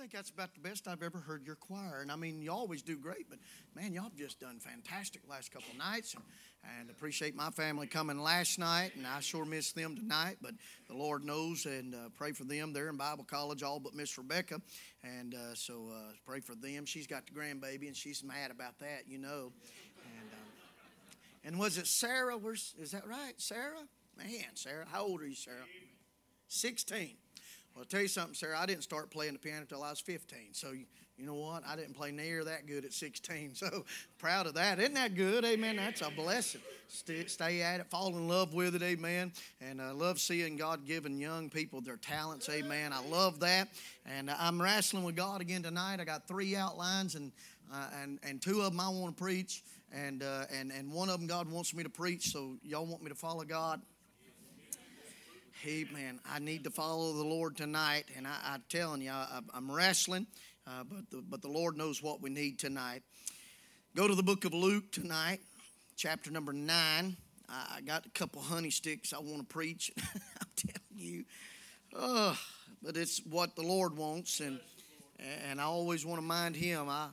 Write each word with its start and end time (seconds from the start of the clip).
think 0.00 0.12
that's 0.12 0.30
about 0.30 0.54
the 0.54 0.60
best 0.60 0.88
I've 0.88 1.02
ever 1.02 1.18
heard 1.18 1.44
your 1.44 1.56
choir. 1.56 2.00
And 2.00 2.10
I 2.10 2.16
mean, 2.16 2.40
you 2.40 2.50
always 2.50 2.80
do 2.80 2.96
great, 2.96 3.28
but 3.28 3.38
man, 3.76 3.92
y'all 3.92 4.04
have 4.04 4.16
just 4.16 4.40
done 4.40 4.58
fantastic 4.58 5.20
last 5.28 5.52
couple 5.52 5.76
nights. 5.76 6.14
And, 6.14 6.22
and 6.78 6.90
appreciate 6.90 7.34
my 7.34 7.50
family 7.50 7.86
coming 7.86 8.18
last 8.18 8.58
night, 8.58 8.92
and 8.96 9.06
I 9.06 9.20
sure 9.20 9.44
miss 9.44 9.72
them 9.72 9.96
tonight. 9.96 10.36
But 10.40 10.52
the 10.88 10.94
Lord 10.94 11.22
knows, 11.24 11.66
and 11.66 11.94
uh, 11.94 12.08
pray 12.16 12.32
for 12.32 12.44
them. 12.44 12.72
They're 12.72 12.88
in 12.88 12.96
Bible 12.96 13.24
college, 13.24 13.62
all 13.62 13.78
but 13.78 13.94
Miss 13.94 14.16
Rebecca, 14.16 14.62
and 15.02 15.34
uh, 15.34 15.54
so 15.54 15.88
uh, 15.92 16.12
pray 16.26 16.40
for 16.40 16.54
them. 16.54 16.86
She's 16.86 17.06
got 17.06 17.26
the 17.26 17.32
grandbaby, 17.32 17.86
and 17.86 17.96
she's 17.96 18.24
mad 18.24 18.50
about 18.50 18.78
that, 18.78 19.02
you 19.06 19.18
know. 19.18 19.52
And 20.04 20.30
um, 20.32 20.48
and 21.44 21.58
was 21.58 21.78
it 21.78 21.86
Sarah? 21.86 22.36
Where's, 22.36 22.74
is 22.78 22.90
that 22.92 23.06
right, 23.06 23.34
Sarah? 23.36 23.86
Man, 24.16 24.54
Sarah, 24.54 24.84
how 24.90 25.04
old 25.04 25.20
are 25.22 25.26
you, 25.26 25.34
Sarah? 25.34 25.56
Sixteen. 26.48 27.16
Well, 27.80 27.86
I'll 27.86 27.88
tell 27.88 28.02
you 28.02 28.08
something, 28.08 28.34
Sarah. 28.34 28.60
I 28.60 28.66
didn't 28.66 28.82
start 28.82 29.10
playing 29.10 29.32
the 29.32 29.38
piano 29.38 29.62
until 29.62 29.82
I 29.82 29.88
was 29.88 30.00
15. 30.00 30.52
So, 30.52 30.72
you, 30.72 30.84
you 31.16 31.24
know 31.24 31.32
what? 31.32 31.62
I 31.66 31.76
didn't 31.76 31.94
play 31.94 32.12
near 32.12 32.44
that 32.44 32.66
good 32.66 32.84
at 32.84 32.92
16. 32.92 33.52
So, 33.54 33.86
proud 34.18 34.46
of 34.46 34.52
that. 34.52 34.78
Isn't 34.78 34.92
that 34.96 35.14
good? 35.14 35.46
Amen. 35.46 35.76
That's 35.76 36.02
a 36.02 36.10
blessing. 36.10 36.60
Stay, 36.88 37.24
stay 37.24 37.62
at 37.62 37.80
it. 37.80 37.86
Fall 37.86 38.08
in 38.08 38.28
love 38.28 38.52
with 38.52 38.74
it. 38.74 38.82
Amen. 38.82 39.32
And 39.62 39.80
I 39.80 39.92
love 39.92 40.20
seeing 40.20 40.58
God 40.58 40.84
giving 40.84 41.18
young 41.18 41.48
people 41.48 41.80
their 41.80 41.96
talents. 41.96 42.50
Amen. 42.50 42.92
I 42.92 43.02
love 43.08 43.40
that. 43.40 43.68
And 44.04 44.30
I'm 44.30 44.60
wrestling 44.60 45.04
with 45.04 45.16
God 45.16 45.40
again 45.40 45.62
tonight. 45.62 46.00
I 46.00 46.04
got 46.04 46.28
three 46.28 46.56
outlines, 46.56 47.14
and, 47.14 47.32
uh, 47.72 47.86
and, 48.02 48.18
and 48.22 48.42
two 48.42 48.60
of 48.60 48.72
them 48.72 48.80
I 48.80 48.90
want 48.90 49.16
to 49.16 49.22
preach. 49.22 49.62
And, 49.90 50.22
uh, 50.22 50.44
and, 50.52 50.70
and 50.70 50.92
one 50.92 51.08
of 51.08 51.18
them 51.18 51.26
God 51.26 51.50
wants 51.50 51.72
me 51.72 51.82
to 51.82 51.88
preach. 51.88 52.28
So, 52.30 52.56
y'all 52.62 52.84
want 52.84 53.02
me 53.02 53.08
to 53.08 53.14
follow 53.14 53.44
God? 53.44 53.80
Amen. 55.66 56.18
I 56.26 56.38
need 56.38 56.64
to 56.64 56.70
follow 56.70 57.12
the 57.12 57.24
Lord 57.24 57.54
tonight, 57.54 58.04
and 58.16 58.26
I, 58.26 58.54
am 58.54 58.62
telling 58.70 59.02
you, 59.02 59.10
I, 59.10 59.40
am 59.54 59.70
wrestling, 59.70 60.26
uh, 60.66 60.84
but 60.84 61.10
the, 61.10 61.22
but 61.28 61.42
the 61.42 61.48
Lord 61.48 61.76
knows 61.76 62.02
what 62.02 62.22
we 62.22 62.30
need 62.30 62.58
tonight. 62.58 63.02
Go 63.94 64.08
to 64.08 64.14
the 64.14 64.22
book 64.22 64.46
of 64.46 64.54
Luke 64.54 64.90
tonight, 64.90 65.40
chapter 65.96 66.30
number 66.30 66.54
nine. 66.54 67.14
I, 67.46 67.76
I 67.76 67.80
got 67.82 68.06
a 68.06 68.08
couple 68.08 68.40
honey 68.40 68.70
sticks 68.70 69.12
I 69.12 69.18
want 69.18 69.40
to 69.40 69.44
preach. 69.44 69.92
I'm 69.98 70.48
telling 70.56 70.96
you, 70.96 71.24
but 72.82 72.96
it's 72.96 73.20
what 73.26 73.54
the 73.54 73.62
Lord 73.62 73.94
wants, 73.94 74.40
and 74.40 74.58
and 75.46 75.60
I 75.60 75.64
always 75.64 76.06
want 76.06 76.18
to 76.20 76.26
mind 76.26 76.56
Him. 76.56 76.88
I 76.88 77.08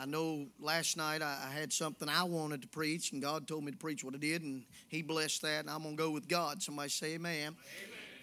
I 0.00 0.06
know 0.06 0.46
last 0.60 0.96
night 0.96 1.22
I, 1.22 1.48
I 1.48 1.58
had 1.58 1.72
something 1.72 2.08
I 2.08 2.22
wanted 2.22 2.62
to 2.62 2.68
preach, 2.68 3.10
and 3.10 3.20
God 3.20 3.48
told 3.48 3.64
me 3.64 3.72
to 3.72 3.78
preach 3.78 4.04
what 4.04 4.14
I 4.14 4.18
did, 4.18 4.42
and 4.42 4.64
He 4.86 5.02
blessed 5.02 5.42
that, 5.42 5.60
and 5.60 5.70
I'm 5.70 5.82
going 5.82 5.96
to 5.96 6.02
go 6.02 6.10
with 6.10 6.28
God. 6.28 6.62
Somebody 6.62 6.90
say 6.90 7.14
amen. 7.14 7.32
amen. 7.48 7.56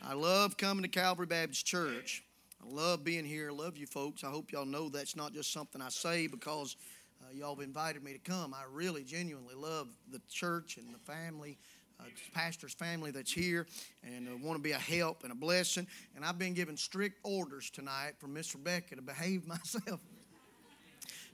I 0.08 0.14
love 0.14 0.56
coming 0.56 0.84
to 0.84 0.88
Calvary 0.88 1.26
Baptist 1.26 1.66
Church. 1.66 2.24
I 2.62 2.72
love 2.72 3.04
being 3.04 3.26
here. 3.26 3.50
I 3.50 3.54
love 3.54 3.76
you 3.76 3.88
folks. 3.88 4.24
I 4.24 4.28
hope 4.28 4.52
y'all 4.52 4.64
know 4.64 4.88
that's 4.88 5.16
not 5.16 5.34
just 5.34 5.52
something 5.52 5.82
I 5.82 5.90
say 5.90 6.28
because 6.28 6.76
uh, 7.24 7.34
y'all 7.34 7.56
have 7.56 7.64
invited 7.64 8.04
me 8.04 8.14
to 8.14 8.20
come. 8.20 8.54
I 8.54 8.66
really 8.72 9.04
genuinely 9.04 9.56
love 9.56 9.88
the 10.12 10.22
church 10.30 10.78
and 10.78 10.94
the 10.94 11.00
family, 11.00 11.58
uh, 12.00 12.04
pastor's 12.36 12.76
family 12.76 13.10
that's 13.10 13.32
here, 13.32 13.66
and 14.04 14.28
uh, 14.28 14.38
want 14.44 14.60
to 14.60 14.62
be 14.62 14.74
a 14.74 14.78
help 14.78 15.24
and 15.24 15.32
a 15.32 15.36
blessing. 15.36 15.88
And 16.16 16.24
I've 16.24 16.38
been 16.38 16.54
given 16.54 16.78
strict 16.78 17.18
orders 17.24 17.72
tonight 17.72 18.14
from 18.20 18.32
Miss 18.32 18.54
Rebecca 18.54 18.96
to 18.96 19.02
behave 19.02 19.48
myself. 19.48 20.02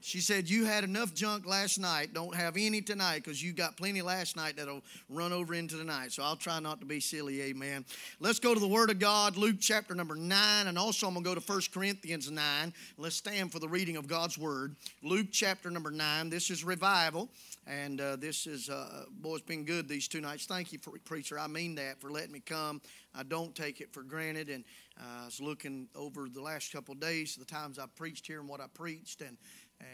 She 0.04 0.20
said, 0.20 0.50
You 0.50 0.64
had 0.64 0.84
enough 0.84 1.14
junk 1.14 1.46
last 1.46 1.78
night. 1.78 2.12
Don't 2.12 2.34
have 2.34 2.56
any 2.56 2.80
tonight 2.80 3.22
because 3.22 3.42
you 3.42 3.52
got 3.52 3.76
plenty 3.76 4.02
last 4.02 4.36
night 4.36 4.56
that'll 4.56 4.82
run 5.08 5.32
over 5.32 5.54
into 5.54 5.76
the 5.76 5.84
night. 5.84 6.12
So 6.12 6.22
I'll 6.22 6.36
try 6.36 6.58
not 6.58 6.80
to 6.80 6.86
be 6.86 6.98
silly. 6.98 7.40
Amen. 7.42 7.84
Let's 8.18 8.40
go 8.40 8.52
to 8.52 8.60
the 8.60 8.66
Word 8.66 8.90
of 8.90 8.98
God, 8.98 9.36
Luke 9.36 9.56
chapter 9.60 9.94
number 9.94 10.16
9. 10.16 10.66
And 10.66 10.76
also, 10.76 11.06
I'm 11.06 11.14
going 11.14 11.24
to 11.24 11.30
go 11.30 11.34
to 11.34 11.52
1 11.52 11.60
Corinthians 11.72 12.30
9. 12.30 12.74
Let's 12.98 13.16
stand 13.16 13.52
for 13.52 13.60
the 13.60 13.68
reading 13.68 13.96
of 13.96 14.08
God's 14.08 14.36
Word. 14.36 14.74
Luke 15.02 15.28
chapter 15.30 15.70
number 15.70 15.90
9. 15.90 16.30
This 16.30 16.50
is 16.50 16.64
revival. 16.64 17.28
And 17.66 18.00
uh, 18.00 18.16
this 18.16 18.48
is, 18.48 18.68
uh, 18.68 19.04
boy, 19.20 19.36
it's 19.36 19.46
been 19.46 19.64
good 19.64 19.88
these 19.88 20.08
two 20.08 20.20
nights. 20.20 20.46
Thank 20.46 20.72
you, 20.72 20.80
for, 20.80 20.92
preacher. 21.04 21.38
I 21.38 21.46
mean 21.46 21.76
that 21.76 22.00
for 22.00 22.10
letting 22.10 22.32
me 22.32 22.40
come. 22.40 22.80
I 23.14 23.22
don't 23.22 23.54
take 23.54 23.80
it 23.80 23.92
for 23.92 24.02
granted. 24.02 24.48
And 24.48 24.64
uh, 24.98 25.22
I 25.22 25.24
was 25.26 25.40
looking 25.40 25.88
over 25.94 26.28
the 26.28 26.40
last 26.40 26.72
couple 26.72 26.92
of 26.92 27.00
days, 27.00 27.36
the 27.36 27.44
times 27.44 27.78
I 27.78 27.84
preached 27.94 28.26
here 28.26 28.40
and 28.40 28.48
what 28.48 28.60
I 28.60 28.66
preached. 28.72 29.20
And 29.20 29.36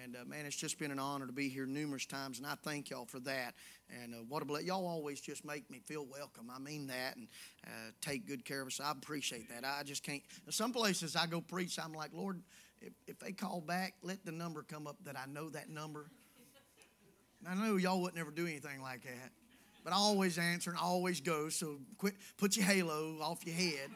and 0.03 0.16
uh, 0.16 0.25
man, 0.26 0.47
it's 0.47 0.56
just 0.56 0.78
been 0.78 0.91
an 0.91 0.99
honor 0.99 1.26
to 1.26 1.32
be 1.32 1.49
here 1.49 1.66
numerous 1.66 2.06
times, 2.06 2.38
and 2.38 2.47
I 2.47 2.54
thank 2.62 2.91
y'all 2.91 3.06
for 3.06 3.21
that. 3.21 3.54
And 4.03 4.15
uh, 4.15 4.19
what 4.28 4.43
a 4.43 4.44
bless! 4.44 4.65
Y'all 4.65 4.87
always 4.87 5.21
just 5.21 5.44
make 5.44 5.71
me 5.71 5.78
feel 5.78 6.06
welcome. 6.06 6.50
I 6.54 6.59
mean 6.59 6.87
that, 6.88 7.16
and 7.16 7.28
uh, 7.66 7.91
take 8.00 8.26
good 8.26 8.44
care 8.44 8.60
of 8.60 8.69
us. 8.69 8.81
I 8.81 8.91
appreciate 8.91 9.49
that. 9.49 9.65
I 9.65 9.82
just 9.84 10.03
can't. 10.03 10.22
Some 10.50 10.72
places 10.72 11.16
I 11.16 11.26
go 11.26 11.41
preach, 11.41 11.78
I'm 11.78 11.93
like, 11.93 12.10
Lord, 12.12 12.41
if, 12.81 12.93
if 13.06 13.19
they 13.19 13.32
call 13.32 13.60
back, 13.60 13.94
let 14.03 14.25
the 14.25 14.32
number 14.32 14.62
come 14.62 14.87
up 14.87 14.97
that 15.04 15.16
I 15.16 15.31
know 15.31 15.49
that 15.50 15.71
number. 15.71 16.10
And 17.41 17.49
I 17.49 17.66
know 17.66 17.76
y'all 17.76 18.00
wouldn't 18.00 18.20
ever 18.20 18.31
do 18.31 18.47
anything 18.47 18.82
like 18.82 19.05
that, 19.05 19.31
but 19.84 19.93
I 19.93 19.97
always 19.97 20.38
answer 20.38 20.70
and 20.70 20.78
I 20.78 20.82
always 20.82 21.20
go. 21.20 21.49
So 21.49 21.78
quit, 21.97 22.15
put 22.37 22.56
your 22.56 22.66
halo 22.66 23.16
off 23.20 23.47
your 23.47 23.55
head 23.55 23.91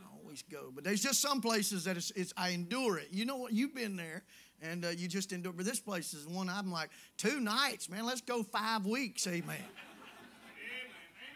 I 0.00 0.18
always 0.22 0.42
go. 0.42 0.70
But 0.74 0.84
there's 0.84 1.02
just 1.02 1.20
some 1.20 1.40
places 1.40 1.84
that 1.84 1.96
it's, 1.96 2.12
it's, 2.12 2.32
I 2.36 2.50
endure 2.50 2.98
it. 2.98 3.08
You 3.10 3.24
know 3.24 3.36
what? 3.36 3.52
You've 3.52 3.74
been 3.74 3.96
there 3.96 4.22
and 4.62 4.84
uh, 4.84 4.88
you 4.88 5.08
just 5.08 5.32
endure. 5.32 5.52
But 5.52 5.66
this 5.66 5.80
place 5.80 6.14
is 6.14 6.26
one 6.26 6.48
I'm 6.48 6.70
like, 6.70 6.90
two 7.16 7.40
nights, 7.40 7.88
man, 7.88 8.04
let's 8.06 8.20
go 8.20 8.42
five 8.42 8.86
weeks, 8.86 9.26
amen. 9.26 9.56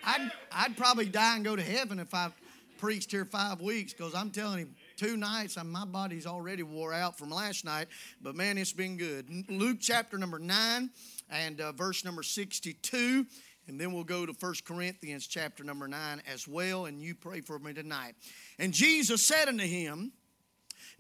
I'd, 0.04 0.31
I'd 0.50 0.76
probably 0.76 1.06
die 1.06 1.36
and 1.36 1.44
go 1.44 1.56
to 1.56 1.62
heaven 1.62 1.98
if 1.98 2.14
I 2.14 2.30
preached 2.78 3.10
here 3.10 3.26
five 3.26 3.60
weeks 3.60 3.92
because 3.92 4.14
I'm 4.14 4.30
telling 4.30 4.60
him, 4.60 4.75
two 4.97 5.16
nights, 5.19 5.59
I'm, 5.59 5.70
my 5.70 5.84
body's 5.84 6.26
already 6.26 6.62
wore 6.62 6.94
out 6.94 7.19
from 7.19 7.30
last 7.30 7.64
night, 7.64 7.88
but 8.22 8.34
man, 8.34 8.56
it's 8.56 8.72
been 8.72 8.97
good. 8.97 9.28
Luke 9.50 9.78
chapter 9.80 10.16
number 10.16 10.38
9 10.38 10.91
and 11.28 11.60
uh, 11.60 11.72
verse 11.72 12.04
number 12.04 12.22
62. 12.22 13.26
And 13.69 13.80
then 13.80 13.92
we'll 13.92 14.03
go 14.04 14.26
to 14.26 14.32
1 14.32 14.54
Corinthians 14.64 15.26
chapter 15.26 15.62
number 15.62 15.86
9 15.86 16.22
as 16.32 16.48
well, 16.48 16.86
and 16.86 17.00
you 17.00 17.14
pray 17.14 17.41
for 17.41 17.59
me 17.59 17.72
tonight. 17.72 18.14
And 18.59 18.72
Jesus 18.72 19.25
said 19.25 19.47
unto 19.47 19.64
him, 19.64 20.12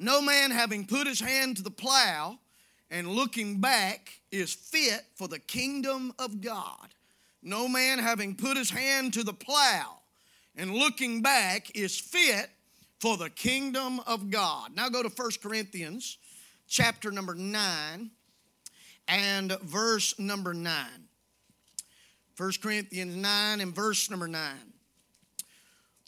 no 0.00 0.22
man 0.22 0.50
having 0.50 0.86
put 0.86 1.06
his 1.06 1.20
hand 1.20 1.58
to 1.58 1.62
the 1.62 1.70
plow 1.70 2.38
and 2.90 3.06
looking 3.06 3.60
back 3.60 4.18
is 4.32 4.54
fit 4.54 5.04
for 5.14 5.28
the 5.28 5.38
kingdom 5.38 6.14
of 6.18 6.40
God. 6.40 6.88
No 7.42 7.68
man 7.68 7.98
having 7.98 8.34
put 8.34 8.56
his 8.56 8.70
hand 8.70 9.12
to 9.12 9.22
the 9.22 9.34
plow 9.34 9.98
and 10.56 10.74
looking 10.74 11.20
back 11.20 11.70
is 11.76 12.00
fit 12.00 12.48
for 12.98 13.18
the 13.18 13.28
kingdom 13.28 14.00
of 14.06 14.30
God. 14.30 14.74
Now 14.74 14.88
go 14.88 15.02
to 15.02 15.10
1 15.10 15.30
Corinthians 15.42 16.16
chapter 16.66 17.10
number 17.10 17.34
9 17.34 18.10
and 19.06 19.60
verse 19.60 20.18
number 20.18 20.54
9. 20.54 20.86
1 22.38 22.52
Corinthians 22.62 23.14
9 23.14 23.60
and 23.60 23.74
verse 23.74 24.08
number 24.08 24.28
9. 24.28 24.69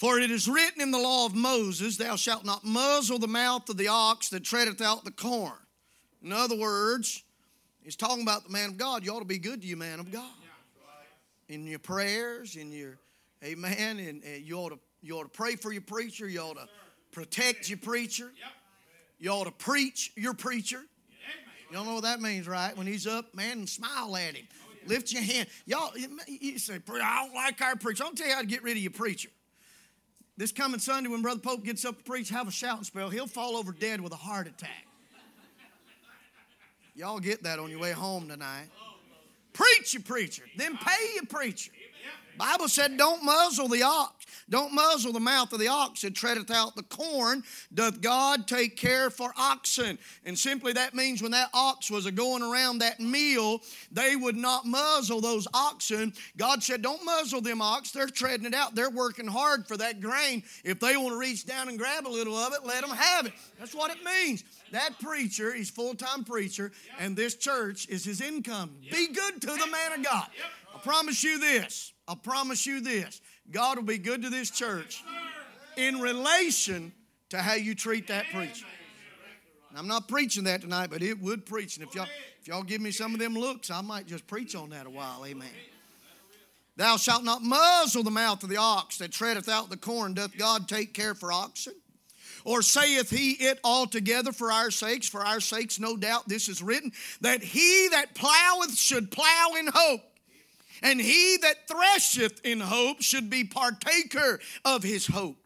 For 0.02 0.18
it 0.18 0.32
is 0.32 0.48
written 0.48 0.82
in 0.82 0.90
the 0.90 0.98
law 0.98 1.26
of 1.26 1.34
Moses, 1.36 1.96
Thou 1.96 2.16
shalt 2.16 2.44
not 2.44 2.64
muzzle 2.64 3.20
the 3.20 3.28
mouth 3.28 3.68
of 3.68 3.76
the 3.76 3.86
ox 3.86 4.30
that 4.30 4.42
treadeth 4.42 4.80
out 4.80 5.04
the 5.04 5.12
corn. 5.12 5.52
In 6.24 6.32
other 6.32 6.56
words, 6.56 7.22
he's 7.84 7.94
talking 7.94 8.24
about 8.24 8.42
the 8.42 8.50
man 8.50 8.70
of 8.70 8.78
God. 8.78 9.06
You 9.06 9.14
ought 9.14 9.20
to 9.20 9.24
be 9.24 9.38
good 9.38 9.62
to 9.62 9.66
you, 9.68 9.76
man 9.76 10.00
of 10.00 10.10
God. 10.10 10.24
In 11.48 11.68
your 11.68 11.78
prayers, 11.78 12.56
in 12.56 12.72
your 12.72 12.98
amen, 13.44 14.00
and, 14.00 14.24
and 14.24 14.44
you 14.44 14.56
ought 14.56 14.70
to 14.70 14.80
you 15.02 15.16
ought 15.18 15.22
to 15.22 15.28
pray 15.28 15.54
for 15.54 15.70
your 15.70 15.82
preacher. 15.82 16.28
You 16.28 16.40
ought 16.40 16.56
to 16.56 16.68
protect 17.12 17.68
your 17.68 17.78
preacher. 17.78 18.32
You 19.20 19.30
ought 19.30 19.44
to 19.44 19.52
preach 19.52 20.10
your 20.16 20.34
preacher. 20.34 20.80
You 21.70 21.76
don't 21.76 21.86
know 21.86 21.94
what 21.94 22.02
that 22.02 22.20
means, 22.20 22.48
right? 22.48 22.76
When 22.76 22.88
he's 22.88 23.06
up, 23.06 23.36
man, 23.36 23.68
smile 23.68 24.16
at 24.16 24.34
him. 24.34 24.48
Oh, 24.64 24.88
Lift 24.88 25.12
your 25.12 25.22
hand. 25.22 25.46
Y'all, 25.64 25.96
you 26.26 26.58
say, 26.58 26.80
I 26.90 27.24
don't 27.24 27.34
like 27.36 27.62
our 27.62 27.76
preacher. 27.76 28.02
I'll 28.02 28.10
tell 28.10 28.26
you 28.26 28.34
how 28.34 28.40
to 28.40 28.46
get 28.48 28.64
rid 28.64 28.76
of 28.76 28.82
your 28.82 28.90
preacher. 28.90 29.28
This 30.36 30.50
coming 30.50 30.80
Sunday, 30.80 31.10
when 31.10 31.22
Brother 31.22 31.40
Pope 31.40 31.64
gets 31.64 31.84
up 31.84 31.98
to 31.98 32.04
preach, 32.04 32.30
have 32.30 32.48
a 32.48 32.50
shouting 32.50 32.84
spell. 32.84 33.10
He'll 33.10 33.26
fall 33.26 33.56
over 33.56 33.72
dead 33.72 34.00
with 34.00 34.12
a 34.12 34.16
heart 34.16 34.46
attack. 34.46 34.86
Y'all 36.94 37.20
get 37.20 37.42
that 37.42 37.58
on 37.58 37.70
your 37.70 37.80
way 37.80 37.92
home 37.92 38.28
tonight. 38.28 38.68
Preach 39.52 39.92
your 39.94 40.02
preacher, 40.02 40.44
then 40.56 40.76
pay 40.78 41.14
your 41.14 41.26
preacher. 41.26 41.72
Bible 42.38 42.68
said, 42.68 42.96
Don't 42.96 43.24
muzzle 43.24 43.68
the 43.68 43.82
ox. 43.82 44.26
Don't 44.50 44.74
muzzle 44.74 45.12
the 45.12 45.20
mouth 45.20 45.52
of 45.52 45.60
the 45.60 45.68
ox 45.68 46.02
that 46.02 46.14
treadeth 46.14 46.50
out 46.50 46.76
the 46.76 46.82
corn. 46.82 47.42
Doth 47.72 48.00
God 48.00 48.46
take 48.46 48.76
care 48.76 49.08
for 49.08 49.32
oxen? 49.38 49.98
And 50.26 50.38
simply 50.38 50.74
that 50.74 50.94
means 50.94 51.22
when 51.22 51.30
that 51.30 51.48
ox 51.54 51.90
was 51.90 52.10
going 52.10 52.42
around 52.42 52.78
that 52.78 53.00
meal, 53.00 53.62
they 53.90 54.14
would 54.14 54.36
not 54.36 54.66
muzzle 54.66 55.22
those 55.22 55.48
oxen. 55.54 56.12
God 56.36 56.62
said, 56.62 56.82
Don't 56.82 57.04
muzzle 57.04 57.40
them 57.40 57.62
ox. 57.62 57.92
They're 57.92 58.06
treading 58.06 58.46
it 58.46 58.54
out. 58.54 58.74
They're 58.74 58.90
working 58.90 59.26
hard 59.26 59.66
for 59.66 59.76
that 59.78 60.00
grain. 60.00 60.42
If 60.64 60.80
they 60.80 60.96
want 60.96 61.10
to 61.10 61.18
reach 61.18 61.46
down 61.46 61.68
and 61.68 61.78
grab 61.78 62.06
a 62.06 62.10
little 62.10 62.36
of 62.36 62.52
it, 62.52 62.66
let 62.66 62.86
them 62.86 62.94
have 62.94 63.26
it. 63.26 63.32
That's 63.58 63.74
what 63.74 63.90
it 63.90 64.04
means. 64.04 64.44
That 64.72 64.98
preacher, 65.00 65.54
he's 65.54 65.70
full-time 65.70 66.24
preacher, 66.24 66.72
and 66.98 67.16
this 67.16 67.34
church 67.36 67.88
is 67.88 68.04
his 68.04 68.20
income. 68.20 68.70
Be 68.90 69.08
good 69.08 69.40
to 69.42 69.46
the 69.46 69.66
man 69.66 69.98
of 69.98 70.04
God. 70.04 70.26
I 70.74 70.78
promise 70.78 71.22
you 71.22 71.38
this. 71.38 71.91
I 72.12 72.14
promise 72.14 72.66
you 72.66 72.80
this 72.82 73.22
God 73.50 73.78
will 73.78 73.84
be 73.84 73.96
good 73.96 74.22
to 74.22 74.28
this 74.28 74.50
church 74.50 75.02
in 75.76 75.98
relation 75.98 76.92
to 77.30 77.38
how 77.38 77.54
you 77.54 77.74
treat 77.74 78.08
that 78.08 78.26
preacher. 78.32 78.66
I'm 79.74 79.88
not 79.88 80.06
preaching 80.06 80.44
that 80.44 80.60
tonight, 80.60 80.90
but 80.90 81.02
it 81.02 81.18
would 81.18 81.46
preach. 81.46 81.78
And 81.78 81.88
if 81.88 81.94
y'all, 81.94 82.06
if 82.38 82.46
y'all 82.46 82.62
give 82.62 82.82
me 82.82 82.90
some 82.90 83.14
of 83.14 83.20
them 83.20 83.32
looks, 83.32 83.70
I 83.70 83.80
might 83.80 84.06
just 84.06 84.26
preach 84.26 84.54
on 84.54 84.68
that 84.70 84.86
a 84.86 84.90
while. 84.90 85.24
Amen. 85.24 85.48
Thou 86.76 86.98
shalt 86.98 87.24
not 87.24 87.42
muzzle 87.42 88.02
the 88.02 88.10
mouth 88.10 88.42
of 88.42 88.50
the 88.50 88.58
ox 88.58 88.98
that 88.98 89.12
treadeth 89.12 89.48
out 89.48 89.70
the 89.70 89.78
corn. 89.78 90.12
Doth 90.12 90.36
God 90.36 90.68
take 90.68 90.92
care 90.92 91.14
for 91.14 91.32
oxen? 91.32 91.72
Or 92.44 92.60
saith 92.60 93.08
he 93.08 93.30
it 93.32 93.58
altogether 93.64 94.32
for 94.32 94.52
our 94.52 94.70
sakes? 94.70 95.08
For 95.08 95.24
our 95.24 95.40
sakes, 95.40 95.80
no 95.80 95.96
doubt, 95.96 96.28
this 96.28 96.50
is 96.50 96.62
written, 96.62 96.92
that 97.22 97.42
he 97.42 97.88
that 97.92 98.14
ploweth 98.14 98.76
should 98.76 99.10
plow 99.10 99.52
in 99.58 99.68
hope, 99.72 100.02
and 100.82 101.00
he 101.00 101.36
that 101.42 101.68
thresheth 101.68 102.40
in 102.44 102.60
hope 102.60 103.02
should 103.02 103.30
be 103.30 103.44
partaker 103.44 104.40
of 104.64 104.82
his 104.82 105.06
hope. 105.06 105.36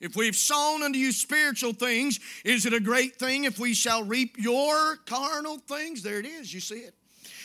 If 0.00 0.16
we've 0.16 0.36
sown 0.36 0.82
unto 0.82 0.98
you 0.98 1.12
spiritual 1.12 1.74
things, 1.74 2.20
is 2.44 2.64
it 2.64 2.72
a 2.72 2.80
great 2.80 3.16
thing 3.16 3.44
if 3.44 3.58
we 3.58 3.74
shall 3.74 4.02
reap 4.02 4.36
your 4.38 4.96
carnal 5.04 5.58
things? 5.58 6.02
There 6.02 6.18
it 6.18 6.26
is, 6.26 6.52
you 6.52 6.60
see 6.60 6.76
it. 6.76 6.94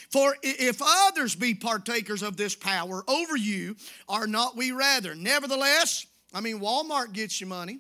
For 0.09 0.35
if 0.41 0.81
others 0.81 1.35
be 1.35 1.53
partakers 1.53 2.21
of 2.21 2.37
this 2.37 2.55
power 2.55 3.03
over 3.07 3.35
you, 3.35 3.75
are 4.07 4.27
not 4.27 4.55
we 4.55 4.71
rather? 4.71 5.13
Nevertheless, 5.13 6.05
I 6.33 6.39
mean, 6.39 6.59
Walmart 6.59 7.11
gets 7.11 7.41
you 7.41 7.47
money. 7.47 7.79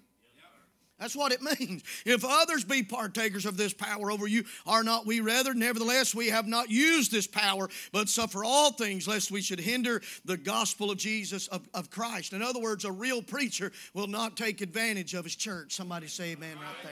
That's 0.99 1.15
what 1.15 1.31
it 1.31 1.41
means. 1.59 1.83
If 2.05 2.23
others 2.23 2.63
be 2.63 2.83
partakers 2.83 3.45
of 3.45 3.57
this 3.57 3.73
power 3.73 4.11
over 4.11 4.27
you, 4.27 4.45
are 4.65 4.83
not 4.83 5.05
we 5.05 5.19
rather? 5.19 5.53
Nevertheless, 5.53 6.15
we 6.15 6.27
have 6.27 6.47
not 6.47 6.69
used 6.69 7.11
this 7.11 7.27
power, 7.27 7.69
but 7.91 8.09
suffer 8.09 8.43
all 8.43 8.71
things, 8.71 9.07
lest 9.07 9.31
we 9.31 9.41
should 9.41 9.59
hinder 9.59 10.01
the 10.23 10.37
gospel 10.37 10.91
of 10.91 10.97
Jesus, 10.97 11.47
of, 11.47 11.67
of 11.73 11.89
Christ. 11.89 12.33
In 12.33 12.41
other 12.41 12.59
words, 12.59 12.85
a 12.85 12.91
real 12.91 13.21
preacher 13.21 13.71
will 13.93 14.07
not 14.07 14.37
take 14.37 14.61
advantage 14.61 15.13
of 15.13 15.25
his 15.25 15.35
church. 15.35 15.73
Somebody 15.73 16.07
say 16.07 16.31
amen 16.31 16.55
right 16.55 16.75
there. 16.83 16.91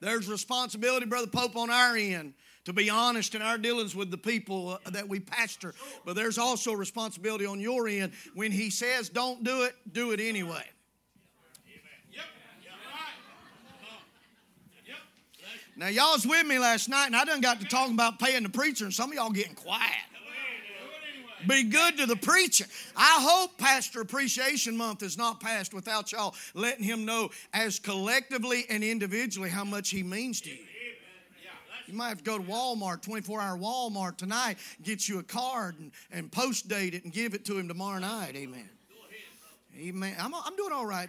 There's 0.00 0.28
responsibility, 0.28 1.06
Brother 1.06 1.26
Pope, 1.26 1.56
on 1.56 1.70
our 1.70 1.96
end 1.96 2.34
to 2.64 2.74
be 2.74 2.90
honest 2.90 3.34
in 3.34 3.40
our 3.40 3.56
dealings 3.56 3.96
with 3.96 4.10
the 4.10 4.18
people 4.18 4.78
uh, 4.84 4.90
that 4.90 5.08
we 5.08 5.18
pastor. 5.18 5.74
But 6.04 6.16
there's 6.16 6.36
also 6.36 6.74
responsibility 6.74 7.46
on 7.46 7.60
your 7.60 7.88
end. 7.88 8.12
When 8.34 8.52
he 8.52 8.68
says 8.68 9.08
don't 9.08 9.42
do 9.42 9.62
it, 9.62 9.74
do 9.90 10.12
it 10.12 10.20
anyway. 10.20 10.64
Now, 15.78 15.86
y'all 15.86 16.12
was 16.12 16.26
with 16.26 16.44
me 16.44 16.58
last 16.58 16.88
night, 16.88 17.06
and 17.06 17.14
I 17.14 17.24
done 17.24 17.40
got 17.40 17.60
to 17.60 17.66
talking 17.66 17.94
about 17.94 18.18
paying 18.18 18.42
the 18.42 18.48
preacher, 18.48 18.84
and 18.84 18.92
some 18.92 19.10
of 19.12 19.16
y'all 19.16 19.30
getting 19.30 19.54
quiet. 19.54 19.92
Be 21.46 21.62
good 21.62 21.98
to 21.98 22.06
the 22.06 22.16
preacher. 22.16 22.64
I 22.96 23.18
hope 23.20 23.56
Pastor 23.58 24.00
Appreciation 24.00 24.76
Month 24.76 25.04
is 25.04 25.16
not 25.16 25.38
passed 25.38 25.72
without 25.72 26.10
y'all 26.10 26.34
letting 26.52 26.82
him 26.82 27.04
know 27.04 27.30
as 27.54 27.78
collectively 27.78 28.64
and 28.68 28.82
individually 28.82 29.48
how 29.48 29.62
much 29.62 29.90
he 29.90 30.02
means 30.02 30.40
to 30.40 30.50
you. 30.50 30.58
You 31.86 31.94
might 31.94 32.08
have 32.08 32.18
to 32.18 32.24
go 32.24 32.38
to 32.38 32.44
Walmart, 32.44 33.00
24 33.02 33.40
hour 33.40 33.56
Walmart 33.56 34.16
tonight, 34.16 34.58
get 34.82 35.08
you 35.08 35.20
a 35.20 35.22
card 35.22 35.78
and, 35.78 35.92
and 36.10 36.30
post 36.30 36.68
date 36.68 36.94
it 36.94 37.04
and 37.04 37.12
give 37.12 37.34
it 37.34 37.44
to 37.44 37.56
him 37.56 37.68
tomorrow 37.68 38.00
night. 38.00 38.34
Amen. 38.34 38.68
Amen. 39.78 40.16
I'm, 40.18 40.34
I'm 40.34 40.56
doing 40.56 40.72
all 40.72 40.86
right. 40.86 41.08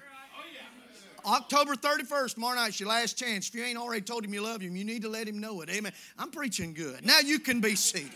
October 1.25 1.75
31st, 1.75 2.35
tomorrow 2.35 2.55
night's 2.55 2.79
your 2.79 2.89
last 2.89 3.17
chance. 3.17 3.49
If 3.49 3.55
you 3.55 3.63
ain't 3.63 3.77
already 3.77 4.01
told 4.01 4.25
him 4.25 4.33
you 4.33 4.41
love 4.41 4.61
him, 4.61 4.75
you 4.75 4.83
need 4.83 5.01
to 5.03 5.09
let 5.09 5.27
him 5.27 5.39
know 5.39 5.61
it. 5.61 5.69
Amen. 5.69 5.93
I'm 6.17 6.31
preaching 6.31 6.73
good. 6.73 7.05
Now 7.05 7.19
you 7.19 7.39
can 7.39 7.61
be 7.61 7.75
seated. 7.75 8.11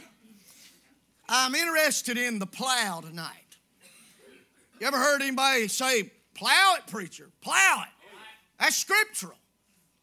I'm 1.28 1.56
interested 1.56 2.18
in 2.18 2.40
the 2.40 2.46
plow 2.46 3.02
tonight. 3.02 3.30
You 4.80 4.88
ever 4.88 4.98
heard 4.98 5.22
anybody 5.22 5.68
say, 5.68 6.12
plow 6.34 6.76
it, 6.78 6.88
preacher? 6.92 7.30
Plow 7.42 7.84
it. 7.84 7.90
That's 8.60 8.76
scriptural. 8.76 9.38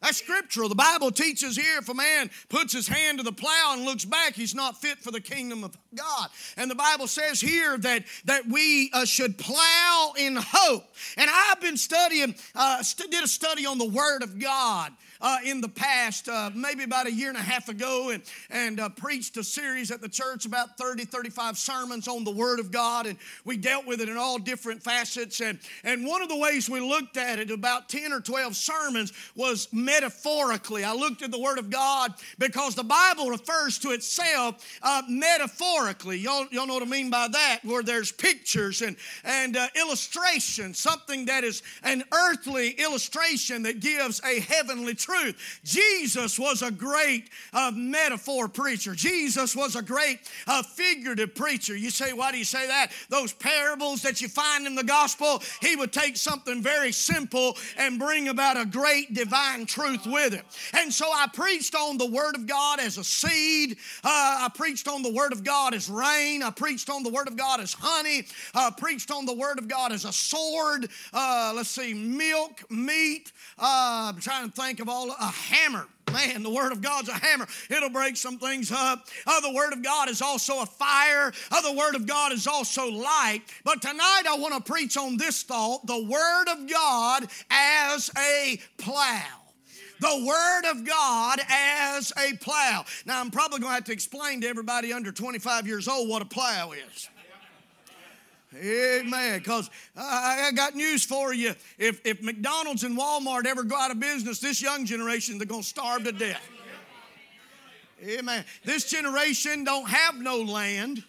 That's 0.01 0.17
scriptural. 0.17 0.67
The 0.67 0.75
Bible 0.75 1.11
teaches 1.11 1.55
here 1.55 1.77
if 1.77 1.87
a 1.87 1.93
man 1.93 2.31
puts 2.49 2.73
his 2.73 2.87
hand 2.87 3.19
to 3.19 3.23
the 3.23 3.31
plow 3.31 3.73
and 3.73 3.85
looks 3.85 4.03
back, 4.03 4.33
he's 4.33 4.55
not 4.55 4.81
fit 4.81 4.97
for 4.97 5.11
the 5.11 5.21
kingdom 5.21 5.63
of 5.63 5.77
God. 5.93 6.29
And 6.57 6.71
the 6.71 6.75
Bible 6.75 7.07
says 7.07 7.39
here 7.39 7.77
that, 7.77 8.03
that 8.25 8.47
we 8.47 8.89
uh, 8.93 9.05
should 9.05 9.37
plow 9.37 10.13
in 10.17 10.37
hope. 10.39 10.85
And 11.17 11.29
I've 11.31 11.61
been 11.61 11.77
studying, 11.77 12.35
uh, 12.55 12.81
st- 12.81 13.11
did 13.11 13.23
a 13.23 13.27
study 13.27 13.65
on 13.65 13.77
the 13.77 13.85
Word 13.85 14.23
of 14.23 14.39
God 14.39 14.91
uh, 15.21 15.37
in 15.45 15.61
the 15.61 15.69
past, 15.69 16.27
uh, 16.27 16.49
maybe 16.55 16.83
about 16.83 17.07
a 17.07 17.11
year 17.11 17.29
and 17.29 17.37
a 17.37 17.41
half 17.41 17.69
ago, 17.69 18.09
and, 18.09 18.23
and 18.49 18.79
uh, 18.79 18.89
preached 18.89 19.37
a 19.37 19.43
series 19.43 19.91
at 19.91 20.01
the 20.01 20.09
church 20.09 20.45
about 20.45 20.77
30, 20.77 21.05
35 21.05 21.57
sermons 21.57 22.07
on 22.07 22.23
the 22.23 22.31
Word 22.31 22.59
of 22.59 22.71
God. 22.71 23.05
And 23.05 23.17
we 23.45 23.57
dealt 23.57 23.85
with 23.85 24.01
it 24.01 24.09
in 24.09 24.17
all 24.17 24.37
different 24.37 24.81
facets. 24.81 25.41
And, 25.41 25.59
and 25.83 26.05
one 26.05 26.21
of 26.21 26.29
the 26.29 26.37
ways 26.37 26.69
we 26.69 26.79
looked 26.79 27.17
at 27.17 27.39
it, 27.39 27.51
about 27.51 27.89
10 27.89 28.11
or 28.11 28.19
12 28.19 28.55
sermons, 28.55 29.13
was 29.35 29.67
metaphorically. 29.71 30.83
I 30.83 30.93
looked 30.93 31.21
at 31.21 31.31
the 31.31 31.39
Word 31.39 31.59
of 31.59 31.69
God 31.69 32.13
because 32.39 32.75
the 32.75 32.83
Bible 32.83 33.29
refers 33.29 33.77
to 33.79 33.91
itself 33.91 34.65
uh, 34.81 35.03
metaphorically. 35.07 36.17
Y'all, 36.17 36.47
y'all 36.51 36.65
know 36.65 36.73
what 36.73 36.83
I 36.83 36.87
mean 36.87 37.09
by 37.09 37.27
that, 37.31 37.59
where 37.63 37.83
there's 37.83 38.11
pictures 38.11 38.81
and, 38.81 38.95
and 39.23 39.55
uh, 39.55 39.67
illustration, 39.75 40.73
something 40.73 41.25
that 41.25 41.43
is 41.43 41.61
an 41.83 42.03
earthly 42.11 42.71
illustration 42.71 43.63
that 43.63 43.79
gives 43.79 44.21
a 44.23 44.39
heavenly 44.39 44.95
truth 44.95 45.10
truth. 45.11 45.59
Jesus 45.63 46.39
was 46.39 46.61
a 46.61 46.71
great 46.71 47.29
uh, 47.53 47.71
metaphor 47.75 48.47
preacher. 48.47 48.93
Jesus 48.93 49.55
was 49.55 49.75
a 49.75 49.81
great 49.81 50.19
uh, 50.47 50.63
figurative 50.63 51.35
preacher. 51.35 51.75
You 51.75 51.89
say, 51.89 52.13
why 52.13 52.31
do 52.31 52.37
you 52.37 52.45
say 52.45 52.67
that? 52.67 52.91
Those 53.09 53.33
parables 53.33 54.01
that 54.03 54.21
you 54.21 54.27
find 54.27 54.65
in 54.65 54.75
the 54.75 54.83
gospel, 54.83 55.41
he 55.61 55.75
would 55.75 55.91
take 55.91 56.17
something 56.17 56.61
very 56.61 56.91
simple 56.91 57.57
and 57.77 57.99
bring 57.99 58.29
about 58.29 58.59
a 58.59 58.65
great 58.65 59.13
divine 59.13 59.65
truth 59.65 60.05
with 60.05 60.33
it. 60.33 60.45
And 60.73 60.93
so 60.93 61.05
I 61.11 61.27
preached 61.27 61.75
on 61.75 61.97
the 61.97 62.09
Word 62.09 62.35
of 62.35 62.47
God 62.47 62.79
as 62.79 62.97
a 62.97 63.03
seed. 63.03 63.77
Uh, 64.03 64.45
I 64.45 64.49
preached 64.53 64.87
on 64.87 65.01
the 65.01 65.11
Word 65.11 65.33
of 65.33 65.43
God 65.43 65.73
as 65.73 65.89
rain. 65.89 66.43
I 66.43 66.51
preached 66.51 66.89
on 66.89 67.03
the 67.03 67.09
Word 67.09 67.27
of 67.27 67.35
God 67.35 67.59
as 67.59 67.73
honey. 67.73 68.23
I 68.53 68.71
preached 68.77 69.11
on 69.11 69.25
the 69.25 69.33
Word 69.33 69.59
of 69.59 69.67
God 69.67 69.91
as 69.91 70.05
a 70.05 70.13
sword. 70.13 70.89
Uh, 71.13 71.53
let's 71.55 71.69
see, 71.69 71.93
milk, 71.93 72.63
meat. 72.69 73.31
Uh, 73.59 74.11
I'm 74.13 74.19
trying 74.21 74.49
to 74.49 74.61
think 74.61 74.79
of 74.79 74.89
all 74.89 75.00
a 75.09 75.25
hammer. 75.25 75.87
Man, 76.11 76.43
the 76.43 76.49
Word 76.49 76.73
of 76.73 76.81
God's 76.81 77.07
a 77.07 77.13
hammer. 77.13 77.47
It'll 77.69 77.89
break 77.89 78.17
some 78.17 78.37
things 78.37 78.71
up. 78.71 79.07
Uh, 79.25 79.39
the 79.39 79.53
Word 79.53 79.71
of 79.71 79.81
God 79.81 80.09
is 80.09 80.21
also 80.21 80.61
a 80.61 80.65
fire. 80.65 81.31
Uh, 81.49 81.61
the 81.61 81.73
Word 81.73 81.95
of 81.95 82.05
God 82.05 82.33
is 82.33 82.47
also 82.47 82.89
light. 82.89 83.41
But 83.63 83.81
tonight 83.81 84.23
I 84.29 84.37
want 84.37 84.53
to 84.53 84.71
preach 84.71 84.97
on 84.97 85.15
this 85.15 85.43
thought 85.43 85.85
the 85.87 86.03
Word 86.03 86.47
of 86.49 86.69
God 86.69 87.27
as 87.49 88.11
a 88.17 88.59
plow 88.77 89.41
the 90.01 90.25
Word 90.25 90.71
of 90.71 90.83
God 90.83 91.39
as 91.47 92.11
a 92.17 92.35
plow. 92.37 92.83
Now, 93.05 93.21
I'm 93.21 93.29
probably 93.29 93.59
going 93.59 93.69
to 93.69 93.75
have 93.75 93.83
to 93.85 93.91
explain 93.91 94.41
to 94.41 94.47
everybody 94.47 94.91
under 94.91 95.11
25 95.11 95.67
years 95.67 95.87
old 95.87 96.09
what 96.09 96.23
a 96.23 96.25
plow 96.25 96.71
is. 96.71 97.09
Amen. 98.55 99.39
Because 99.39 99.69
I 99.95 100.51
got 100.53 100.75
news 100.75 101.05
for 101.05 101.33
you. 101.33 101.55
If, 101.77 102.05
if 102.05 102.21
McDonald's 102.21 102.83
and 102.83 102.97
Walmart 102.97 103.45
ever 103.45 103.63
go 103.63 103.77
out 103.77 103.91
of 103.91 103.99
business, 103.99 104.39
this 104.39 104.61
young 104.61 104.85
generation, 104.85 105.37
they're 105.37 105.47
going 105.47 105.61
to 105.61 105.67
starve 105.67 106.03
to 106.03 106.11
death. 106.11 106.41
Amen. 108.03 108.43
This 108.65 108.89
generation 108.89 109.63
don't 109.63 109.87
have 109.87 110.19
no 110.19 110.37
land. 110.41 111.03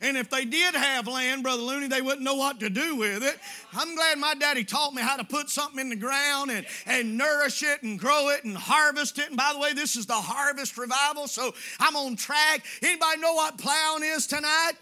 And 0.00 0.16
if 0.16 0.30
they 0.30 0.44
did 0.44 0.74
have 0.74 1.08
land, 1.08 1.42
Brother 1.42 1.62
Looney, 1.62 1.88
they 1.88 2.00
wouldn't 2.02 2.22
know 2.22 2.36
what 2.36 2.60
to 2.60 2.70
do 2.70 2.96
with 2.96 3.22
it. 3.24 3.36
I'm 3.72 3.96
glad 3.96 4.18
my 4.18 4.34
daddy 4.34 4.62
taught 4.62 4.94
me 4.94 5.02
how 5.02 5.16
to 5.16 5.24
put 5.24 5.50
something 5.50 5.80
in 5.80 5.88
the 5.88 5.96
ground 5.96 6.50
and, 6.52 6.64
and 6.86 7.18
nourish 7.18 7.62
it 7.64 7.82
and 7.82 7.98
grow 7.98 8.28
it 8.28 8.44
and 8.44 8.56
harvest 8.56 9.18
it. 9.18 9.28
And 9.28 9.36
by 9.36 9.50
the 9.52 9.58
way, 9.58 9.72
this 9.72 9.96
is 9.96 10.06
the 10.06 10.14
harvest 10.14 10.78
revival, 10.78 11.26
so 11.26 11.52
I'm 11.80 11.96
on 11.96 12.14
track. 12.14 12.64
Anybody 12.80 13.20
know 13.20 13.34
what 13.34 13.58
plowing 13.58 14.04
is 14.04 14.26
tonight? 14.26 14.74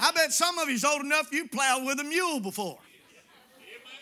I 0.00 0.12
bet 0.12 0.32
some 0.32 0.58
of 0.58 0.68
you's 0.68 0.84
old 0.84 1.02
enough 1.02 1.32
you 1.32 1.46
plowed 1.48 1.86
with 1.86 2.00
a 2.00 2.04
mule 2.04 2.40
before. 2.40 2.78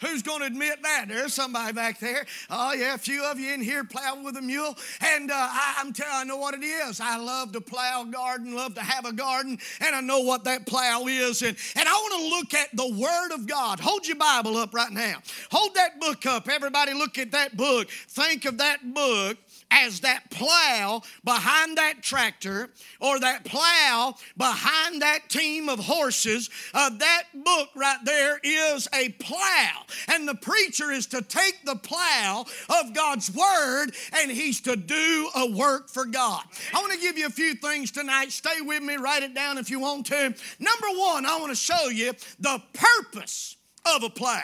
Who's 0.01 0.23
going 0.23 0.41
to 0.41 0.47
admit 0.47 0.83
that? 0.83 1.07
There's 1.09 1.35
somebody 1.35 1.73
back 1.73 1.99
there. 1.99 2.25
Oh, 2.51 2.73
yeah, 2.73 2.95
a 2.95 2.99
few 2.99 3.25
of 3.25 3.39
you 3.41 3.53
in 3.53 3.61
here 3.61 3.83
plowing 3.85 4.23
with 4.23 4.37
a 4.37 4.43
mule. 4.43 4.77
And 5.01 5.31
uh, 5.31 5.35
I, 5.35 5.75
am 5.81 5.93
telling 5.93 6.13
you, 6.13 6.21
I 6.21 6.25
know 6.25 6.37
what 6.37 6.55
it 6.55 6.63
is. 6.63 7.01
I 7.01 7.17
love 7.17 7.53
to 7.53 7.61
plow 7.61 8.05
garden, 8.05 8.55
love 8.55 8.75
to 8.75 8.81
have 8.81 9.05
a 9.07 9.13
garden, 9.13 9.59
and 9.81 9.97
I 9.97 10.01
know 10.01 10.21
what 10.21 10.45
that 10.45 10.67
plow 10.67 11.07
is. 11.07 11.43
And, 11.43 11.57
and 11.75 11.89
I 11.89 11.93
want 11.93 12.23
to 12.23 12.29
look 12.29 12.55
at 12.55 12.77
the 12.77 13.01
Word 13.01 13.35
of 13.35 13.47
God. 13.47 13.81
Hold 13.81 14.07
your 14.07 14.17
Bible 14.17 14.57
up 14.57 14.73
right 14.73 14.93
now. 14.93 15.17
Hold 15.51 15.75
that 15.75 15.99
book 16.01 16.27
up. 16.27 16.49
Everybody 16.49 16.95
look 16.95 17.19
at 17.19 17.33
that 17.33 17.57
book. 17.57 17.91
Think 17.91 18.45
of 18.45 18.59
that 18.59 18.95
book 18.95 19.37
as 19.71 20.01
that 20.01 20.31
plow 20.31 21.03
behind 21.25 21.77
that 21.77 22.03
tractor 22.03 22.71
or 23.01 23.21
that 23.21 23.45
plow 23.45 24.15
behind 24.37 25.03
that 25.03 25.29
team 25.29 25.69
of 25.69 25.79
horses. 25.79 26.51
Uh, 26.73 26.91
that 26.99 27.25
book 27.35 27.69
right 27.75 27.99
there 28.05 28.41
is 28.43 28.89
a 28.95 29.11
plow. 29.11 29.85
And 30.09 30.27
the 30.27 30.35
preacher 30.35 30.91
is 30.91 31.07
to 31.09 31.23
take 31.23 31.65
the 31.65 31.77
plow 31.77 32.45
of 32.69 32.95
God's 32.95 33.31
word 33.35 33.89
and 34.15 34.31
he's 34.31 34.61
to 34.63 34.77
do 34.77 35.31
a 35.37 35.51
work 35.51 35.89
for 35.89 36.05
God. 36.05 36.43
I 36.73 36.81
want 36.81 36.93
to 36.93 37.01
give 37.01 37.19
you 37.19 37.27
a 37.27 37.31
few 37.31 37.55
things 37.55 37.91
tonight. 37.91 38.33
Stay 38.33 38.61
with 38.61 38.83
me, 38.83 38.97
write 38.97 39.23
it 39.23 39.35
down 39.35 39.59
if 39.59 39.71
you 39.71 39.81
want 39.81 40.07
to. 40.07 40.35
Number 40.59 40.87
one, 40.97 41.27
I 41.27 41.39
want 41.39 41.51
to 41.51 41.57
show 41.57 41.89
you 41.89 42.13
the 42.39 42.63
purpose 42.73 43.57
of 43.95 44.03
a 44.03 44.11
plow. 44.11 44.43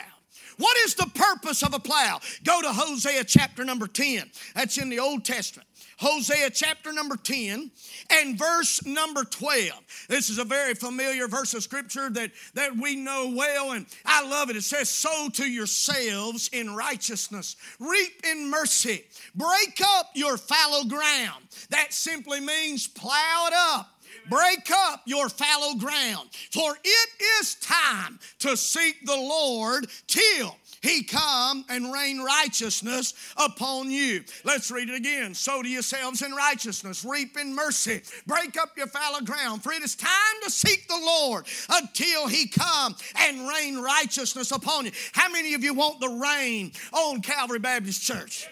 What 0.56 0.76
is 0.78 0.94
the 0.94 1.10
purpose 1.34 1.62
of 1.62 1.74
a 1.74 1.78
plow? 1.78 2.20
Go 2.44 2.62
to 2.62 2.68
Hosea 2.72 3.24
chapter 3.24 3.64
number 3.64 3.86
10. 3.86 4.30
That's 4.54 4.78
in 4.78 4.88
the 4.88 5.00
Old 5.00 5.24
Testament. 5.24 5.68
Hosea 5.98 6.50
chapter 6.50 6.92
number 6.92 7.16
10 7.16 7.70
and 8.10 8.38
verse 8.38 8.84
number 8.84 9.24
12. 9.24 9.70
This 10.08 10.28
is 10.28 10.38
a 10.38 10.44
very 10.44 10.74
familiar 10.74 11.28
verse 11.28 11.54
of 11.54 11.62
scripture 11.62 12.10
that, 12.10 12.32
that 12.54 12.76
we 12.76 12.96
know 12.96 13.32
well, 13.36 13.72
and 13.72 13.86
I 14.04 14.28
love 14.28 14.50
it. 14.50 14.56
It 14.56 14.64
says, 14.64 14.88
Sow 14.88 15.28
to 15.34 15.48
yourselves 15.48 16.50
in 16.52 16.74
righteousness, 16.74 17.56
reap 17.78 18.24
in 18.24 18.50
mercy, 18.50 19.04
break 19.34 19.80
up 19.96 20.10
your 20.14 20.36
fallow 20.36 20.84
ground. 20.84 21.44
That 21.70 21.92
simply 21.92 22.40
means 22.40 22.88
plow 22.88 23.46
it 23.46 23.54
up. 23.54 23.90
Break 24.30 24.70
up 24.72 25.02
your 25.04 25.28
fallow 25.28 25.74
ground, 25.74 26.30
for 26.50 26.74
it 26.82 27.08
is 27.40 27.56
time 27.56 28.18
to 28.38 28.56
seek 28.56 29.04
the 29.04 29.16
Lord 29.16 29.86
till 30.06 30.56
he 30.84 31.02
come 31.02 31.64
and 31.70 31.92
rain 31.92 32.20
righteousness 32.20 33.14
upon 33.36 33.90
you. 33.90 34.22
Let's 34.44 34.70
read 34.70 34.90
it 34.90 34.96
again. 34.96 35.34
Sow 35.34 35.62
to 35.62 35.68
yourselves 35.68 36.20
in 36.20 36.32
righteousness, 36.32 37.04
reap 37.04 37.38
in 37.38 37.54
mercy, 37.54 38.02
break 38.26 38.58
up 38.58 38.76
your 38.76 38.86
fallow 38.86 39.20
ground, 39.20 39.62
for 39.62 39.72
it 39.72 39.82
is 39.82 39.94
time 39.94 40.10
to 40.44 40.50
seek 40.50 40.86
the 40.86 41.00
Lord 41.00 41.46
until 41.70 42.28
he 42.28 42.46
come 42.46 42.94
and 43.16 43.48
rain 43.48 43.78
righteousness 43.78 44.50
upon 44.50 44.84
you. 44.84 44.92
How 45.12 45.30
many 45.30 45.54
of 45.54 45.64
you 45.64 45.72
want 45.72 46.00
the 46.00 46.08
rain 46.08 46.72
on 46.92 47.22
Calvary 47.22 47.58
Baptist 47.58 48.02
Church? 48.02 48.46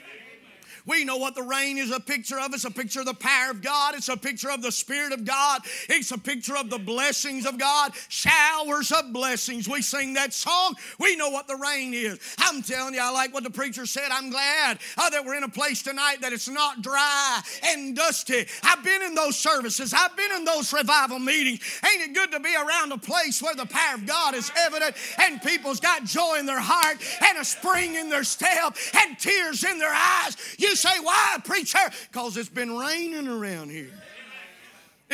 We 0.86 1.04
know 1.04 1.16
what 1.16 1.34
the 1.34 1.42
rain 1.42 1.78
is 1.78 1.90
a 1.90 2.00
picture 2.00 2.38
of. 2.38 2.52
It's 2.54 2.64
a 2.64 2.70
picture 2.70 3.00
of 3.00 3.06
the 3.06 3.14
power 3.14 3.50
of 3.50 3.62
God. 3.62 3.94
It's 3.94 4.08
a 4.08 4.16
picture 4.16 4.50
of 4.50 4.62
the 4.62 4.72
Spirit 4.72 5.12
of 5.12 5.24
God. 5.24 5.62
It's 5.88 6.10
a 6.10 6.18
picture 6.18 6.56
of 6.56 6.70
the 6.70 6.78
blessings 6.78 7.46
of 7.46 7.58
God. 7.58 7.92
Showers 8.08 8.90
of 8.90 9.12
blessings. 9.12 9.68
We 9.68 9.82
sing 9.82 10.14
that 10.14 10.32
song. 10.32 10.74
We 10.98 11.16
know 11.16 11.30
what 11.30 11.46
the 11.46 11.56
rain 11.56 11.94
is. 11.94 12.18
I'm 12.38 12.62
telling 12.62 12.94
you, 12.94 13.00
I 13.00 13.10
like 13.10 13.32
what 13.32 13.44
the 13.44 13.50
preacher 13.50 13.86
said. 13.86 14.08
I'm 14.10 14.30
glad 14.30 14.78
uh, 14.98 15.10
that 15.10 15.24
we're 15.24 15.36
in 15.36 15.44
a 15.44 15.48
place 15.48 15.82
tonight 15.82 16.20
that 16.20 16.32
it's 16.32 16.48
not 16.48 16.82
dry 16.82 17.40
and 17.64 17.94
dusty. 17.96 18.46
I've 18.62 18.82
been 18.82 19.02
in 19.02 19.14
those 19.14 19.38
services. 19.38 19.94
I've 19.94 20.16
been 20.16 20.32
in 20.32 20.44
those 20.44 20.72
revival 20.72 21.18
meetings. 21.18 21.60
Ain't 21.90 22.02
it 22.02 22.14
good 22.14 22.32
to 22.32 22.40
be 22.40 22.54
around 22.54 22.92
a 22.92 22.98
place 22.98 23.42
where 23.42 23.54
the 23.54 23.66
power 23.66 23.94
of 23.94 24.06
God 24.06 24.34
is 24.34 24.50
evident 24.56 24.96
and 25.20 25.40
people's 25.42 25.80
got 25.80 26.04
joy 26.04 26.36
in 26.38 26.46
their 26.46 26.60
heart 26.60 26.98
and 27.28 27.38
a 27.38 27.44
spring 27.44 27.94
in 27.94 28.08
their 28.08 28.24
step 28.24 28.76
and 29.00 29.18
tears 29.18 29.64
in 29.64 29.78
their 29.78 29.94
eyes? 29.94 30.36
You 30.58 30.71
you 30.72 30.76
say, 30.76 30.98
Why, 31.02 31.36
preacher? 31.44 31.78
Because 32.10 32.36
it's 32.36 32.48
been 32.48 32.76
raining 32.76 33.28
around 33.28 33.70
here. 33.70 33.90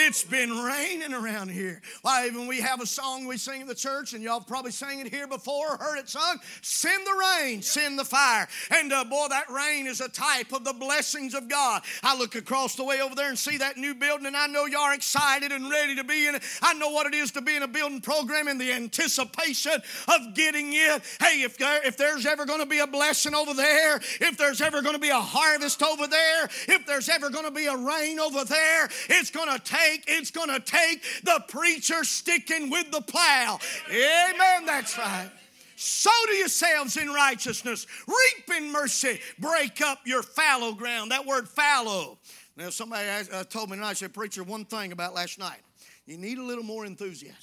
It's 0.00 0.22
been 0.22 0.56
raining 0.56 1.12
around 1.12 1.50
here. 1.50 1.82
Why, 2.02 2.26
even 2.28 2.46
we 2.46 2.60
have 2.60 2.80
a 2.80 2.86
song 2.86 3.26
we 3.26 3.36
sing 3.36 3.62
in 3.62 3.66
the 3.66 3.74
church, 3.74 4.12
and 4.12 4.22
y'all 4.22 4.40
probably 4.40 4.70
sang 4.70 5.00
it 5.00 5.08
here 5.12 5.26
before, 5.26 5.76
heard 5.76 5.98
it 5.98 6.08
sung. 6.08 6.38
Send 6.62 7.04
the 7.04 7.20
rain, 7.20 7.62
send 7.62 7.98
the 7.98 8.04
fire. 8.04 8.46
And 8.70 8.92
uh, 8.92 9.02
boy, 9.04 9.26
that 9.30 9.50
rain 9.50 9.88
is 9.88 10.00
a 10.00 10.08
type 10.08 10.52
of 10.52 10.62
the 10.62 10.72
blessings 10.72 11.34
of 11.34 11.48
God. 11.48 11.82
I 12.04 12.16
look 12.16 12.36
across 12.36 12.76
the 12.76 12.84
way 12.84 13.00
over 13.00 13.16
there 13.16 13.28
and 13.28 13.36
see 13.36 13.56
that 13.56 13.76
new 13.76 13.92
building, 13.92 14.26
and 14.26 14.36
I 14.36 14.46
know 14.46 14.66
y'all 14.66 14.82
are 14.82 14.94
excited 14.94 15.50
and 15.50 15.68
ready 15.68 15.96
to 15.96 16.04
be 16.04 16.28
in 16.28 16.36
it. 16.36 16.44
I 16.62 16.74
know 16.74 16.90
what 16.90 17.06
it 17.06 17.14
is 17.14 17.32
to 17.32 17.42
be 17.42 17.56
in 17.56 17.64
a 17.64 17.68
building 17.68 18.00
program 18.00 18.46
and 18.46 18.60
the 18.60 18.72
anticipation 18.72 19.72
of 20.06 20.34
getting 20.34 20.74
it. 20.74 21.02
Hey, 21.20 21.42
if, 21.42 21.58
there, 21.58 21.84
if 21.84 21.96
there's 21.96 22.24
ever 22.24 22.46
going 22.46 22.60
to 22.60 22.66
be 22.66 22.78
a 22.78 22.86
blessing 22.86 23.34
over 23.34 23.52
there, 23.52 23.96
if 23.96 24.36
there's 24.38 24.60
ever 24.60 24.80
going 24.80 24.94
to 24.94 25.00
be 25.00 25.10
a 25.10 25.20
harvest 25.20 25.82
over 25.82 26.06
there, 26.06 26.44
if 26.68 26.86
there's 26.86 27.08
ever 27.08 27.30
going 27.30 27.46
to 27.46 27.50
be 27.50 27.66
a 27.66 27.76
rain 27.76 28.20
over 28.20 28.44
there, 28.44 28.88
it's 29.08 29.32
going 29.32 29.52
to 29.52 29.58
take 29.58 29.88
take, 29.88 30.04
it's 30.07 30.30
going 30.30 30.49
to 30.49 30.61
take 30.61 31.02
the 31.23 31.42
preacher 31.49 32.04
sticking 32.04 32.71
with 32.71 32.90
the 32.90 33.00
plow. 33.00 33.59
Amen. 33.90 34.66
That's 34.66 34.97
right. 34.99 35.30
Sow 35.76 36.11
to 36.26 36.35
yourselves 36.35 36.97
in 36.97 37.09
righteousness, 37.09 37.87
reap 38.09 38.57
in 38.57 38.73
mercy, 38.73 39.21
break 39.38 39.80
up 39.80 40.00
your 40.04 40.25
fallow 40.25 40.73
ground. 40.73 41.12
That 41.12 41.25
word 41.25 41.49
fallow. 41.49 42.18
Now, 42.57 42.71
somebody 42.71 43.07
asked, 43.07 43.33
uh, 43.33 43.45
told 43.45 43.71
me 43.71 43.76
tonight, 43.76 43.90
I 43.90 43.92
said, 43.92 44.12
Preacher, 44.12 44.42
one 44.42 44.64
thing 44.64 44.90
about 44.90 45.14
last 45.14 45.38
night. 45.38 45.61
You 46.07 46.18
need 46.18 46.38
a 46.38 46.42
little 46.42 46.64
more 46.64 46.85
enthusiasm. 46.85 47.37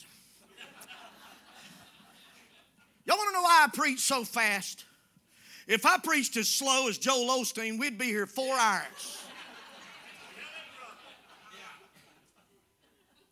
Y'all 3.05 3.15
want 3.15 3.29
to 3.29 3.33
know 3.33 3.43
why 3.43 3.65
I 3.65 3.69
preach 3.73 3.99
so 3.99 4.23
fast? 4.23 4.83
If 5.67 5.85
I 5.85 5.97
preached 5.99 6.35
as 6.37 6.49
slow 6.49 6.89
as 6.89 6.97
Joel 6.97 7.39
Osteen, 7.39 7.79
we'd 7.79 7.97
be 7.97 8.05
here 8.05 8.25
four 8.25 8.55
hours. 8.57 9.24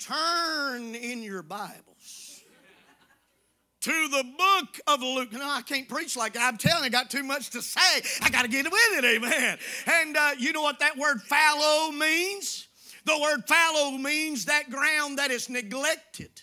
Turn 0.05 0.95
in 0.95 1.23
your 1.23 1.41
Bibles 1.43 2.41
to 3.79 4.07
the 4.09 4.23
book 4.37 4.79
of 4.85 5.01
Luke. 5.01 5.31
No, 5.31 5.49
I 5.49 5.61
can't 5.61 5.87
preach 5.87 6.17
like 6.17 6.33
that. 6.33 6.41
I'm 6.45 6.57
telling 6.57 6.83
you, 6.83 6.87
I 6.87 6.89
got 6.89 7.09
too 7.09 7.23
much 7.23 7.51
to 7.51 7.61
say. 7.61 8.01
I 8.21 8.29
got 8.29 8.41
to 8.41 8.49
get 8.49 8.65
with 8.65 8.73
it, 8.97 9.05
amen. 9.05 9.57
And 9.87 10.17
uh, 10.17 10.31
you 10.37 10.51
know 10.51 10.61
what 10.61 10.79
that 10.79 10.97
word 10.97 11.21
fallow 11.21 11.93
means? 11.93 12.67
The 13.05 13.17
word 13.17 13.47
fallow 13.47 13.91
means 13.91 14.43
that 14.45 14.69
ground 14.69 15.19
that 15.19 15.31
is 15.31 15.47
neglected, 15.49 16.41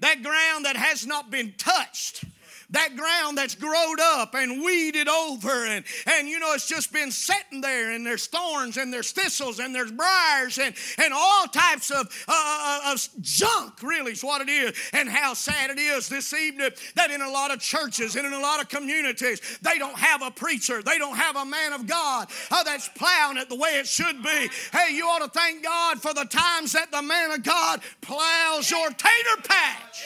that 0.00 0.22
ground 0.22 0.66
that 0.66 0.76
has 0.76 1.06
not 1.06 1.30
been 1.30 1.54
touched 1.56 2.26
that 2.70 2.96
ground 2.96 3.38
that's 3.38 3.54
growed 3.54 4.00
up 4.00 4.34
and 4.34 4.62
weeded 4.62 5.08
over 5.08 5.66
and, 5.66 5.84
and 6.06 6.28
you 6.28 6.38
know 6.38 6.52
it's 6.52 6.68
just 6.68 6.92
been 6.92 7.10
sitting 7.10 7.60
there 7.60 7.92
and 7.92 8.04
there's 8.04 8.26
thorns 8.26 8.76
and 8.76 8.92
there's 8.92 9.12
thistles 9.12 9.58
and 9.58 9.74
there's 9.74 9.92
briars 9.92 10.58
and, 10.58 10.74
and 10.98 11.12
all 11.14 11.46
types 11.46 11.90
of, 11.90 12.06
uh, 12.28 12.32
uh, 12.32 12.80
uh, 12.86 12.92
of 12.92 13.08
junk 13.20 13.82
really 13.82 14.12
is 14.12 14.24
what 14.24 14.40
it 14.40 14.48
is 14.48 14.76
and 14.92 15.08
how 15.08 15.34
sad 15.34 15.70
it 15.70 15.78
is 15.78 16.08
this 16.08 16.32
evening 16.32 16.70
that 16.94 17.10
in 17.10 17.20
a 17.20 17.30
lot 17.30 17.52
of 17.52 17.60
churches 17.60 18.16
and 18.16 18.26
in 18.26 18.32
a 18.32 18.38
lot 18.38 18.60
of 18.60 18.68
communities 18.68 19.58
they 19.62 19.78
don't 19.78 19.98
have 19.98 20.22
a 20.22 20.30
preacher 20.30 20.82
they 20.82 20.98
don't 20.98 21.16
have 21.16 21.36
a 21.36 21.44
man 21.44 21.72
of 21.72 21.86
god 21.86 22.28
uh, 22.50 22.62
that's 22.64 22.88
plowing 22.90 23.36
it 23.36 23.48
the 23.48 23.56
way 23.56 23.78
it 23.78 23.86
should 23.86 24.22
be. 24.22 24.48
Hey 24.72 24.94
you 24.94 25.06
ought 25.06 25.22
to 25.22 25.28
thank 25.28 25.62
god 25.62 26.00
for 26.00 26.12
the 26.14 26.24
times 26.24 26.72
that 26.72 26.90
the 26.90 27.02
man 27.02 27.30
of 27.30 27.42
god 27.42 27.80
plows 28.00 28.70
your 28.70 28.88
tater 28.90 29.42
patch. 29.44 30.04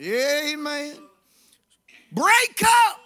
Amen 0.00 1.11
Break 2.12 2.62
up 2.62 3.00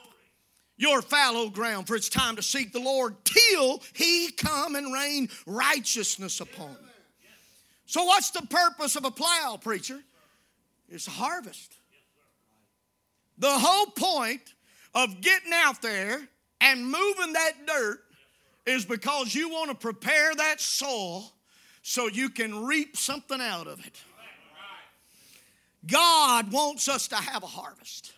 your 0.76 1.00
fallow 1.00 1.48
ground, 1.48 1.86
for 1.86 1.96
it's 1.96 2.08
time 2.08 2.36
to 2.36 2.42
seek 2.42 2.72
the 2.72 2.80
Lord 2.80 3.14
till 3.24 3.82
he 3.94 4.30
come 4.30 4.74
and 4.74 4.92
rain 4.92 5.28
righteousness 5.46 6.40
upon 6.40 6.70
you. 6.70 6.88
So, 7.86 8.04
what's 8.04 8.30
the 8.30 8.42
purpose 8.42 8.96
of 8.96 9.04
a 9.04 9.10
plow, 9.10 9.58
preacher? 9.62 10.00
It's 10.88 11.06
a 11.06 11.12
harvest. 11.12 11.72
The 13.38 13.50
whole 13.50 13.86
point 13.86 14.42
of 14.94 15.20
getting 15.20 15.52
out 15.52 15.82
there 15.82 16.20
and 16.60 16.84
moving 16.84 17.32
that 17.34 17.52
dirt 17.66 18.00
is 18.66 18.84
because 18.84 19.34
you 19.34 19.48
want 19.48 19.70
to 19.70 19.76
prepare 19.76 20.34
that 20.34 20.60
soil 20.60 21.32
so 21.82 22.08
you 22.08 22.28
can 22.28 22.64
reap 22.64 22.96
something 22.96 23.40
out 23.40 23.68
of 23.68 23.84
it. 23.86 24.00
God 25.86 26.50
wants 26.50 26.88
us 26.88 27.06
to 27.08 27.16
have 27.16 27.44
a 27.44 27.46
harvest. 27.46 28.12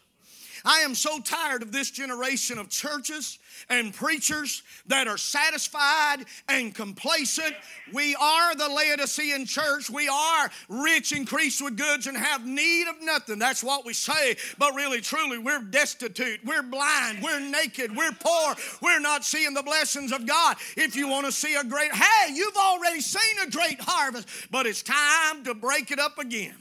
I 0.65 0.81
am 0.81 0.95
so 0.95 1.21
tired 1.21 1.63
of 1.63 1.73
this 1.73 1.91
generation 1.91 2.59
of 2.59 2.69
churches 2.69 3.39
and 3.69 3.93
preachers 3.93 4.63
that 4.87 5.09
are 5.09 5.19
satisfied 5.19 6.25
and 6.49 6.75
complacent. 6.75 7.55
We 7.93 8.15
are 8.15 8.55
the 8.55 8.69
Laodicean 8.69 9.47
church. 9.47 9.91
We 9.91 10.09
are 10.09 10.51
rich, 10.69 11.13
increased 11.13 11.63
with 11.63 11.77
goods, 11.77 12.07
and 12.07 12.17
have 12.17 12.47
need 12.47 12.89
of 12.89 12.97
nothing. 13.03 13.39
That's 13.39 13.65
what 13.65 13.85
we 13.85 13.93
say. 13.93 14.37
But 14.59 14.75
really, 14.75 15.01
truly, 15.01 15.39
we're 15.39 15.61
destitute. 15.61 16.41
We're 16.45 16.63
blind. 16.63 17.23
We're 17.23 17.41
naked. 17.41 17.95
We're 17.97 18.13
poor. 18.13 18.55
We're 18.83 19.01
not 19.01 19.25
seeing 19.25 19.55
the 19.55 19.63
blessings 19.63 20.13
of 20.13 20.27
God. 20.27 20.57
If 20.77 20.97
you 20.97 21.09
want 21.09 21.27
to 21.27 21.33
see 21.33 21.55
a 21.57 21.65
great, 21.65 21.93
hey, 21.93 22.33
you've 22.33 22.57
already 22.57 23.01
seen 23.01 23.47
a 23.47 23.51
great 23.51 23.81
harvest, 23.81 24.29
but 24.51 24.67
it's 24.67 24.83
time 24.83 25.45
to 25.45 25.55
break 25.55 25.91
it 25.91 25.99
up 25.99 26.19
again. 26.19 26.55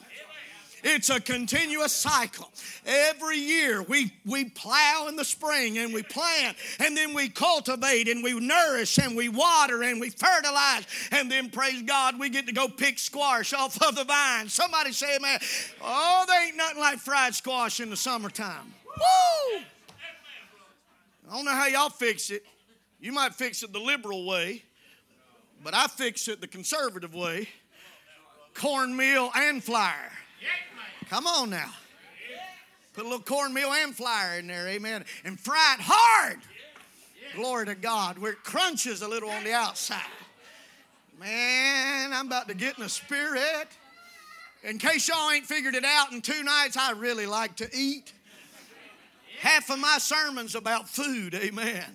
It's 0.90 1.10
a 1.10 1.20
continuous 1.20 1.92
cycle. 1.92 2.50
Every 2.86 3.38
year 3.38 3.84
we, 3.84 4.14
we 4.26 4.46
plow 4.46 5.08
in 5.10 5.18
the 5.18 5.26
spring 5.26 5.78
and 5.80 5.94
we 5.94 6.02
plant 6.02 6.56
and 6.80 6.96
then 6.96 7.14
we 7.14 7.28
cultivate 7.28 8.08
and 8.08 8.24
we 8.24 8.40
nourish 8.40 8.98
and 8.98 9.14
we 9.14 9.28
water 9.28 9.84
and 9.84 10.00
we 10.00 10.10
fertilize 10.10 10.86
and 11.12 11.30
then 11.30 11.50
praise 11.50 11.82
God 11.82 12.18
we 12.18 12.30
get 12.30 12.48
to 12.48 12.54
go 12.54 12.70
pick 12.70 13.00
squash 13.00 13.52
off 13.52 13.82
of 13.82 13.98
the 13.98 14.06
vine. 14.06 14.48
Somebody 14.48 14.94
say, 14.94 15.18
man, 15.22 15.40
oh, 15.82 16.24
there 16.26 16.48
ain't 16.48 16.56
nothing 16.56 16.80
like 16.80 17.00
fried 17.00 17.36
squash 17.36 17.82
in 17.82 17.90
the 17.90 17.98
summertime. 17.98 18.74
Woo! 18.86 19.60
I 21.30 21.36
don't 21.36 21.44
know 21.44 21.52
how 21.52 21.68
y'all 21.68 21.90
fix 21.90 22.30
it. 22.30 22.46
You 23.02 23.12
might 23.12 23.36
fix 23.36 23.62
it 23.62 23.74
the 23.74 23.80
liberal 23.80 24.26
way, 24.26 24.64
but 25.66 25.74
I 25.74 25.88
fix 25.88 26.30
it 26.30 26.40
the 26.40 26.48
conservative 26.48 27.14
way 27.14 27.50
cornmeal 28.54 29.32
and 29.36 29.62
flour. 29.62 30.12
Come 31.10 31.26
on 31.26 31.50
now. 31.50 31.74
Put 32.94 33.06
a 33.06 33.08
little 33.08 33.24
cornmeal 33.24 33.72
and 33.72 33.96
flour 33.96 34.40
in 34.40 34.48
there, 34.48 34.68
amen, 34.68 35.06
and 35.24 35.40
fry 35.40 35.76
it 35.78 35.84
hard. 35.84 36.40
Glory 37.36 37.68
to 37.68 37.76
God, 37.76 38.18
where 38.18 38.32
it 38.32 38.44
crunches 38.44 39.02
a 39.02 39.08
little 39.08 39.30
on 39.30 39.44
the 39.44 39.54
outside. 39.54 40.02
Man, 41.20 42.12
I'm 42.12 42.28
about 42.28 42.48
to 42.48 42.56
get 42.56 42.78
in 42.78 42.84
the 42.84 42.90
spirit. 42.90 43.68
In 44.64 44.80
case 44.80 45.08
y'all 45.08 45.30
ain't 45.32 45.46
figured 45.46 45.76
it 45.76 45.86
out 45.86 46.12
in 46.12 46.22
two 46.22 46.44
nights, 46.44 46.76
I 46.76 46.92
really 46.92 47.26
like 47.26 47.56
to 47.58 47.70
eat. 47.74 48.12
Half 49.40 49.70
of 49.70 49.80
my 49.80 49.98
sermon's 50.00 50.56
about 50.56 50.90
food, 50.90 51.36
amen. 51.36 51.86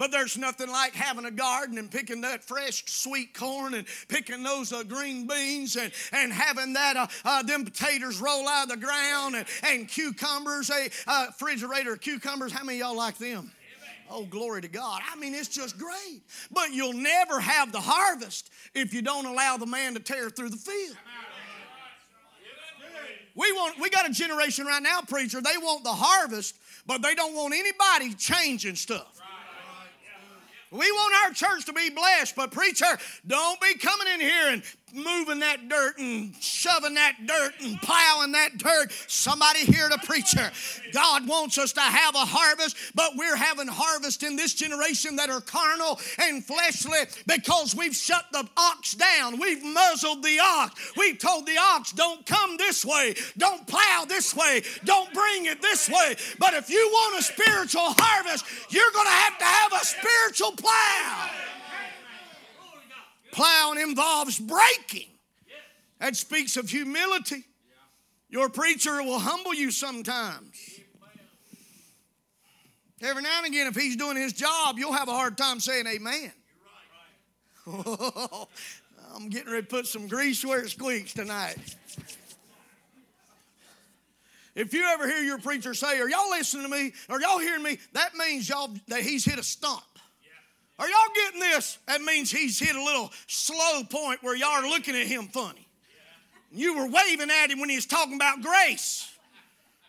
But 0.00 0.12
there's 0.12 0.38
nothing 0.38 0.70
like 0.70 0.94
having 0.94 1.26
a 1.26 1.30
garden 1.30 1.76
and 1.76 1.90
picking 1.90 2.22
that 2.22 2.42
fresh 2.42 2.84
sweet 2.86 3.34
corn 3.34 3.74
and 3.74 3.86
picking 4.08 4.42
those 4.42 4.72
uh, 4.72 4.82
green 4.82 5.26
beans 5.26 5.76
and, 5.76 5.92
and 6.12 6.32
having 6.32 6.72
that 6.72 6.96
uh, 6.96 7.06
uh, 7.22 7.42
them 7.42 7.66
potatoes 7.66 8.18
roll 8.18 8.48
out 8.48 8.62
of 8.62 8.70
the 8.70 8.78
ground 8.78 9.36
and, 9.36 9.44
and 9.62 9.86
cucumbers, 9.88 10.70
a 10.70 10.88
uh, 11.06 11.26
refrigerator 11.26 11.96
cucumbers. 11.96 12.50
How 12.50 12.64
many 12.64 12.78
y'all 12.78 12.96
like 12.96 13.18
them? 13.18 13.52
Oh, 14.10 14.24
glory 14.24 14.62
to 14.62 14.68
God. 14.68 15.02
I 15.12 15.16
mean, 15.16 15.34
it's 15.34 15.48
just 15.48 15.76
great. 15.76 16.22
But 16.50 16.72
you'll 16.72 16.94
never 16.94 17.38
have 17.38 17.70
the 17.70 17.80
harvest 17.80 18.48
if 18.74 18.94
you 18.94 19.02
don't 19.02 19.26
allow 19.26 19.58
the 19.58 19.66
man 19.66 19.92
to 19.94 20.00
tear 20.00 20.30
through 20.30 20.48
the 20.48 20.56
field. 20.56 20.96
We 23.34 23.52
want 23.52 23.78
we 23.78 23.90
got 23.90 24.08
a 24.08 24.12
generation 24.14 24.64
right 24.64 24.82
now, 24.82 25.02
preacher, 25.02 25.42
they 25.42 25.58
want 25.58 25.84
the 25.84 25.92
harvest, 25.92 26.56
but 26.86 27.02
they 27.02 27.14
don't 27.14 27.34
want 27.34 27.52
anybody 27.52 28.14
changing 28.14 28.76
stuff. 28.76 29.19
We 30.72 30.90
want 30.90 31.14
our 31.24 31.32
church 31.32 31.64
to 31.66 31.72
be 31.72 31.90
blessed, 31.90 32.36
but 32.36 32.52
preacher, 32.52 32.98
don't 33.26 33.60
be 33.60 33.74
coming 33.74 34.06
in 34.14 34.20
here 34.20 34.52
and 34.52 34.62
moving 34.94 35.40
that 35.40 35.68
dirt 35.68 35.98
and 35.98 36.34
shoving 36.36 36.94
that 36.94 37.14
dirt 37.26 37.52
and 37.62 37.80
plowing 37.80 38.32
that 38.32 38.58
dirt. 38.58 38.92
Somebody 39.08 39.60
here 39.60 39.88
to 39.88 39.98
preacher. 39.98 40.50
God 40.92 41.26
wants 41.26 41.58
us 41.58 41.72
to 41.74 41.80
have 41.80 42.14
a 42.14 42.24
harvest, 42.24 42.76
but 42.94 43.12
we're 43.16 43.36
having 43.36 43.68
harvest 43.68 44.22
in 44.22 44.36
this 44.36 44.54
generation 44.54 45.16
that 45.16 45.30
are 45.30 45.40
carnal 45.40 46.00
and 46.18 46.44
fleshly 46.44 46.98
because 47.26 47.74
we've 47.74 47.94
shut 47.94 48.24
the 48.32 48.48
ox 48.56 48.94
down. 48.94 49.38
We've 49.38 49.62
muzzled 49.62 50.22
the 50.22 50.38
ox. 50.40 50.92
We've 50.96 51.18
told 51.18 51.46
the 51.46 51.58
ox, 51.58 51.92
don't 51.92 52.24
come 52.26 52.56
this 52.56 52.84
way, 52.84 53.14
don't 53.38 53.66
plow 53.66 54.04
this 54.08 54.34
way, 54.34 54.62
don't 54.84 55.12
bring 55.12 55.46
it 55.46 55.62
this 55.62 55.88
way. 55.88 56.16
But 56.38 56.54
if 56.54 56.70
you 56.70 56.88
want 56.92 57.20
a 57.20 57.22
spiritual 57.22 57.94
harvest, 57.96 58.44
you're 58.70 58.90
going 58.92 59.06
to 59.06 59.12
have 59.12 59.38
to 59.38 59.44
have 59.44 59.72
a 59.72 59.84
spiritual 59.84 60.52
plow. 60.52 61.30
Plowing 63.32 63.80
involves 63.80 64.38
breaking. 64.38 65.08
That 65.98 66.16
speaks 66.16 66.56
of 66.56 66.68
humility. 66.68 67.44
Your 68.28 68.48
preacher 68.48 69.02
will 69.02 69.18
humble 69.18 69.54
you 69.54 69.70
sometimes. 69.70 70.80
Every 73.02 73.22
now 73.22 73.38
and 73.38 73.46
again, 73.46 73.66
if 73.66 73.74
he's 73.74 73.96
doing 73.96 74.16
his 74.16 74.32
job, 74.32 74.78
you'll 74.78 74.92
have 74.92 75.08
a 75.08 75.12
hard 75.12 75.36
time 75.38 75.58
saying 75.58 75.86
amen. 75.86 76.32
I'm 79.14 79.28
getting 79.28 79.50
ready 79.50 79.62
to 79.62 79.68
put 79.68 79.86
some 79.86 80.06
grease 80.06 80.44
where 80.44 80.60
it 80.60 80.70
squeaks 80.70 81.12
tonight. 81.12 81.56
If 84.54 84.74
you 84.74 84.84
ever 84.84 85.06
hear 85.06 85.22
your 85.22 85.38
preacher 85.38 85.74
say, 85.74 85.98
Are 86.00 86.08
y'all 86.08 86.30
listening 86.30 86.64
to 86.64 86.68
me? 86.68 86.92
Are 87.08 87.20
y'all 87.20 87.38
hearing 87.38 87.62
me? 87.62 87.78
That 87.92 88.14
means 88.16 88.48
y'all 88.48 88.70
that 88.88 89.00
he's 89.00 89.24
hit 89.24 89.38
a 89.38 89.42
stump. 89.42 89.82
Are 90.80 90.88
y'all 90.88 91.14
getting 91.14 91.40
this? 91.40 91.78
That 91.86 92.00
means 92.00 92.30
he's 92.30 92.58
hit 92.58 92.74
a 92.74 92.82
little 92.82 93.12
slow 93.26 93.84
point 93.84 94.22
where 94.22 94.34
y'all 94.34 94.48
are 94.48 94.68
looking 94.68 94.96
at 94.96 95.06
him 95.06 95.28
funny. 95.28 95.68
You 96.50 96.74
were 96.74 96.86
waving 96.86 97.30
at 97.30 97.50
him 97.50 97.60
when 97.60 97.68
he 97.68 97.76
was 97.76 97.84
talking 97.84 98.14
about 98.14 98.40
grace. 98.40 99.12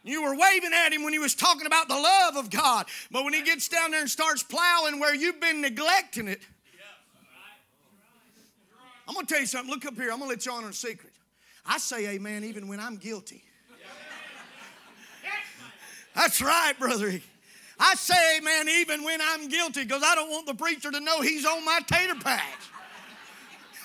You 0.03 0.21
were 0.21 0.35
waving 0.35 0.73
at 0.73 0.91
him 0.91 1.03
when 1.05 1.13
he 1.13 1.19
was 1.19 1.33
talking 1.33 1.65
about 1.65 1.87
the 1.87 1.95
love 1.95 2.35
of 2.35 2.49
God. 2.49 2.87
But 3.09 3.23
when 3.23 3.33
he 3.33 3.41
gets 3.41 3.69
down 3.69 3.91
there 3.91 4.01
and 4.01 4.09
starts 4.09 4.43
plowing 4.43 4.99
where 4.99 5.15
you've 5.15 5.39
been 5.39 5.61
neglecting 5.61 6.27
it, 6.27 6.41
I'm 9.07 9.13
going 9.13 9.25
to 9.25 9.33
tell 9.33 9.41
you 9.41 9.47
something. 9.47 9.71
Look 9.71 9.85
up 9.85 9.95
here. 9.95 10.11
I'm 10.11 10.19
going 10.19 10.29
to 10.29 10.35
let 10.35 10.45
you 10.45 10.51
on 10.51 10.65
a 10.65 10.73
secret. 10.73 11.13
I 11.65 11.77
say 11.77 12.09
amen 12.09 12.43
even 12.43 12.67
when 12.67 12.81
I'm 12.81 12.97
guilty. 12.97 13.43
That's 16.13 16.41
right, 16.41 16.73
brother. 16.77 17.21
I 17.83 17.95
say 17.95 18.37
amen 18.37 18.69
even 18.69 19.03
when 19.03 19.19
I'm 19.21 19.49
guilty 19.49 19.83
because 19.83 20.03
I 20.05 20.13
don't 20.13 20.29
want 20.29 20.45
the 20.45 20.53
preacher 20.53 20.91
to 20.91 20.99
know 20.99 21.21
he's 21.21 21.45
on 21.45 21.65
my 21.65 21.79
tater 21.87 22.15
patch. 22.15 22.43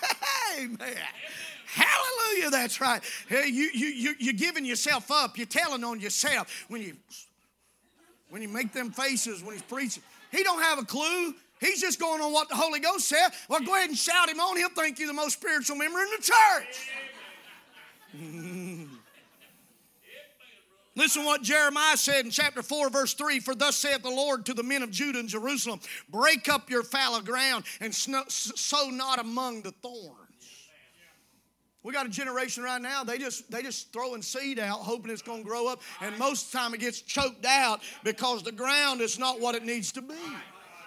amen. 0.58 0.98
Hallelujah, 1.66 2.50
that's 2.50 2.80
right. 2.80 3.02
Hey, 3.26 3.48
you, 3.48 3.70
you, 3.72 3.86
you, 3.86 4.14
you're 4.18 4.34
giving 4.34 4.66
yourself 4.66 5.10
up. 5.10 5.38
You're 5.38 5.46
telling 5.46 5.82
on 5.82 5.98
yourself 5.98 6.66
when 6.68 6.82
you, 6.82 6.92
when 8.28 8.42
you 8.42 8.48
make 8.48 8.72
them 8.72 8.90
faces 8.90 9.42
when 9.42 9.54
he's 9.54 9.62
preaching. 9.62 10.02
He 10.30 10.42
don't 10.42 10.62
have 10.62 10.78
a 10.78 10.84
clue. 10.84 11.34
He's 11.58 11.80
just 11.80 11.98
going 11.98 12.20
on 12.20 12.34
what 12.34 12.50
the 12.50 12.54
Holy 12.54 12.80
Ghost 12.80 13.08
said. 13.08 13.30
Well, 13.48 13.60
go 13.60 13.74
ahead 13.74 13.88
and 13.88 13.98
shout 13.98 14.28
him 14.28 14.40
on. 14.40 14.58
He'll 14.58 14.68
think 14.68 14.98
you're 14.98 15.08
the 15.08 15.14
most 15.14 15.34
spiritual 15.40 15.76
member 15.76 16.00
in 16.00 16.08
the 16.16 16.22
church. 16.22 16.90
Mm-hmm. 18.16 18.95
Listen 20.96 21.22
to 21.22 21.26
what 21.26 21.42
Jeremiah 21.42 21.96
said 21.96 22.24
in 22.24 22.30
chapter 22.30 22.62
4, 22.62 22.88
verse 22.88 23.12
3 23.12 23.38
For 23.40 23.54
thus 23.54 23.76
saith 23.76 24.02
the 24.02 24.08
Lord 24.08 24.46
to 24.46 24.54
the 24.54 24.62
men 24.62 24.82
of 24.82 24.90
Judah 24.90 25.18
and 25.20 25.28
Jerusalem, 25.28 25.78
break 26.08 26.48
up 26.48 26.70
your 26.70 26.82
fallow 26.82 27.20
ground 27.20 27.64
and 27.80 27.94
sow 27.94 28.90
not 28.90 29.20
among 29.20 29.60
the 29.60 29.72
thorns. 29.72 30.16
We 31.82 31.92
got 31.92 32.06
a 32.06 32.08
generation 32.08 32.64
right 32.64 32.82
now, 32.82 33.04
they 33.04 33.18
just 33.18 33.48
they 33.48 33.62
just 33.62 33.92
throwing 33.92 34.20
seed 34.20 34.58
out, 34.58 34.80
hoping 34.80 35.12
it's 35.12 35.22
gonna 35.22 35.44
grow 35.44 35.68
up, 35.68 35.82
and 36.00 36.18
most 36.18 36.46
of 36.46 36.52
the 36.52 36.58
time 36.58 36.74
it 36.74 36.80
gets 36.80 37.00
choked 37.00 37.44
out 37.44 37.80
because 38.02 38.42
the 38.42 38.50
ground 38.50 39.00
is 39.00 39.20
not 39.20 39.38
what 39.38 39.54
it 39.54 39.64
needs 39.64 39.92
to 39.92 40.02
be. 40.02 40.14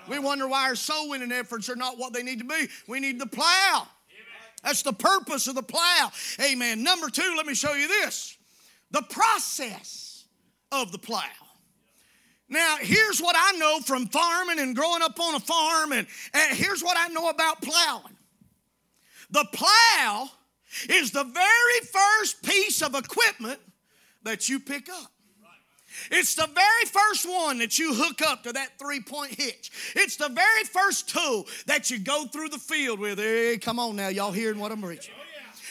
We 0.10 0.20
wonder 0.20 0.48
why 0.48 0.64
our 0.64 0.76
soul 0.76 1.10
winning 1.10 1.32
efforts 1.32 1.70
are 1.70 1.76
not 1.76 1.98
what 1.98 2.14
they 2.14 2.24
need 2.24 2.40
to 2.40 2.46
be. 2.46 2.68
We 2.88 3.00
need 3.00 3.20
the 3.20 3.28
plow. 3.28 3.88
That's 4.64 4.82
the 4.82 4.92
purpose 4.92 5.48
of 5.48 5.56
the 5.56 5.64
plow. 5.64 6.12
Amen. 6.42 6.84
Number 6.84 7.10
two, 7.10 7.34
let 7.38 7.46
me 7.46 7.54
show 7.54 7.76
you 7.76 7.88
this 7.88 8.39
the 8.92 9.02
process 9.04 10.26
of 10.72 10.92
the 10.92 10.98
plow. 10.98 11.24
Now, 12.48 12.78
here's 12.82 13.20
what 13.22 13.36
I 13.38 13.58
know 13.58 13.80
from 13.80 14.08
farming 14.08 14.60
and 14.60 14.76
growing 14.76 15.04
up 15.04 15.20
on 15.20 15.36
a 15.36 15.40
farm, 15.40 15.92
and, 15.92 16.08
and 16.34 16.58
here's 16.58 16.84
what 16.84 16.98
I 17.00 17.08
know 17.10 17.30
about 17.30 17.62
plowing. 17.62 18.18
The 19.30 19.46
plow 19.54 20.30
is 20.90 21.12
the 21.12 21.24
very 21.24 21.80
first 21.92 22.44
piece 22.44 22.82
of 22.82 22.96
equipment 22.96 23.60
that 24.24 24.50
you 24.50 24.60
pick 24.60 24.90
up. 24.90 25.12
It's 26.12 26.36
the 26.36 26.48
very 26.48 26.86
first 26.86 27.28
one 27.28 27.60
that 27.60 27.78
you 27.78 27.94
hook 27.94 28.22
up 28.22 28.44
to 28.44 28.54
that 28.54 28.80
three 28.80 29.02
point 29.02 29.34
hitch. 29.34 29.72
It's 29.96 30.16
the 30.16 30.30
very 30.30 30.64
first 30.64 31.10
tool 31.10 31.48
that 31.66 31.90
you 31.90 32.00
go 32.00 32.26
through 32.26 32.50
the 32.50 32.60
field 32.60 33.00
with. 33.00 33.20
Hey, 33.20 33.58
come 33.58 33.80
on 33.80 33.96
now, 33.96 34.08
y'all 34.08 34.32
hearing 34.32 34.60
what 34.60 34.72
I'm 34.72 34.82
preaching? 34.82 35.14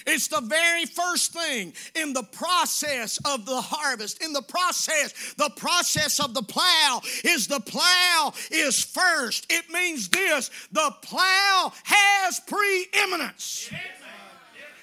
It's 0.08 0.28
the 0.28 0.40
very 0.40 0.86
first 0.86 1.34
thing 1.34 1.74
in 1.94 2.14
the 2.14 2.22
process 2.22 3.18
of 3.26 3.44
the 3.44 3.60
harvest. 3.60 4.22
In 4.22 4.32
the 4.32 4.40
process, 4.40 5.34
the 5.34 5.50
process 5.50 6.18
of 6.18 6.32
the 6.32 6.42
plow 6.42 7.02
is 7.24 7.46
the 7.46 7.60
plow 7.60 8.32
is 8.50 8.82
first. 8.82 9.46
It 9.50 9.70
means 9.70 10.08
this 10.08 10.50
the 10.72 10.94
plow 11.02 11.72
has 11.84 12.40
preeminence. 12.40 13.70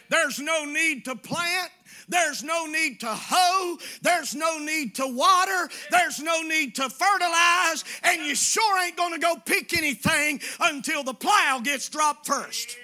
There's 0.10 0.40
no 0.40 0.64
need 0.66 1.06
to 1.06 1.16
plant. 1.16 1.72
There's 2.08 2.44
no 2.44 2.68
need 2.68 3.00
to 3.00 3.08
hoe. 3.10 3.80
There's 4.04 4.36
no 4.36 4.60
need 4.60 4.94
to 4.96 5.08
water. 5.08 5.70
There's 5.90 6.22
no 6.22 6.44
need 6.44 6.76
to 6.76 6.88
fertilize. 6.88 7.84
And 8.04 8.22
you 8.22 8.36
sure 8.36 8.84
ain't 8.84 8.96
going 8.96 9.14
to 9.14 9.20
go 9.20 9.38
pick 9.44 9.76
anything 9.76 10.40
until 10.60 11.04
the 11.04 11.16
plow 11.16 11.62
gets 11.64 11.90
dropped 11.90 12.28
first. 12.28 12.78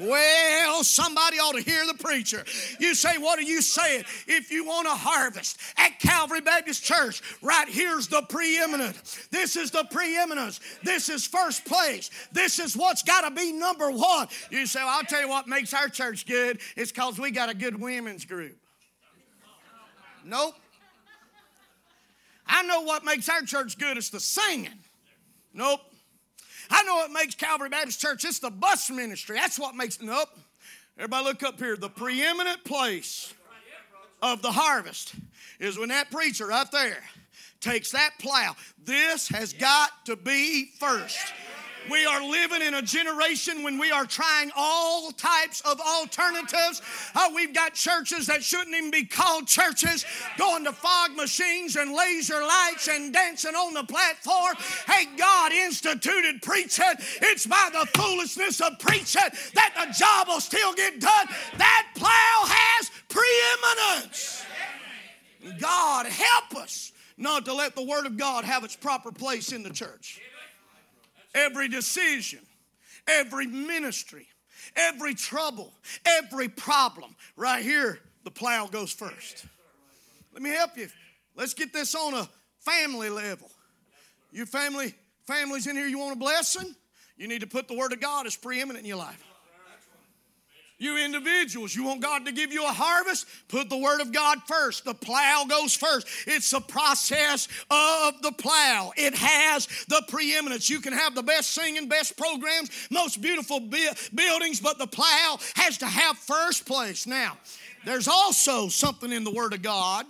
Well, 0.00 0.82
somebody 0.84 1.38
ought 1.38 1.54
to 1.54 1.62
hear 1.62 1.86
the 1.86 1.94
preacher. 1.94 2.44
You 2.80 2.94
say, 2.94 3.18
What 3.18 3.38
are 3.38 3.42
you 3.42 3.62
saying? 3.62 4.04
If 4.26 4.50
you 4.50 4.64
want 4.64 4.86
a 4.86 4.90
harvest 4.90 5.58
at 5.76 5.98
Calvary 6.00 6.40
Baptist 6.40 6.84
Church, 6.84 7.22
right 7.42 7.68
here's 7.68 8.08
the 8.08 8.22
preeminent. 8.22 8.96
This 9.30 9.56
is 9.56 9.70
the 9.70 9.84
preeminence. 9.90 10.60
This 10.82 11.08
is 11.08 11.26
first 11.26 11.64
place. 11.64 12.10
This 12.32 12.58
is 12.58 12.76
what's 12.76 13.02
got 13.02 13.28
to 13.28 13.30
be 13.30 13.52
number 13.52 13.90
one. 13.90 14.28
You 14.50 14.66
say, 14.66 14.80
well, 14.80 14.88
I'll 14.88 15.04
tell 15.04 15.20
you 15.20 15.28
what 15.28 15.46
makes 15.46 15.72
our 15.72 15.88
church 15.88 16.26
good. 16.26 16.60
It's 16.76 16.90
because 16.90 17.18
we 17.18 17.30
got 17.30 17.48
a 17.48 17.54
good 17.54 17.80
women's 17.80 18.24
group. 18.24 18.56
Nope. 20.24 20.54
I 22.46 22.62
know 22.62 22.82
what 22.82 23.04
makes 23.04 23.28
our 23.28 23.42
church 23.42 23.78
good. 23.78 23.96
It's 23.96 24.10
the 24.10 24.20
singing. 24.20 24.70
Nope. 25.52 25.80
I 26.70 26.82
know 26.84 26.96
what 26.96 27.12
makes 27.12 27.34
Calvary 27.34 27.68
Baptist 27.68 28.00
Church. 28.00 28.24
It's 28.24 28.38
the 28.38 28.50
bus 28.50 28.90
ministry. 28.90 29.36
That's 29.36 29.58
what 29.58 29.74
makes. 29.74 30.00
Nope. 30.00 30.28
Everybody 30.96 31.24
look 31.24 31.42
up 31.42 31.58
here. 31.58 31.76
The 31.76 31.88
preeminent 31.88 32.64
place 32.64 33.34
of 34.22 34.42
the 34.42 34.52
harvest 34.52 35.14
is 35.60 35.78
when 35.78 35.88
that 35.90 36.10
preacher 36.10 36.46
right 36.46 36.70
there 36.70 37.02
takes 37.60 37.90
that 37.92 38.10
plow. 38.18 38.54
This 38.84 39.28
has 39.28 39.52
got 39.52 39.90
to 40.06 40.16
be 40.16 40.70
first. 40.78 41.18
We 41.90 42.06
are 42.06 42.22
living 42.22 42.62
in 42.62 42.74
a 42.74 42.82
generation 42.82 43.62
when 43.62 43.78
we 43.78 43.90
are 43.90 44.06
trying 44.06 44.50
all 44.56 45.10
types 45.12 45.60
of 45.62 45.80
alternatives. 45.80 46.80
Uh, 47.14 47.30
we've 47.34 47.54
got 47.54 47.74
churches 47.74 48.26
that 48.26 48.42
shouldn't 48.42 48.74
even 48.74 48.90
be 48.90 49.04
called 49.04 49.46
churches, 49.46 50.04
going 50.38 50.64
to 50.64 50.72
fog 50.72 51.14
machines 51.14 51.76
and 51.76 51.92
laser 51.92 52.40
lights 52.40 52.88
and 52.88 53.12
dancing 53.12 53.54
on 53.54 53.74
the 53.74 53.84
platform. 53.84 54.54
Hey, 54.86 55.06
God 55.16 55.52
instituted 55.52 56.42
preaching. 56.42 56.84
It's 57.22 57.46
by 57.46 57.68
the 57.72 57.86
foolishness 57.98 58.60
of 58.60 58.78
preaching 58.78 59.22
that 59.54 59.74
the 59.76 59.92
job 59.98 60.28
will 60.28 60.40
still 60.40 60.72
get 60.74 61.00
done. 61.00 61.26
That 61.58 61.86
plow 61.94 62.44
has 62.46 62.90
preeminence. 63.08 64.44
God 65.60 66.06
help 66.06 66.56
us 66.56 66.92
not 67.16 67.44
to 67.44 67.54
let 67.54 67.76
the 67.76 67.84
Word 67.84 68.06
of 68.06 68.16
God 68.16 68.44
have 68.44 68.64
its 68.64 68.74
proper 68.74 69.12
place 69.12 69.52
in 69.52 69.62
the 69.62 69.70
church. 69.70 70.20
Every 71.34 71.68
decision, 71.68 72.40
every 73.08 73.46
ministry, 73.46 74.26
every 74.76 75.14
trouble, 75.14 75.72
every 76.06 76.48
problem, 76.48 77.14
right 77.36 77.62
here, 77.62 77.98
the 78.22 78.30
plow 78.30 78.66
goes 78.66 78.92
first. 78.92 79.44
Let 80.32 80.42
me 80.42 80.50
help 80.50 80.76
you. 80.76 80.88
Let's 81.36 81.54
get 81.54 81.72
this 81.72 81.94
on 81.94 82.14
a 82.14 82.28
family 82.60 83.10
level. 83.10 83.50
You 84.32 84.46
family, 84.46 84.94
families 85.26 85.66
in 85.66 85.76
here, 85.76 85.86
you 85.86 85.98
want 85.98 86.16
a 86.16 86.18
blessing? 86.18 86.74
You 87.16 87.28
need 87.28 87.40
to 87.42 87.46
put 87.46 87.68
the 87.68 87.76
Word 87.76 87.92
of 87.92 88.00
God 88.00 88.26
as 88.26 88.36
preeminent 88.36 88.84
in 88.84 88.88
your 88.88 88.96
life. 88.96 89.22
You 90.84 90.98
individuals, 90.98 91.74
you 91.74 91.82
want 91.84 92.02
God 92.02 92.26
to 92.26 92.32
give 92.32 92.52
you 92.52 92.62
a 92.62 92.68
harvest? 92.68 93.26
Put 93.48 93.70
the 93.70 93.78
Word 93.78 94.02
of 94.02 94.12
God 94.12 94.42
first. 94.46 94.84
The 94.84 94.92
plow 94.92 95.46
goes 95.48 95.74
first. 95.74 96.06
It's 96.26 96.50
the 96.50 96.60
process 96.60 97.48
of 97.70 98.20
the 98.20 98.32
plow. 98.32 98.92
It 98.94 99.14
has 99.14 99.66
the 99.88 100.04
preeminence. 100.08 100.68
You 100.68 100.80
can 100.80 100.92
have 100.92 101.14
the 101.14 101.22
best 101.22 101.52
singing, 101.52 101.88
best 101.88 102.18
programs, 102.18 102.68
most 102.90 103.22
beautiful 103.22 103.60
buildings, 103.60 104.60
but 104.60 104.76
the 104.76 104.86
plow 104.86 105.38
has 105.56 105.78
to 105.78 105.86
have 105.86 106.18
first 106.18 106.66
place. 106.66 107.06
Now, 107.06 107.38
there's 107.86 108.06
also 108.06 108.68
something 108.68 109.10
in 109.10 109.24
the 109.24 109.32
Word 109.32 109.54
of 109.54 109.62
God. 109.62 110.04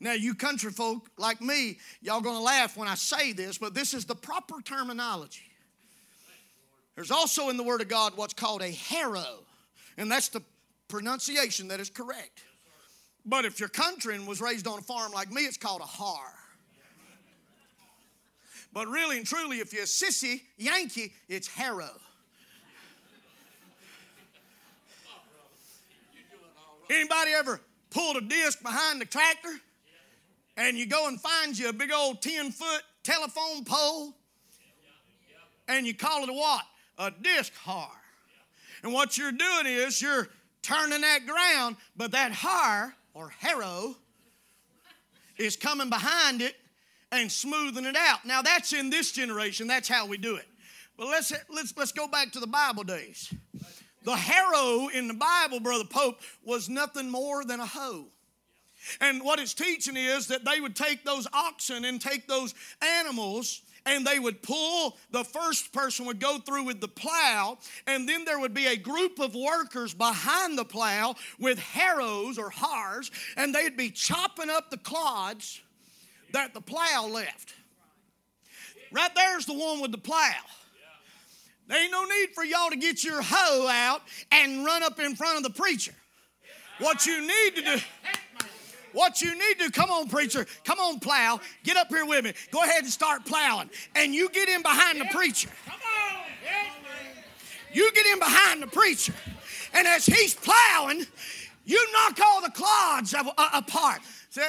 Now, 0.00 0.14
you 0.14 0.34
country 0.34 0.72
folk 0.72 1.08
like 1.18 1.40
me, 1.40 1.78
y'all 2.02 2.20
gonna 2.20 2.40
laugh 2.40 2.76
when 2.76 2.88
I 2.88 2.96
say 2.96 3.32
this, 3.32 3.58
but 3.58 3.74
this 3.74 3.94
is 3.94 4.06
the 4.06 4.16
proper 4.16 4.60
terminology. 4.60 5.44
There's 6.96 7.12
also 7.12 7.48
in 7.48 7.56
the 7.56 7.62
Word 7.62 7.80
of 7.80 7.86
God 7.86 8.16
what's 8.16 8.34
called 8.34 8.62
a 8.62 8.72
harrow. 8.72 9.44
And 10.00 10.10
that's 10.10 10.28
the 10.28 10.42
pronunciation 10.88 11.68
that 11.68 11.78
is 11.78 11.90
correct. 11.90 12.42
But 13.26 13.44
if 13.44 13.60
your 13.60 13.68
country 13.68 14.18
was 14.18 14.40
raised 14.40 14.66
on 14.66 14.78
a 14.78 14.82
farm 14.82 15.12
like 15.12 15.30
me, 15.30 15.42
it's 15.42 15.58
called 15.58 15.82
a 15.82 15.84
har. 15.84 16.32
But 18.72 18.88
really 18.88 19.18
and 19.18 19.26
truly, 19.26 19.58
if 19.58 19.74
you're 19.74 19.82
a 19.82 19.86
sissy 19.86 20.40
Yankee, 20.56 21.12
it's 21.28 21.46
harrow. 21.48 21.90
Anybody 26.88 27.32
ever 27.32 27.60
pulled 27.90 28.16
a 28.16 28.22
disc 28.22 28.62
behind 28.62 29.02
the 29.02 29.04
tractor 29.04 29.52
and 30.56 30.78
you 30.78 30.86
go 30.86 31.08
and 31.08 31.20
find 31.20 31.58
you 31.58 31.68
a 31.68 31.74
big 31.74 31.92
old 31.92 32.22
10 32.22 32.52
foot 32.52 32.82
telephone 33.02 33.64
pole 33.66 34.14
and 35.68 35.86
you 35.86 35.92
call 35.92 36.22
it 36.22 36.30
a 36.30 36.32
what? 36.32 36.64
A 36.96 37.10
disc 37.10 37.52
har. 37.54 37.99
And 38.82 38.92
what 38.92 39.18
you're 39.18 39.32
doing 39.32 39.66
is 39.66 40.00
you're 40.00 40.28
turning 40.62 41.00
that 41.02 41.26
ground, 41.26 41.76
but 41.96 42.12
that 42.12 42.32
har 42.32 42.94
or 43.14 43.30
harrow 43.38 43.96
is 45.38 45.56
coming 45.56 45.88
behind 45.88 46.42
it 46.42 46.54
and 47.12 47.30
smoothing 47.30 47.84
it 47.84 47.96
out. 47.96 48.24
Now 48.24 48.42
that's 48.42 48.72
in 48.72 48.90
this 48.90 49.12
generation, 49.12 49.66
that's 49.66 49.88
how 49.88 50.06
we 50.06 50.16
do 50.16 50.36
it. 50.36 50.46
But 50.96 51.08
let's 51.08 51.32
let's 51.48 51.76
let's 51.76 51.92
go 51.92 52.06
back 52.06 52.32
to 52.32 52.40
the 52.40 52.46
Bible 52.46 52.84
days. 52.84 53.32
The 54.02 54.16
harrow 54.16 54.88
in 54.88 55.08
the 55.08 55.14
Bible, 55.14 55.60
Brother 55.60 55.84
Pope, 55.84 56.20
was 56.44 56.68
nothing 56.68 57.10
more 57.10 57.44
than 57.44 57.60
a 57.60 57.66
hoe. 57.66 58.06
And 59.00 59.22
what 59.22 59.38
it's 59.38 59.52
teaching 59.52 59.96
is 59.96 60.28
that 60.28 60.44
they 60.44 60.60
would 60.60 60.74
take 60.74 61.04
those 61.04 61.26
oxen 61.32 61.84
and 61.84 62.00
take 62.00 62.26
those 62.26 62.54
animals 62.82 63.60
and 63.86 64.06
they 64.06 64.18
would 64.18 64.42
pull, 64.42 64.96
the 65.10 65.24
first 65.24 65.72
person 65.72 66.06
would 66.06 66.20
go 66.20 66.38
through 66.38 66.64
with 66.64 66.80
the 66.80 66.88
plow, 66.88 67.58
and 67.86 68.08
then 68.08 68.24
there 68.24 68.38
would 68.38 68.54
be 68.54 68.66
a 68.66 68.76
group 68.76 69.18
of 69.18 69.34
workers 69.34 69.94
behind 69.94 70.58
the 70.58 70.64
plow 70.64 71.14
with 71.38 71.58
harrows 71.58 72.38
or 72.38 72.50
hars, 72.50 73.10
and 73.36 73.54
they'd 73.54 73.76
be 73.76 73.90
chopping 73.90 74.50
up 74.50 74.70
the 74.70 74.78
clods 74.78 75.60
that 76.32 76.54
the 76.54 76.60
plow 76.60 77.08
left. 77.10 77.54
Right 78.92 79.10
there's 79.14 79.46
the 79.46 79.54
one 79.54 79.80
with 79.80 79.92
the 79.92 79.98
plow. 79.98 80.30
There 81.68 81.80
ain't 81.80 81.92
no 81.92 82.04
need 82.04 82.30
for 82.34 82.44
y'all 82.44 82.70
to 82.70 82.76
get 82.76 83.04
your 83.04 83.22
hoe 83.22 83.68
out 83.68 84.02
and 84.32 84.64
run 84.64 84.82
up 84.82 84.98
in 84.98 85.14
front 85.14 85.36
of 85.36 85.44
the 85.44 85.50
preacher. 85.50 85.94
What 86.80 87.06
you 87.06 87.20
need 87.20 87.56
to 87.56 87.62
do. 87.62 87.76
What 88.92 89.20
you 89.20 89.34
need 89.34 89.58
to, 89.60 89.70
come 89.70 89.90
on, 89.90 90.08
preacher, 90.08 90.46
come 90.64 90.78
on, 90.78 91.00
plow, 91.00 91.40
get 91.64 91.76
up 91.76 91.88
here 91.88 92.06
with 92.06 92.24
me. 92.24 92.32
Go 92.50 92.62
ahead 92.62 92.82
and 92.82 92.92
start 92.92 93.24
plowing. 93.24 93.70
And 93.94 94.14
you 94.14 94.28
get 94.30 94.48
in 94.48 94.62
behind 94.62 95.00
the 95.00 95.06
preacher. 95.06 95.48
Come 95.66 95.74
on. 95.74 96.20
You 97.72 97.92
get 97.92 98.06
in 98.06 98.18
behind 98.18 98.62
the 98.62 98.66
preacher. 98.66 99.14
And 99.72 99.86
as 99.86 100.04
he's 100.06 100.34
plowing, 100.34 101.06
you 101.64 101.86
knock 101.92 102.18
all 102.24 102.40
the 102.42 102.50
clods 102.50 103.14
uh, 103.14 103.22
apart. 103.54 104.00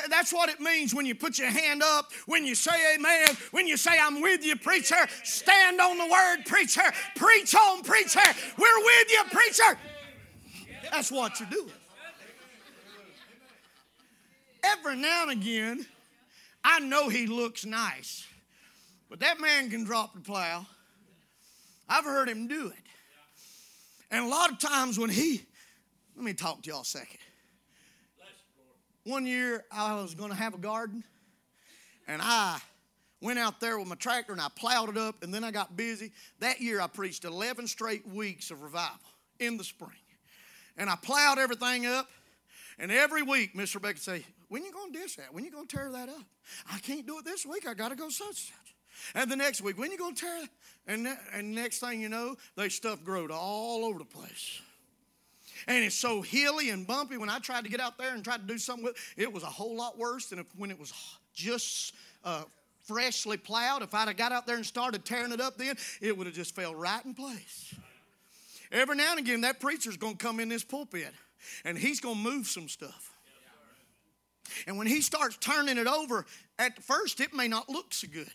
that's 0.09 0.33
what 0.33 0.49
it 0.49 0.59
means 0.59 0.95
when 0.95 1.05
you 1.05 1.13
put 1.13 1.37
your 1.37 1.49
hand 1.49 1.83
up, 1.83 2.11
when 2.25 2.45
you 2.45 2.55
say 2.55 2.95
amen, 2.95 3.37
when 3.51 3.67
you 3.67 3.77
say, 3.77 3.99
I'm 3.99 4.21
with 4.21 4.43
you, 4.43 4.55
preacher. 4.55 5.07
Stand 5.23 5.79
on 5.79 5.97
the 5.97 6.05
word, 6.05 6.45
preacher. 6.45 6.91
Preach 7.15 7.53
on, 7.53 7.83
preacher. 7.83 8.19
We're 8.57 8.83
with 8.83 9.11
you, 9.11 9.23
preacher. 9.29 9.77
That's 10.91 11.11
what 11.11 11.39
you're 11.39 11.49
doing 11.49 11.80
every 14.63 14.95
now 14.95 15.23
and 15.23 15.31
again, 15.31 15.85
I 16.63 16.79
know 16.79 17.09
he 17.09 17.27
looks 17.27 17.65
nice, 17.65 18.25
but 19.09 19.19
that 19.21 19.39
man 19.39 19.69
can 19.69 19.83
drop 19.83 20.13
the 20.13 20.21
plow. 20.21 20.65
I've 21.89 22.05
heard 22.05 22.29
him 22.29 22.47
do 22.47 22.67
it. 22.67 22.73
And 24.11 24.25
a 24.25 24.27
lot 24.27 24.51
of 24.51 24.59
times 24.59 24.99
when 24.99 25.09
he, 25.09 25.41
let 26.15 26.23
me 26.23 26.33
talk 26.33 26.61
to 26.63 26.69
y'all 26.69 26.81
a 26.81 26.85
second. 26.85 27.17
One 29.03 29.25
year 29.25 29.65
I 29.71 29.95
was 29.95 30.13
going 30.13 30.29
to 30.29 30.35
have 30.35 30.53
a 30.53 30.59
garden, 30.59 31.03
and 32.07 32.21
I 32.23 32.59
went 33.21 33.39
out 33.39 33.59
there 33.59 33.77
with 33.79 33.87
my 33.87 33.95
tractor 33.95 34.31
and 34.31 34.41
I 34.41 34.47
plowed 34.55 34.89
it 34.89 34.97
up, 34.97 35.23
and 35.23 35.33
then 35.33 35.43
I 35.43 35.51
got 35.51 35.75
busy. 35.75 36.11
That 36.39 36.59
year 36.59 36.81
I 36.81 36.87
preached 36.87 37.23
11 37.23 37.67
straight 37.67 38.07
weeks 38.07 38.51
of 38.51 38.61
revival 38.61 38.99
in 39.39 39.57
the 39.57 39.63
spring. 39.63 39.91
And 40.77 40.89
I 40.89 40.95
plowed 40.95 41.39
everything 41.39 41.85
up, 41.85 42.07
and 42.79 42.91
every 42.91 43.23
week 43.23 43.55
Miss 43.55 43.73
Rebecca 43.73 43.95
would 43.95 44.01
say, 44.01 44.25
when 44.51 44.65
you 44.65 44.71
to 44.71 44.99
dish 44.99 45.15
that? 45.15 45.33
When 45.33 45.45
you 45.45 45.51
to 45.69 45.77
tear 45.77 45.89
that 45.93 46.09
up? 46.09 46.25
I 46.69 46.77
can't 46.79 47.07
do 47.07 47.17
it 47.19 47.25
this 47.25 47.45
week. 47.45 47.65
I 47.65 47.73
got 47.73 47.89
to 47.89 47.95
go 47.95 48.09
such 48.09 48.27
and 48.27 48.35
such. 48.35 48.75
And 49.15 49.31
the 49.31 49.37
next 49.37 49.61
week, 49.61 49.77
when 49.77 49.91
you 49.91 49.97
to 50.13 50.21
tear? 50.21 50.43
And, 50.87 51.07
and 51.33 51.55
next 51.55 51.79
thing 51.79 52.01
you 52.01 52.09
know, 52.09 52.35
they 52.57 52.67
stuff 52.67 53.01
growed 53.01 53.31
all 53.31 53.85
over 53.85 53.97
the 53.97 54.05
place. 54.05 54.59
And 55.67 55.85
it's 55.85 55.95
so 55.95 56.21
hilly 56.21 56.69
and 56.69 56.85
bumpy. 56.85 57.15
When 57.15 57.29
I 57.29 57.39
tried 57.39 57.63
to 57.63 57.69
get 57.69 57.79
out 57.79 57.97
there 57.97 58.13
and 58.13 58.25
tried 58.25 58.41
to 58.41 58.53
do 58.53 58.57
something 58.57 58.83
with 58.83 58.97
it, 59.15 59.23
it 59.23 59.33
was 59.33 59.43
a 59.43 59.47
whole 59.47 59.77
lot 59.77 59.97
worse 59.97 60.25
than 60.25 60.39
if, 60.39 60.47
when 60.57 60.69
it 60.69 60.77
was 60.77 60.91
just 61.33 61.93
uh, 62.25 62.43
freshly 62.85 63.37
plowed. 63.37 63.83
If 63.83 63.93
I'd 63.93 64.09
have 64.09 64.17
got 64.17 64.33
out 64.33 64.47
there 64.47 64.57
and 64.57 64.65
started 64.65 65.05
tearing 65.05 65.31
it 65.31 65.39
up 65.39 65.57
then, 65.57 65.77
it 66.01 66.17
would 66.17 66.27
have 66.27 66.35
just 66.35 66.55
fell 66.55 66.75
right 66.75 67.05
in 67.05 67.13
place. 67.13 67.73
Every 68.69 68.97
now 68.97 69.11
and 69.11 69.19
again, 69.19 69.41
that 69.41 69.61
preacher's 69.61 69.95
going 69.95 70.17
to 70.17 70.25
come 70.25 70.41
in 70.41 70.49
this 70.49 70.65
pulpit 70.65 71.13
and 71.63 71.77
he's 71.77 72.01
going 72.01 72.15
to 72.15 72.21
move 72.21 72.47
some 72.47 72.67
stuff. 72.67 73.10
And 74.67 74.77
when 74.77 74.87
he 74.87 75.01
starts 75.01 75.37
turning 75.37 75.77
it 75.77 75.87
over, 75.87 76.25
at 76.59 76.81
first 76.83 77.19
it 77.19 77.33
may 77.33 77.47
not 77.47 77.69
look 77.69 77.93
so 77.93 78.07
good. 78.07 78.31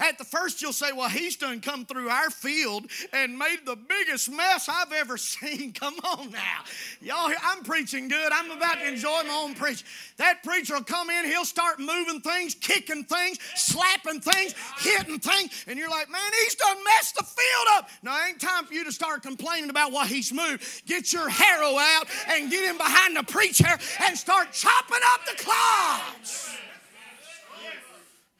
At 0.00 0.18
the 0.18 0.24
first, 0.24 0.62
you'll 0.62 0.72
say, 0.72 0.92
Well, 0.92 1.08
he's 1.08 1.36
done 1.36 1.60
come 1.60 1.86
through 1.86 2.08
our 2.08 2.30
field 2.30 2.86
and 3.12 3.38
made 3.38 3.58
the 3.64 3.76
biggest 3.76 4.30
mess 4.30 4.68
I've 4.68 4.92
ever 4.92 5.16
seen. 5.16 5.72
Come 5.72 5.94
on 6.04 6.30
now. 6.30 6.60
Y'all, 7.00 7.32
I'm 7.42 7.62
preaching 7.62 8.08
good. 8.08 8.32
I'm 8.32 8.50
about 8.50 8.78
to 8.78 8.88
enjoy 8.88 9.22
my 9.26 9.40
own 9.42 9.54
preach. 9.54 9.84
That 10.16 10.42
preacher 10.42 10.74
will 10.74 10.84
come 10.84 11.10
in, 11.10 11.26
he'll 11.26 11.44
start 11.44 11.78
moving 11.78 12.20
things, 12.20 12.54
kicking 12.54 13.04
things, 13.04 13.38
slapping 13.54 14.20
things, 14.20 14.54
hitting 14.78 15.18
things. 15.18 15.64
And 15.66 15.78
you're 15.78 15.90
like, 15.90 16.10
Man, 16.10 16.32
he's 16.42 16.54
done 16.54 16.76
messed 16.84 17.16
the 17.16 17.24
field 17.24 17.66
up. 17.76 17.90
Now, 18.02 18.26
ain't 18.26 18.40
time 18.40 18.64
for 18.64 18.74
you 18.74 18.84
to 18.84 18.92
start 18.92 19.22
complaining 19.22 19.70
about 19.70 19.92
what 19.92 20.08
he's 20.08 20.32
moved. 20.32 20.86
Get 20.86 21.12
your 21.12 21.28
harrow 21.28 21.76
out 21.78 22.06
and 22.28 22.50
get 22.50 22.64
in 22.64 22.76
behind 22.76 23.16
the 23.16 23.22
preacher 23.22 23.78
and 24.06 24.16
start 24.16 24.52
chopping 24.52 25.00
up 25.12 25.20
the 25.26 25.42
clods. 25.42 26.56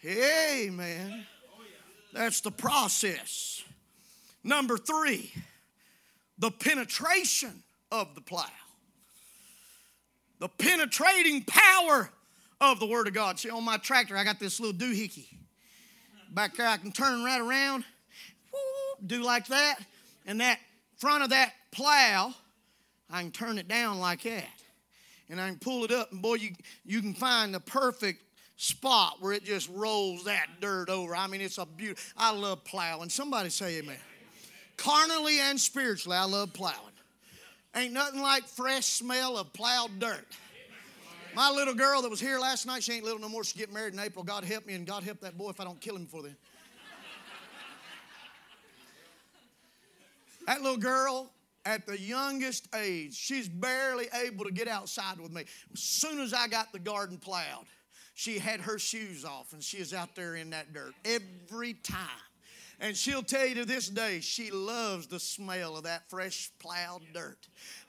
Amen. 0.07 1.27
That's 2.12 2.40
the 2.40 2.51
process. 2.51 3.64
Number 4.45 4.79
three, 4.79 5.33
the 6.38 6.51
penetration 6.51 7.62
of 7.90 8.14
the 8.14 8.21
plow. 8.21 8.45
The 10.38 10.49
penetrating 10.49 11.42
power 11.45 12.11
of 12.61 12.79
the 12.79 12.87
Word 12.87 13.09
of 13.09 13.14
God. 13.14 13.38
See, 13.38 13.51
on 13.51 13.64
my 13.64 13.79
tractor, 13.79 14.16
I 14.16 14.23
got 14.23 14.38
this 14.38 14.61
little 14.61 14.79
doohickey. 14.79 15.27
Back 16.31 16.57
there, 16.57 16.69
I 16.69 16.77
can 16.77 16.92
turn 16.92 17.25
right 17.25 17.40
around, 17.40 17.85
do 19.05 19.23
like 19.23 19.47
that, 19.49 19.79
and 20.27 20.40
that 20.40 20.59
front 20.99 21.25
of 21.25 21.31
that 21.31 21.53
plow, 21.73 22.35
I 23.11 23.23
can 23.23 23.31
turn 23.31 23.59
it 23.59 23.69
down 23.69 23.99
like 23.99 24.23
that. 24.23 24.45
And 25.29 25.40
I 25.40 25.49
can 25.49 25.59
pull 25.59 25.85
it 25.85 25.90
up, 25.90 26.12
and 26.12 26.23
boy, 26.23 26.35
you, 26.35 26.51
you 26.85 27.01
can 27.01 27.14
find 27.14 27.53
the 27.53 27.61
perfect 27.61 28.23
spot 28.57 29.19
where 29.21 29.33
it 29.33 29.45
just 29.45 29.69
rolls 29.71 30.25
that 30.25 30.47
dirt 30.61 30.88
over. 30.88 31.14
I 31.14 31.27
mean, 31.27 31.40
it's 31.40 31.59
a 31.59 31.66
beauty. 31.66 32.01
I 32.16 32.33
love 32.33 32.64
plowing. 32.64 33.09
Somebody 33.09 33.51
say 33.51 33.79
amen. 33.79 33.99
Carnally 34.77 35.38
and 35.40 35.61
spiritually, 35.61 36.16
I 36.16 36.25
love 36.25 36.53
plowing. 36.53 36.77
Ain't 37.75 37.92
nothing 37.92 38.23
like 38.23 38.45
fresh 38.45 38.87
smell 38.87 39.37
of 39.37 39.53
plowed 39.53 39.99
dirt. 39.99 40.27
My 41.35 41.51
little 41.51 41.75
girl 41.75 42.01
that 42.01 42.11
was 42.11 42.21
here 42.21 42.38
last 42.38 42.66
night, 42.66 42.83
she 42.83 42.95
ain't 42.95 43.05
little 43.05 43.19
no 43.19 43.29
more. 43.29 43.45
She 43.45 43.59
get 43.59 43.71
married 43.71 43.92
in 43.92 44.01
April. 44.01 44.25
God 44.25 44.42
help 44.45 44.66
me, 44.66 44.73
and 44.73 44.87
God 44.87 45.03
help 45.03 45.21
that 45.21 45.37
boy 45.37 45.51
if 45.51 45.61
I 45.61 45.64
don't 45.64 45.81
kill 45.81 45.97
him 45.97 46.05
before 46.05 46.23
then. 46.23 46.37
That 50.47 50.62
little 50.62 50.79
girl, 50.79 51.31
at 51.66 51.85
the 51.85 52.01
youngest 52.01 52.69
age, 52.75 53.14
she's 53.14 53.49
barely 53.49 54.07
able 54.25 54.45
to 54.45 54.53
get 54.53 54.69
outside 54.69 55.21
with 55.21 55.33
me. 55.33 55.45
As 55.75 55.81
soon 55.81 56.21
as 56.21 56.33
I 56.33 56.47
got 56.47 56.73
the 56.73 56.79
garden 56.79 57.19
plowed, 57.19 57.66
she 58.17 58.39
had 58.39 58.63
her 58.63 58.79
shoes 58.79 59.27
off 59.27 59.53
and 59.53 59.63
she 59.63 59.77
is 59.77 59.93
out 59.93 60.17
there 60.17 60.37
in 60.37 60.49
that 60.51 60.73
dirt 60.73 60.95
every 61.05 61.75
time. 61.75 62.09
And 62.81 62.97
she'll 62.97 63.23
tell 63.23 63.47
you 63.47 63.55
to 63.57 63.65
this 63.67 63.89
day, 63.89 64.21
she 64.21 64.51
loves 64.51 65.07
the 65.07 65.21
smell 65.21 65.77
of 65.77 65.85
that 65.85 66.09
fresh 66.09 66.51
plowed 66.59 67.03
dirt. 67.13 67.37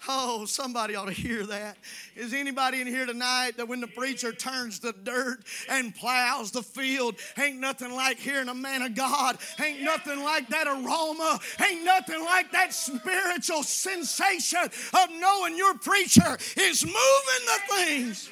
Oh, 0.08 0.44
somebody 0.46 0.96
ought 0.96 1.08
to 1.08 1.14
hear 1.14 1.46
that. 1.46 1.78
Is 2.16 2.34
anybody 2.34 2.82
in 2.82 2.88
here 2.88 3.06
tonight 3.06 3.54
that 3.56 3.70
when 3.70 3.80
the 3.80 3.88
preacher 3.88 4.34
turns 4.34 4.82
the 4.82 4.92
dirt 4.92 5.40
and 5.70 5.96
plows 5.96 6.52
the 6.52 6.62
field, 6.62 7.16
ain't 7.38 7.60
nothing 7.60 7.94
like 7.94 8.18
hearing 8.18 8.50
a 8.50 8.54
man 8.54 8.82
of 8.82 8.96
God, 8.96 9.38
ain't 9.62 9.82
nothing 9.82 10.24
like 10.24 10.50
that 10.50 10.68
aroma, 10.68 11.40
ain't 11.66 11.86
nothing 11.86 12.24
like 12.24 12.52
that 12.52 12.74
spiritual 12.74 13.64
sensation 13.64 14.64
of 14.64 15.10
knowing 15.20 15.56
your 15.56 15.74
preacher 15.76 16.38
is 16.58 16.84
moving 16.84 16.96
the 16.96 17.76
things. 17.76 18.30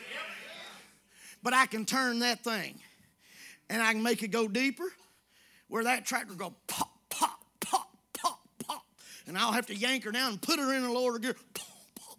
But 1.46 1.54
I 1.54 1.68
can 1.68 1.86
turn 1.86 2.20
that 2.20 2.44
thing 2.44 2.80
and 3.70 3.80
I 3.80 3.94
can 3.94 4.02
make 4.02 4.24
it 4.24 4.30
go 4.30 4.48
deeper 4.48 4.92
where 5.68 5.84
that 5.84 6.04
tractor 6.04 6.34
go 6.34 6.56
pop, 6.66 6.90
pop, 7.12 7.40
pop, 7.60 7.88
pop, 8.16 8.40
pop. 8.66 8.84
And 9.28 9.38
I'll 9.38 9.52
have 9.52 9.68
to 9.68 9.76
yank 9.76 10.06
her 10.06 10.12
down 10.12 10.32
and 10.32 10.42
put 10.42 10.58
her 10.58 10.74
in 10.74 10.84
a 10.84 10.92
lower 10.92 11.20
gear. 11.20 11.36
Pop, 11.54 11.68
pop, 12.00 12.18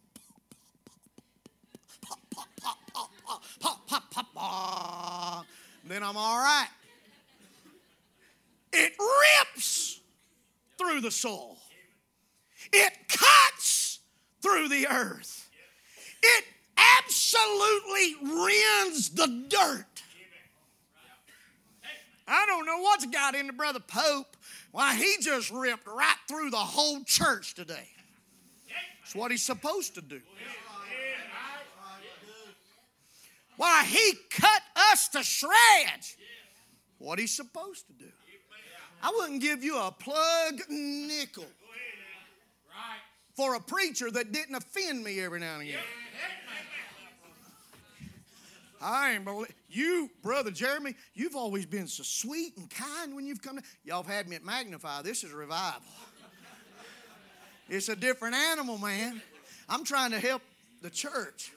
pop, 2.31 2.49
pop, 2.63 2.79
pop, 2.93 3.11
pop, 3.25 3.43
pop, 3.59 3.89
pop, 3.89 3.89
pop, 3.89 4.11
pop. 4.13 4.27
pop. 4.33 5.47
Then 5.85 6.05
I'm 6.05 6.17
all 6.17 6.39
right. 6.39 6.69
It 8.73 8.93
rips 9.43 9.99
through 10.79 11.01
the 11.01 11.11
soul. 11.11 11.59
It 12.73 12.93
cuts 13.09 13.99
through 14.41 14.69
the 14.69 14.87
earth. 14.87 15.51
It 16.23 16.45
absolutely 16.77 18.17
rends 18.23 19.11
the 19.11 19.47
dirt 19.49 19.97
I 22.29 22.45
don't 22.47 22.67
know 22.67 22.79
what's 22.81 23.07
got 23.07 23.35
into 23.35 23.53
Brother 23.53 23.81
Pope. 23.81 24.37
Why, 24.73 24.95
he 24.95 25.17
just 25.21 25.51
ripped 25.51 25.87
right 25.87 26.17
through 26.29 26.51
the 26.51 26.57
whole 26.57 27.03
church 27.05 27.55
today. 27.55 27.89
That's 29.01 29.15
what 29.15 29.31
he's 29.31 29.43
supposed 29.43 29.95
to 29.95 30.03
do. 30.03 30.21
Why, 33.57 33.85
he 33.85 34.15
cut 34.31 34.63
us 34.93 35.09
to 35.09 35.23
shreds. 35.23 36.17
What 36.99 37.19
he's 37.19 37.35
supposed 37.35 37.87
to 37.87 37.93
do. 37.93 38.11
I 39.03 39.13
wouldn't 39.17 39.41
give 39.41 39.63
you 39.63 39.79
a 39.79 39.93
plug 39.93 40.61
nickel 40.69 41.47
for 43.37 43.55
a 43.55 43.61
preacher 43.61 44.11
that 44.11 44.33
didn't 44.33 44.57
offend 44.57 45.05
me 45.05 45.21
every 45.21 45.39
now 45.39 45.55
and 45.55 45.63
again. 45.63 45.79
I 48.81 49.13
ain't 49.13 49.25
believe 49.25 49.53
you, 49.69 50.11
brother 50.23 50.51
Jeremy. 50.51 50.95
You've 51.15 51.37
always 51.37 51.67
been 51.67 51.87
so 51.87 52.03
sweet 52.03 52.57
and 52.57 52.69
kind 52.71 53.15
when 53.15 53.27
you've 53.27 53.43
come. 53.43 53.57
To, 53.57 53.63
y'all 53.85 54.03
have 54.03 54.13
had 54.13 54.29
me 54.29 54.37
at 54.37 54.45
Magnify. 54.45 55.03
This 55.03 55.25
is 55.25 55.33
a 55.33 55.37
revival. 55.37 55.83
It's 57.69 57.89
a 57.89 57.97
different 57.97 58.35
animal, 58.35 58.79
man. 58.79 59.21
I'm 59.69 59.85
trying 59.85 60.13
to 60.13 60.21
help 60.21 60.43
the 60.83 60.91
church. 60.91 61.53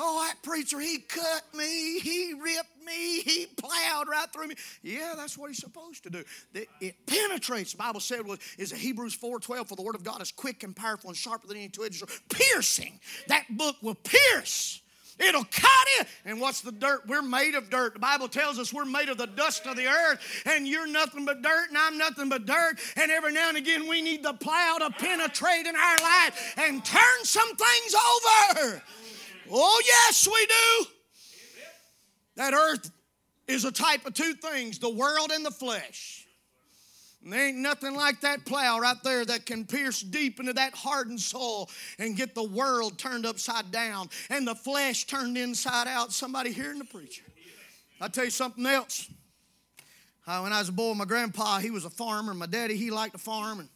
Oh, 0.00 0.24
that 0.24 0.40
preacher, 0.44 0.78
he 0.78 0.98
cut 0.98 1.42
me, 1.52 1.98
he 1.98 2.32
ripped 2.34 2.84
me, 2.86 3.20
he 3.20 3.46
plowed 3.46 4.06
right 4.08 4.32
through 4.32 4.46
me. 4.46 4.54
Yeah, 4.80 5.14
that's 5.16 5.36
what 5.36 5.48
he's 5.48 5.58
supposed 5.58 6.04
to 6.04 6.10
do. 6.10 6.22
It 6.54 6.94
penetrates. 7.06 7.72
The 7.72 7.78
Bible 7.78 7.98
said 7.98 8.24
was 8.24 8.38
is 8.58 8.70
Hebrews 8.70 9.16
4:12, 9.16 9.66
for 9.66 9.74
the 9.74 9.82
word 9.82 9.96
of 9.96 10.04
God 10.04 10.22
is 10.22 10.30
quick 10.30 10.62
and 10.62 10.76
powerful 10.76 11.10
and 11.10 11.16
sharper 11.16 11.48
than 11.48 11.56
any 11.56 11.68
two-edged 11.68 11.96
sword, 11.96 12.12
piercing. 12.28 13.00
That 13.26 13.46
book 13.50 13.74
will 13.82 13.96
pierce 13.96 14.82
It'll 15.18 15.44
cut 15.44 15.86
it. 16.00 16.06
And 16.24 16.40
what's 16.40 16.60
the 16.60 16.70
dirt? 16.70 17.02
We're 17.08 17.22
made 17.22 17.54
of 17.54 17.70
dirt. 17.70 17.94
The 17.94 17.98
Bible 17.98 18.28
tells 18.28 18.58
us 18.58 18.72
we're 18.72 18.84
made 18.84 19.08
of 19.08 19.18
the 19.18 19.26
dust 19.26 19.66
of 19.66 19.76
the 19.76 19.86
earth, 19.86 20.20
and 20.46 20.66
you're 20.66 20.86
nothing 20.86 21.24
but 21.24 21.42
dirt, 21.42 21.68
and 21.70 21.78
I'm 21.78 21.98
nothing 21.98 22.28
but 22.28 22.46
dirt. 22.46 22.78
And 22.96 23.10
every 23.10 23.32
now 23.32 23.48
and 23.48 23.58
again, 23.58 23.88
we 23.88 24.00
need 24.00 24.22
the 24.22 24.34
plow 24.34 24.76
to 24.78 24.90
penetrate 24.90 25.66
in 25.66 25.74
our 25.74 25.98
life 25.98 26.54
and 26.56 26.84
turn 26.84 27.24
some 27.24 27.48
things 27.48 27.94
over. 27.94 28.82
Oh, 29.50 29.82
yes, 29.84 30.26
we 30.26 30.46
do. 30.46 30.86
That 32.36 32.54
earth 32.54 32.90
is 33.48 33.64
a 33.64 33.72
type 33.72 34.06
of 34.06 34.14
two 34.14 34.34
things 34.34 34.78
the 34.78 34.88
world 34.88 35.32
and 35.32 35.44
the 35.44 35.50
flesh. 35.50 36.27
There 37.30 37.48
ain't 37.48 37.58
nothing 37.58 37.94
like 37.94 38.20
that 38.22 38.44
plow 38.44 38.78
right 38.78 38.96
there 39.02 39.24
that 39.24 39.44
can 39.46 39.64
pierce 39.64 40.00
deep 40.00 40.40
into 40.40 40.52
that 40.54 40.74
hardened 40.74 41.20
soul 41.20 41.68
and 41.98 42.16
get 42.16 42.34
the 42.34 42.42
world 42.42 42.98
turned 42.98 43.26
upside 43.26 43.70
down 43.70 44.08
and 44.30 44.46
the 44.46 44.54
flesh 44.54 45.04
turned 45.04 45.36
inside 45.36 45.88
out. 45.88 46.12
Somebody 46.12 46.52
hearing 46.52 46.78
the 46.78 46.84
preacher. 46.84 47.24
I'll 48.00 48.08
tell 48.08 48.24
you 48.24 48.30
something 48.30 48.64
else. 48.64 49.08
Uh, 50.26 50.40
when 50.40 50.52
I 50.52 50.58
was 50.58 50.68
a 50.68 50.72
boy, 50.72 50.94
my 50.94 51.04
grandpa, 51.06 51.58
he 51.58 51.70
was 51.70 51.84
a 51.84 51.90
farmer. 51.90 52.34
My 52.34 52.46
daddy, 52.46 52.76
he 52.76 52.90
liked 52.90 53.14
to 53.14 53.18
farm. 53.18 53.60
And 53.60 53.68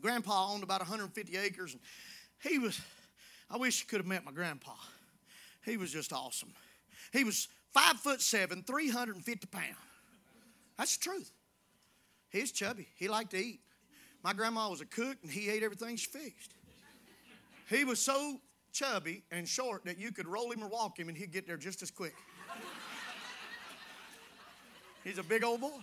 grandpa 0.00 0.52
owned 0.52 0.62
about 0.62 0.80
150 0.80 1.36
acres. 1.36 1.72
And 1.72 1.82
he 2.42 2.58
was, 2.58 2.80
I 3.50 3.56
wish 3.56 3.80
you 3.80 3.88
could 3.88 3.98
have 3.98 4.06
met 4.06 4.24
my 4.24 4.32
grandpa. 4.32 4.72
He 5.64 5.76
was 5.76 5.92
just 5.92 6.12
awesome. 6.12 6.52
He 7.12 7.24
was 7.24 7.48
five 7.72 7.96
foot 7.96 8.22
seven, 8.22 8.62
350 8.62 9.46
pounds. 9.48 9.66
That's 10.78 10.96
the 10.96 11.04
truth. 11.04 11.30
He's 12.30 12.52
chubby. 12.52 12.88
He 12.96 13.08
liked 13.08 13.32
to 13.32 13.38
eat. 13.38 13.60
My 14.22 14.32
grandma 14.32 14.68
was 14.68 14.80
a 14.80 14.86
cook 14.86 15.16
and 15.22 15.30
he 15.30 15.50
ate 15.50 15.62
everything 15.62 15.96
she 15.96 16.06
fixed. 16.06 16.54
He 17.68 17.84
was 17.84 18.00
so 18.00 18.40
chubby 18.72 19.22
and 19.30 19.48
short 19.48 19.84
that 19.84 19.98
you 19.98 20.12
could 20.12 20.26
roll 20.26 20.50
him 20.50 20.62
or 20.62 20.68
walk 20.68 20.98
him 20.98 21.08
and 21.08 21.16
he'd 21.16 21.32
get 21.32 21.46
there 21.46 21.56
just 21.56 21.82
as 21.82 21.90
quick. 21.90 22.14
He's 25.04 25.18
a 25.18 25.22
big 25.22 25.44
old 25.44 25.60
boy. 25.60 25.80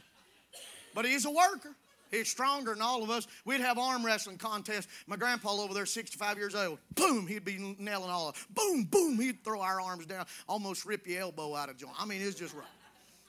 But 0.94 1.06
he's 1.06 1.26
a 1.26 1.32
worker. 1.32 1.76
He's 2.12 2.30
stronger 2.30 2.74
than 2.74 2.82
all 2.82 3.04
of 3.04 3.10
us. 3.10 3.28
We'd 3.46 3.62
have 3.62 3.78
arm 3.78 4.06
wrestling 4.06 4.38
contests. 4.38 4.88
My 5.08 5.18
grandpa 5.18 5.52
over 5.52 5.74
there, 5.74 5.86
65 5.86 6.38
years 6.38 6.56
old, 6.56 6.80
boom, 6.96 7.28
he'd 7.28 7.44
be 7.44 7.76
nailing 7.80 8.10
all 8.10 8.30
of 8.30 8.48
Boom, 8.54 8.86
boom, 8.86 9.20
he'd 9.20 9.44
throw 9.44 9.62
our 9.62 9.82
arms 9.82 10.06
down, 10.06 10.26
almost 10.48 10.86
rip 10.86 11.06
your 11.06 11.22
elbow 11.22 11.56
out 11.56 11.70
of 11.70 11.78
joint. 11.78 11.96
I 12.00 12.06
mean, 12.06 12.22
it's 12.22 12.40
just 12.40 12.54
right. 12.54 12.66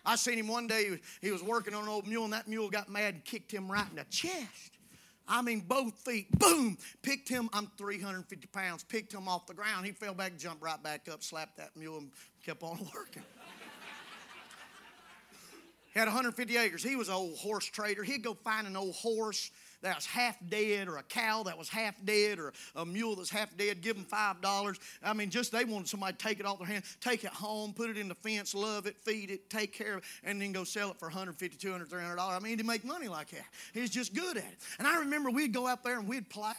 I 0.04 0.16
seen 0.16 0.38
him 0.38 0.48
one 0.48 0.66
day, 0.66 0.98
he 1.20 1.30
was 1.30 1.42
working 1.42 1.74
on 1.74 1.84
an 1.84 1.88
old 1.88 2.06
mule, 2.06 2.24
and 2.24 2.32
that 2.32 2.48
mule 2.48 2.70
got 2.70 2.88
mad 2.88 3.14
and 3.14 3.24
kicked 3.24 3.52
him 3.52 3.70
right 3.70 3.86
in 3.90 3.96
the 3.96 4.04
chest. 4.04 4.78
I 5.28 5.42
mean, 5.42 5.60
both 5.60 5.92
feet, 5.98 6.26
boom, 6.38 6.78
picked 7.02 7.28
him. 7.28 7.50
I'm 7.52 7.70
350 7.76 8.46
pounds, 8.46 8.82
picked 8.84 9.12
him 9.12 9.28
off 9.28 9.46
the 9.46 9.54
ground. 9.54 9.84
He 9.84 9.92
fell 9.92 10.14
back, 10.14 10.38
jumped 10.38 10.62
right 10.62 10.82
back 10.82 11.06
up, 11.12 11.22
slapped 11.22 11.58
that 11.58 11.76
mule, 11.76 11.98
and 11.98 12.10
kept 12.44 12.62
on 12.62 12.78
working. 12.94 13.22
he 15.92 15.98
had 15.98 16.06
150 16.06 16.56
acres. 16.56 16.82
He 16.82 16.96
was 16.96 17.08
an 17.08 17.14
old 17.14 17.36
horse 17.36 17.66
trader. 17.66 18.02
He'd 18.02 18.24
go 18.24 18.32
find 18.32 18.66
an 18.66 18.76
old 18.76 18.94
horse 18.94 19.50
that 19.82 19.96
was 19.96 20.06
half 20.06 20.36
dead 20.48 20.88
or 20.88 20.96
a 20.96 21.02
cow 21.02 21.42
that 21.44 21.56
was 21.56 21.68
half 21.68 21.94
dead 22.04 22.38
or 22.38 22.52
a 22.74 22.84
mule 22.84 23.16
that's 23.16 23.30
half 23.30 23.56
dead, 23.56 23.80
give 23.80 23.96
them 23.96 24.06
$5. 24.10 24.78
I 25.02 25.12
mean, 25.12 25.30
just 25.30 25.52
they 25.52 25.64
wanted 25.64 25.88
somebody 25.88 26.12
to 26.14 26.18
take 26.18 26.40
it 26.40 26.46
off 26.46 26.58
their 26.58 26.66
hand, 26.66 26.84
take 27.00 27.24
it 27.24 27.30
home, 27.30 27.72
put 27.72 27.90
it 27.90 27.96
in 27.96 28.08
the 28.08 28.14
fence, 28.14 28.54
love 28.54 28.86
it, 28.86 28.96
feed 28.98 29.30
it, 29.30 29.50
take 29.50 29.72
care 29.72 29.94
of 29.94 29.98
it, 29.98 30.04
and 30.24 30.40
then 30.40 30.52
go 30.52 30.64
sell 30.64 30.90
it 30.90 30.98
for 30.98 31.10
$150, 31.10 31.36
$200, 31.36 31.88
$300. 31.88 32.18
I 32.18 32.38
mean, 32.40 32.58
to 32.58 32.64
make 32.64 32.84
money 32.84 33.08
like 33.08 33.30
that. 33.30 33.44
He's 33.72 33.90
just 33.90 34.14
good 34.14 34.36
at 34.36 34.44
it. 34.44 34.58
And 34.78 34.88
I 34.88 34.98
remember 34.98 35.30
we'd 35.30 35.52
go 35.52 35.66
out 35.66 35.84
there 35.84 35.98
and 35.98 36.08
we'd 36.08 36.28
plow 36.28 36.54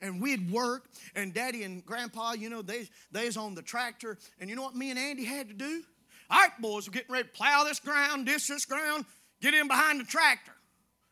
and 0.00 0.20
we'd 0.20 0.50
work, 0.50 0.88
and 1.14 1.32
daddy 1.32 1.62
and 1.62 1.84
grandpa, 1.84 2.32
you 2.32 2.50
know, 2.50 2.62
they, 2.62 2.88
they 3.12 3.26
was 3.26 3.36
on 3.36 3.54
the 3.54 3.62
tractor. 3.62 4.18
And 4.40 4.50
you 4.50 4.56
know 4.56 4.62
what 4.62 4.74
me 4.74 4.90
and 4.90 4.98
Andy 4.98 5.24
had 5.24 5.48
to 5.48 5.54
do? 5.54 5.82
All 6.28 6.40
right, 6.40 6.50
boys, 6.60 6.88
we're 6.88 6.94
getting 6.94 7.12
ready 7.12 7.28
to 7.28 7.34
plow 7.34 7.64
this 7.64 7.78
ground, 7.78 8.26
this, 8.26 8.48
this 8.48 8.64
ground, 8.64 9.04
get 9.40 9.54
in 9.54 9.68
behind 9.68 10.00
the 10.00 10.04
tractor. 10.04 10.52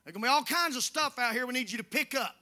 There's 0.05 0.13
going 0.13 0.23
to 0.23 0.29
be 0.29 0.33
all 0.33 0.43
kinds 0.43 0.77
of 0.77 0.83
stuff 0.83 1.19
out 1.19 1.33
here 1.33 1.47
we 1.47 1.53
need 1.53 1.71
you 1.71 1.79
to 1.79 1.85
pick 1.85 2.15
up. 2.15 2.35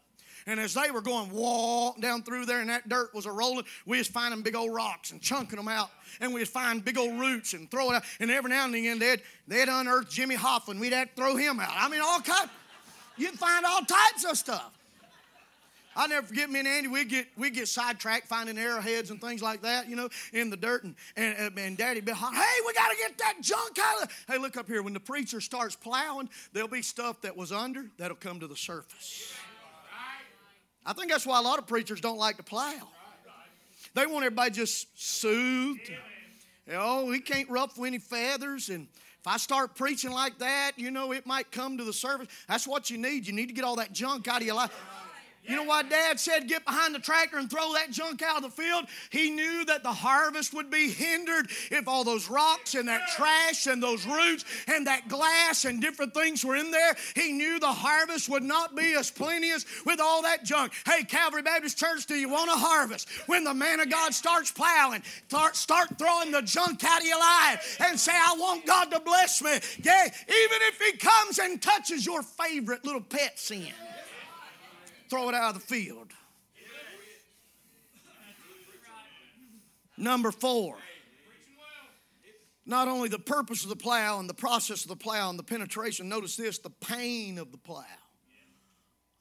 And 0.47 0.59
as 0.59 0.75
they 0.75 0.91
were 0.91 1.01
going 1.01 1.31
wall 1.31 1.95
down 2.01 2.25
through 2.25 2.47
there 2.47 2.61
and 2.61 2.69
that 2.69 2.89
dirt 2.89 3.15
was 3.15 3.27
a 3.27 3.31
rolling, 3.31 3.65
we 3.87 3.99
was 3.99 4.09
finding 4.09 4.43
big 4.43 4.57
old 4.57 4.75
rocks 4.75 5.13
and 5.13 5.21
chunking 5.21 5.57
them 5.57 5.69
out. 5.69 5.91
And 6.21 6.35
we'd 6.35 6.49
find 6.49 6.85
big 6.85 6.99
old 6.99 7.19
roots 7.21 7.53
and 7.55 7.71
throw 7.71 7.93
it 7.93 7.95
out. 7.95 8.05
And 8.19 8.31
every 8.31 8.51
now 8.51 8.65
and 8.65 8.75
again 8.75 8.99
they'd, 8.99 9.23
they'd 9.47 9.69
unearth 9.69 10.11
Jimmy 10.11 10.35
Hoffa. 10.35 10.77
We'd 10.79 10.93
have 10.93 11.15
to 11.15 11.15
throw 11.15 11.37
him 11.37 11.61
out. 11.61 11.73
I 11.77 11.89
mean, 11.89 12.01
all 12.01 12.21
kinds. 12.21 12.51
You'd 13.17 13.39
find 13.39 13.65
all 13.65 13.83
types 13.83 14.25
of 14.25 14.37
stuff. 14.37 14.73
I'll 15.95 16.09
never 16.09 16.27
forget 16.27 16.51
me 16.51 16.61
and 16.61 16.69
Andy, 16.69 16.89
we 16.89 17.05
get 17.05 17.27
we 17.37 17.51
get 17.51 17.69
sidetracked 17.69 18.27
finding 18.27 18.59
arrowheads 18.59 19.11
and 19.11 19.21
things 19.21 19.43
like 19.43 19.63
that, 19.63 19.89
you 19.89 19.97
know, 19.97 20.09
in 20.33 20.51
the 20.51 20.57
dirt. 20.57 20.85
And, 20.85 20.95
and, 21.17 21.59
and 21.59 21.77
Daddy 21.77 22.01
be 22.01 22.13
hey, 22.13 22.57
we 22.67 22.73
got 22.73 22.91
to 22.91 22.97
get 22.97 23.19
that 23.19 23.35
junk 23.41 23.79
out 23.79 24.03
of. 24.03 24.25
Hey, 24.29 24.39
look 24.39 24.57
up 24.57 24.67
here. 24.67 24.83
When 24.83 24.95
the 24.95 25.01
preacher 25.01 25.41
starts 25.41 25.77
plowing, 25.77 26.29
there'll 26.53 26.69
be 26.69 26.83
stuff 26.83 27.21
that 27.23 27.37
was 27.37 27.53
under 27.53 27.87
that'll 27.99 28.17
come 28.17 28.41
to 28.41 28.47
the 28.47 28.57
surface. 28.57 29.35
I 30.85 30.93
think 30.93 31.11
that's 31.11 31.27
why 31.27 31.39
a 31.39 31.43
lot 31.43 31.59
of 31.59 31.67
preachers 31.67 32.01
don't 32.01 32.19
like 32.19 32.39
to 32.39 32.43
plow. 32.43 32.75
They 33.95 34.07
want 34.07 34.25
everybody 34.25 34.51
just 34.51 34.89
soothed. 34.95 35.93
Oh, 36.73 37.07
we 37.07 37.21
can't 37.21 37.49
ruffle 37.51 37.85
any 37.85 37.99
feathers. 37.99 38.69
And 38.69 38.89
if 39.21 39.27
I 39.27 39.37
start 39.37 39.75
preaching 39.77 40.11
like 40.11 40.39
that, 40.39 40.73
you 40.77 40.91
know, 40.91 41.13
it 41.13 41.27
might 41.27 41.51
come 41.51 41.79
to 41.79 41.85
the 41.85 41.93
service. 41.93 42.29
That's 42.49 42.67
what 42.67 42.91
you 42.91 42.99
need. 42.99 43.27
You 43.27 43.33
need 43.33 43.47
to 43.47 43.55
get 43.55 43.65
all 43.65 43.77
that 43.77 43.93
junk 43.93 44.29
out 44.29 44.41
of 44.41 44.47
your 44.47 44.57
life. 44.57 44.73
You 45.45 45.57
know 45.57 45.65
why 45.65 45.83
Dad 45.83 46.21
said 46.21 46.47
get 46.47 46.65
behind 46.65 46.95
the 46.95 47.01
tractor 47.01 47.37
and 47.37 47.51
throw 47.51 47.73
that 47.73 47.91
junk 47.91 48.23
out 48.23 48.37
of 48.37 48.43
the 48.45 48.63
field? 48.63 48.85
He 49.11 49.29
knew 49.29 49.65
that 49.65 49.83
the 49.83 49.93
harvest 49.93 50.55
would 50.55 50.71
be 50.71 50.89
hindered 50.89 51.51
if 51.71 51.89
all 51.89 52.05
those 52.05 52.31
rocks 52.31 52.77
and 52.77 52.87
that 52.87 53.09
trash 53.17 53.67
and 53.67 53.83
those 53.83 54.07
roots 54.07 54.45
and 54.69 54.87
that 54.87 55.09
glass 55.09 55.65
and 55.65 55.81
different 55.81 56.15
things 56.15 56.45
were 56.45 56.55
in 56.55 56.71
there. 56.71 56.95
He 57.17 57.33
knew 57.33 57.59
the 57.59 57.67
harvest 57.67 58.29
would 58.29 58.45
not 58.45 58.77
be 58.77 58.95
as 58.95 59.11
plenteous 59.11 59.67
with 59.85 59.99
all 60.01 60.23
that 60.23 60.45
junk. 60.45 60.73
Hey, 60.87 61.03
Calvary 61.03 61.43
Baptist 61.43 61.77
Church, 61.77 62.07
do 62.07 62.15
you 62.15 62.29
want 62.29 62.49
a 62.49 62.55
harvest? 62.55 63.09
When 63.27 63.43
the 63.43 63.55
man 63.55 63.81
of 63.81 63.91
God 63.91 64.15
starts 64.15 64.53
plowing, 64.53 65.03
start, 65.55 65.99
throwing 65.99 66.31
the 66.31 66.43
junk 66.43 66.85
out 66.85 67.01
of 67.01 67.07
your 67.07 67.19
life 67.19 67.79
and 67.81 67.99
say, 67.99 68.13
I 68.13 68.37
want 68.39 68.65
God 68.65 68.93
to 68.93 69.01
bless 69.01 69.43
me. 69.43 69.59
Yeah, 69.83 70.05
even 70.05 70.59
if 70.69 70.81
He 70.81 70.97
comes 70.97 71.41
and 71.41 71.61
touches 71.61 72.07
your 72.07 72.23
favorite 72.23 72.85
little 72.85 73.01
pet 73.01 73.41
sin 73.41 73.73
throw 75.13 75.29
it 75.29 75.35
out 75.35 75.55
of 75.55 75.61
the 75.61 75.67
field. 75.67 76.11
Number 79.99 80.31
four, 80.31 80.79
not 82.65 82.89
only 82.89 83.11
the 83.11 83.19
purpose 83.19 83.63
of 83.63 83.69
the 83.69 83.77
plow 83.77 84.21
and 84.21 84.31
the 84.31 84.35
process 84.35 84.85
of 84.85 84.89
the 84.89 84.97
plow 84.97 85.29
and 85.29 85.39
the 85.39 85.43
penetration, 85.43 86.09
notice 86.09 86.37
this 86.37 86.59
the 86.61 86.71
pain 86.71 87.37
of 87.37 87.53
the 87.53 87.59
plow. 87.59 87.85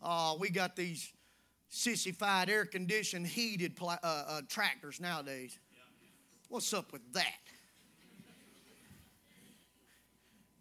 Oh, 0.01 0.37
we 0.39 0.49
got 0.49 0.77
these 0.77 1.11
sissified, 1.67 2.49
air 2.49 2.63
conditioned, 2.63 3.27
heated 3.27 3.75
plow, 3.75 3.97
uh, 4.01 4.23
uh, 4.27 4.41
tractors 4.47 5.01
nowadays. 5.01 5.59
What's 6.47 6.73
up 6.73 6.93
with 6.93 7.01
that? 7.11 7.25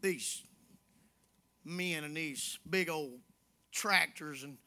These 0.00 0.42
men 1.64 2.02
and 2.02 2.16
these 2.16 2.58
big 2.68 2.90
old 2.90 3.20
tractors 3.70 4.42
and 4.42 4.58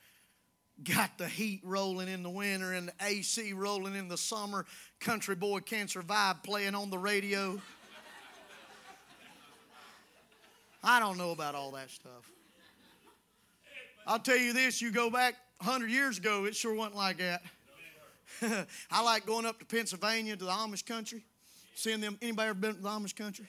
got 0.83 1.17
the 1.17 1.27
heat 1.27 1.61
rolling 1.63 2.07
in 2.07 2.23
the 2.23 2.29
winter 2.29 2.73
and 2.73 2.89
the 2.89 2.93
AC 3.05 3.53
rolling 3.53 3.95
in 3.95 4.07
the 4.07 4.17
summer. 4.17 4.65
Country 4.99 5.35
Boy 5.35 5.59
Can't 5.59 5.89
Survive 5.89 6.43
playing 6.43 6.75
on 6.75 6.89
the 6.89 6.97
radio. 6.97 7.59
I 10.83 10.99
don't 10.99 11.17
know 11.17 11.31
about 11.31 11.55
all 11.55 11.71
that 11.71 11.89
stuff. 11.89 12.29
I'll 14.05 14.19
tell 14.19 14.37
you 14.37 14.51
this 14.51 14.81
you 14.81 14.91
go 14.91 15.09
back 15.09 15.35
100 15.59 15.89
years 15.89 16.17
ago, 16.17 16.43
it 16.45 16.55
sure 16.55 16.75
wasn't 16.75 16.95
like 16.95 17.17
that. 17.19 17.41
I 18.91 19.01
like 19.01 19.25
going 19.25 19.45
up 19.45 19.59
to 19.59 19.65
Pennsylvania 19.65 20.35
to 20.35 20.43
the 20.43 20.51
Amish 20.51 20.85
country, 20.85 21.23
seeing 21.75 22.01
them. 22.01 22.17
Anybody 22.21 22.49
ever 22.49 22.59
been 22.59 22.75
to 22.75 22.81
the 22.81 22.89
Amish 22.89 23.15
country? 23.15 23.45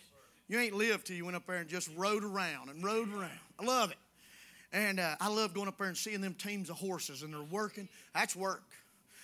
You 0.46 0.58
ain't 0.60 0.74
lived 0.74 1.06
till 1.06 1.16
you 1.16 1.24
went 1.24 1.36
up 1.36 1.46
there 1.46 1.56
and 1.56 1.68
just 1.68 1.90
rode 1.96 2.22
around 2.22 2.68
and 2.68 2.84
rode 2.84 3.12
around. 3.12 3.30
I 3.58 3.64
love 3.64 3.90
it. 3.90 3.96
And 4.74 4.98
uh, 4.98 5.14
I 5.20 5.28
love 5.28 5.54
going 5.54 5.68
up 5.68 5.78
there 5.78 5.86
and 5.86 5.96
seeing 5.96 6.20
them 6.20 6.34
teams 6.34 6.68
of 6.68 6.76
horses 6.76 7.22
and 7.22 7.32
they're 7.32 7.42
working. 7.44 7.88
That's 8.12 8.34
work. 8.34 8.64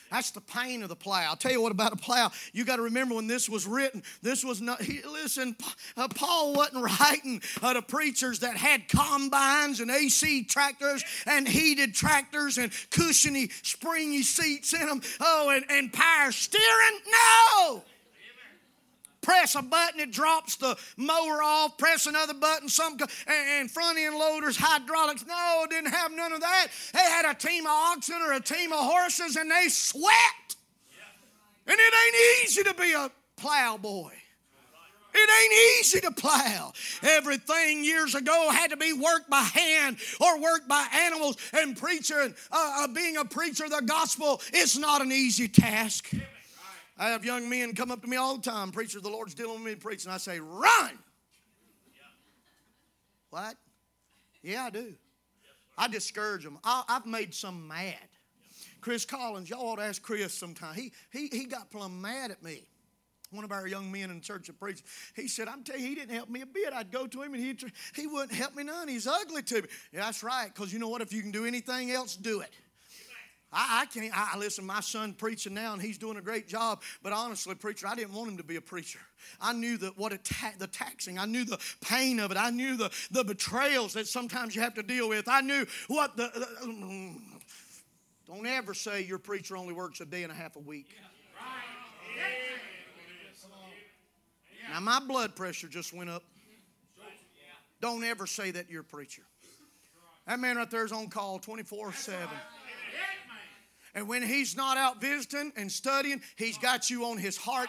That's 0.09 0.31
the 0.31 0.41
pain 0.41 0.83
of 0.83 0.89
the 0.89 0.97
plow. 0.97 1.29
I'll 1.29 1.37
tell 1.37 1.51
you 1.51 1.61
what 1.61 1.73
about 1.73 1.93
a 1.93 1.97
plow. 1.97 2.31
You 2.53 2.65
got 2.65 2.77
to 2.77 2.83
remember 2.83 3.15
when 3.17 3.27
this 3.27 3.49
was 3.49 3.67
written, 3.67 4.03
this 4.23 4.45
was 4.45 4.61
not, 4.61 4.81
he, 4.81 5.03
listen, 5.03 5.57
uh, 5.97 6.09
Paul 6.09 6.55
wasn't 6.55 6.85
writing 7.01 7.43
uh, 7.63 7.75
to 7.75 7.83
preachers 7.83 8.41
that 8.41 8.57
had 8.57 8.89
combines 8.89 9.81
and 9.81 9.91
AC 9.91 10.45
tractors 10.45 11.05
and 11.27 11.47
heated 11.49 11.95
tractors 11.95 12.57
and 12.57 12.73
cushiony, 12.91 13.51
springy 13.63 14.23
seats 14.23 14.73
in 14.73 14.87
them. 14.87 15.01
Oh, 15.21 15.51
and, 15.51 15.65
and 15.69 15.93
power 15.93 16.33
steering. 16.33 17.01
No! 17.11 17.83
Press 19.31 19.55
a 19.55 19.62
button, 19.62 20.01
it 20.01 20.11
drops 20.11 20.57
the 20.57 20.77
mower 20.97 21.40
off, 21.40 21.79
press 21.79 22.07
another 22.07 22.35
button, 22.35 22.69
some 22.69 22.99
and 23.29 23.71
front 23.71 23.97
end 23.97 24.16
loaders, 24.16 24.57
hydraulics. 24.59 25.25
No, 25.25 25.66
didn't 25.71 25.93
have 25.93 26.11
none 26.11 26.33
of 26.33 26.40
that. 26.40 26.66
They 26.93 26.99
had 26.99 27.31
a 27.31 27.35
team 27.35 27.64
of 27.64 27.71
oxen 27.71 28.16
or 28.23 28.33
a 28.33 28.40
team 28.40 28.73
of 28.73 28.81
horses 28.81 29.37
and 29.37 29.49
they 29.49 29.69
sweat. 29.69 30.57
And 31.64 31.79
it 31.79 31.95
ain't 32.07 32.45
easy 32.45 32.64
to 32.64 32.75
be 32.75 32.93
a 32.93 33.09
plow 33.37 33.77
boy. 33.77 34.11
It 35.14 35.31
ain't 35.43 35.81
easy 35.81 36.01
to 36.01 36.11
plow. 36.11 36.73
Everything 37.03 37.85
years 37.85 38.16
ago 38.16 38.51
had 38.51 38.71
to 38.71 38.77
be 38.77 38.93
worked 38.93 39.31
by 39.31 39.43
hand 39.43 39.99
or 40.21 40.40
worked 40.40 40.66
by 40.66 40.87
animals. 41.07 41.37
And 41.53 41.77
preacher, 41.77 42.35
uh, 42.51 42.73
uh, 42.79 42.88
being 42.88 43.16
a 43.16 43.25
preacher 43.25 43.64
of 43.64 43.71
the 43.71 43.83
gospel 43.83 44.40
is 44.53 44.77
not 44.77 45.03
an 45.03 45.12
easy 45.12 45.47
task. 45.47 46.12
I 47.01 47.09
have 47.09 47.25
young 47.25 47.49
men 47.49 47.75
come 47.75 47.91
up 47.91 48.03
to 48.03 48.09
me 48.09 48.19
all 48.19 48.37
the 48.37 48.43
time, 48.43 48.71
preacher, 48.73 49.01
the 49.01 49.09
Lord's 49.09 49.35
dealing 49.35 49.65
with 49.65 49.73
me 49.73 49.75
preaching. 49.75 50.13
I 50.13 50.19
say, 50.19 50.39
run. 50.39 50.99
What? 53.31 53.55
Yeah, 54.43 54.65
I 54.65 54.71
do. 54.71 54.95
I 55.79 55.89
discourage 55.89 56.45
them. 56.45 56.59
I, 56.63 56.83
have 56.89 57.07
made 57.07 57.35
some 57.35 57.67
mad. 57.67 57.97
Chris 58.83 59.07
Collins, 59.07 59.49
y'all 59.49 59.67
ought 59.67 59.77
to 59.77 59.83
ask 59.83 60.03
Chris 60.03 60.35
sometime. 60.35 60.75
He, 60.75 60.93
he, 61.11 61.29
he 61.29 61.47
got 61.47 61.71
plumb 61.71 62.03
mad 62.03 62.33
at 62.33 62.43
me. 62.43 62.65
One 63.31 63.45
of 63.45 63.53
our 63.53 63.67
young 63.67 63.91
men 63.91 64.11
in 64.11 64.21
church 64.21 64.51
of 64.51 64.59
preaching, 64.59 64.85
he 65.15 65.27
said, 65.27 65.49
I'm 65.49 65.63
telling 65.63 65.81
you, 65.81 65.89
he 65.89 65.95
didn't 65.95 66.15
help 66.15 66.29
me 66.29 66.43
a 66.43 66.47
bit. 66.47 66.75
I'd 66.75 66.91
go 66.91 67.07
to 67.07 67.23
him 67.23 67.33
and 67.33 67.43
he'd, 67.43 67.63
he 67.95 68.09
wouldn't 68.09 68.33
help 68.33 68.55
me 68.55 68.65
none. 68.65 68.89
He's 68.89 69.07
ugly 69.07 69.43
to 69.43 69.63
me. 69.63 69.69
Yeah, 69.93 70.01
that's 70.01 70.23
right, 70.23 70.53
because 70.53 70.71
you 70.71 70.79
know 70.79 70.89
what? 70.89 71.01
If 71.01 71.15
you 71.15 71.23
can 71.23 71.31
do 71.31 71.47
anything 71.47 71.93
else, 71.93 72.15
do 72.15 72.41
it. 72.41 72.51
I, 73.53 73.83
I 73.83 73.87
can't. 73.87 74.13
I, 74.15 74.39
listen. 74.39 74.65
My 74.65 74.81
son 74.81 75.13
preaching 75.13 75.55
now, 75.55 75.73
and 75.73 75.83
he's 75.83 75.99
doing 75.99 76.17
a 76.17 76.21
great 76.21 76.47
job. 76.47 76.83
But 77.03 77.13
honestly, 77.13 77.55
preacher, 77.55 77.87
I 77.87 77.95
didn't 77.95 78.15
want 78.15 78.31
him 78.31 78.37
to 78.37 78.45
be 78.45 78.57
a 78.57 78.61
preacher. 78.61 79.01
I 79.41 79.53
knew 79.53 79.77
that 79.79 79.99
what 79.99 80.13
ta- 80.25 80.53
the 80.59 80.67
taxing. 80.67 81.19
I 81.19 81.27
knew 81.27 81.45
the 81.45 81.59
pain 81.81 82.21
of 82.21 82.31
it. 82.31 82.37
I 82.37 82.51
knew 82.51 82.77
the 82.77 82.91
the 83.11 83.25
betrayals 83.25 83.95
that 83.95 84.07
sometimes 84.07 84.55
you 84.55 84.63
have 84.63 84.75
to 84.75 84.83
deal 84.83 85.09
with. 85.09 85.29
I 85.29 85.41
knew 85.41 85.67
what 85.89 86.17
the. 86.17 86.31
the 86.35 87.15
don't 88.27 88.47
ever 88.47 88.75
say 88.75 89.03
your 89.03 89.19
preacher 89.19 89.57
only 89.57 89.75
works 89.75 90.01
a 90.01 90.05
day 90.05 90.23
and 90.23 90.31
a 90.31 90.35
half 90.37 90.55
a 90.55 90.61
week. 90.61 90.95
Now 94.73 94.79
my 94.79 95.01
blood 95.01 95.35
pressure 95.35 95.67
just 95.67 95.93
went 95.93 96.11
up. 96.11 96.23
Don't 97.81 98.05
ever 98.05 98.27
say 98.27 98.53
that 98.53 98.71
you're 98.71 98.83
a 98.83 98.85
preacher. 98.85 99.23
That 100.27 100.39
man 100.39 100.59
right 100.59 100.71
there 100.71 100.85
is 100.85 100.93
on 100.93 101.09
call 101.09 101.41
24 101.41 101.93
7. 101.93 102.29
And 103.94 104.09
when 104.09 104.22
he's 104.22 104.57
not 104.57 104.76
out 104.76 105.00
visiting 105.00 105.53
and 105.57 105.70
studying, 105.70 106.22
he's 106.37 106.59
got 106.59 106.90
you 106.90 107.05
on 107.07 107.18
his 107.18 107.37
heart. 107.37 107.68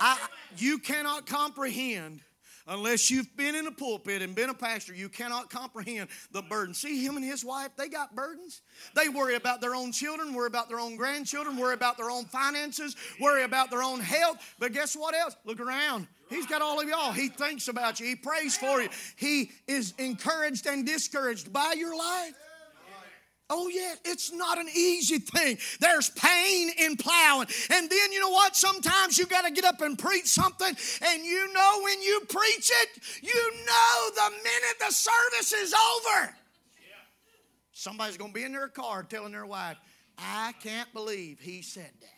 I, 0.00 0.18
you 0.56 0.78
cannot 0.78 1.26
comprehend 1.26 2.20
unless 2.66 3.10
you've 3.10 3.36
been 3.36 3.54
in 3.54 3.66
a 3.66 3.72
pulpit 3.72 4.22
and 4.22 4.34
been 4.34 4.50
a 4.50 4.54
pastor, 4.54 4.94
you 4.94 5.08
cannot 5.08 5.50
comprehend 5.50 6.08
the 6.32 6.42
burden. 6.42 6.74
See 6.74 7.04
him 7.04 7.16
and 7.16 7.24
his 7.24 7.44
wife, 7.44 7.70
they 7.76 7.88
got 7.88 8.14
burdens. 8.14 8.62
They 8.94 9.08
worry 9.08 9.34
about 9.34 9.60
their 9.60 9.74
own 9.74 9.92
children, 9.92 10.34
worry 10.34 10.46
about 10.46 10.68
their 10.68 10.80
own 10.80 10.96
grandchildren, 10.96 11.56
worry 11.56 11.74
about 11.74 11.96
their 11.96 12.10
own 12.10 12.24
finances, 12.26 12.96
worry 13.20 13.44
about 13.44 13.70
their 13.70 13.82
own 13.82 14.00
health. 14.00 14.38
But 14.58 14.72
guess 14.72 14.94
what 14.96 15.14
else? 15.14 15.36
Look 15.44 15.60
around. 15.60 16.06
He's 16.28 16.46
got 16.46 16.62
all 16.62 16.80
of 16.80 16.88
y'all. 16.88 17.12
He 17.12 17.28
thinks 17.28 17.68
about 17.68 18.00
you. 18.00 18.06
He 18.06 18.16
prays 18.16 18.56
for 18.56 18.80
you. 18.80 18.88
He 19.16 19.50
is 19.66 19.92
encouraged 19.98 20.66
and 20.66 20.86
discouraged 20.86 21.52
by 21.52 21.74
your 21.76 21.96
life. 21.96 22.34
Oh, 23.54 23.68
yeah, 23.68 23.96
it's 24.06 24.32
not 24.32 24.58
an 24.58 24.68
easy 24.74 25.18
thing. 25.18 25.58
There's 25.78 26.08
pain 26.08 26.70
in 26.78 26.96
plowing. 26.96 27.48
And 27.70 27.90
then 27.90 28.10
you 28.10 28.18
know 28.18 28.30
what? 28.30 28.56
Sometimes 28.56 29.18
you 29.18 29.26
got 29.26 29.44
to 29.44 29.50
get 29.50 29.66
up 29.66 29.82
and 29.82 29.98
preach 29.98 30.26
something, 30.26 30.74
and 31.02 31.22
you 31.22 31.52
know 31.52 31.80
when 31.82 32.00
you 32.00 32.22
preach 32.30 32.72
it, 32.82 32.88
you 33.22 33.52
know 33.66 34.10
the 34.14 34.30
minute 34.30 34.78
the 34.80 34.90
service 34.90 35.52
is 35.52 35.74
over. 35.74 36.34
Somebody's 37.72 38.16
going 38.16 38.32
to 38.32 38.34
be 38.34 38.44
in 38.44 38.52
their 38.52 38.68
car 38.68 39.02
telling 39.02 39.32
their 39.32 39.44
wife, 39.44 39.76
I 40.16 40.54
can't 40.62 40.90
believe 40.94 41.38
he 41.38 41.60
said 41.60 41.90
that. 42.00 42.08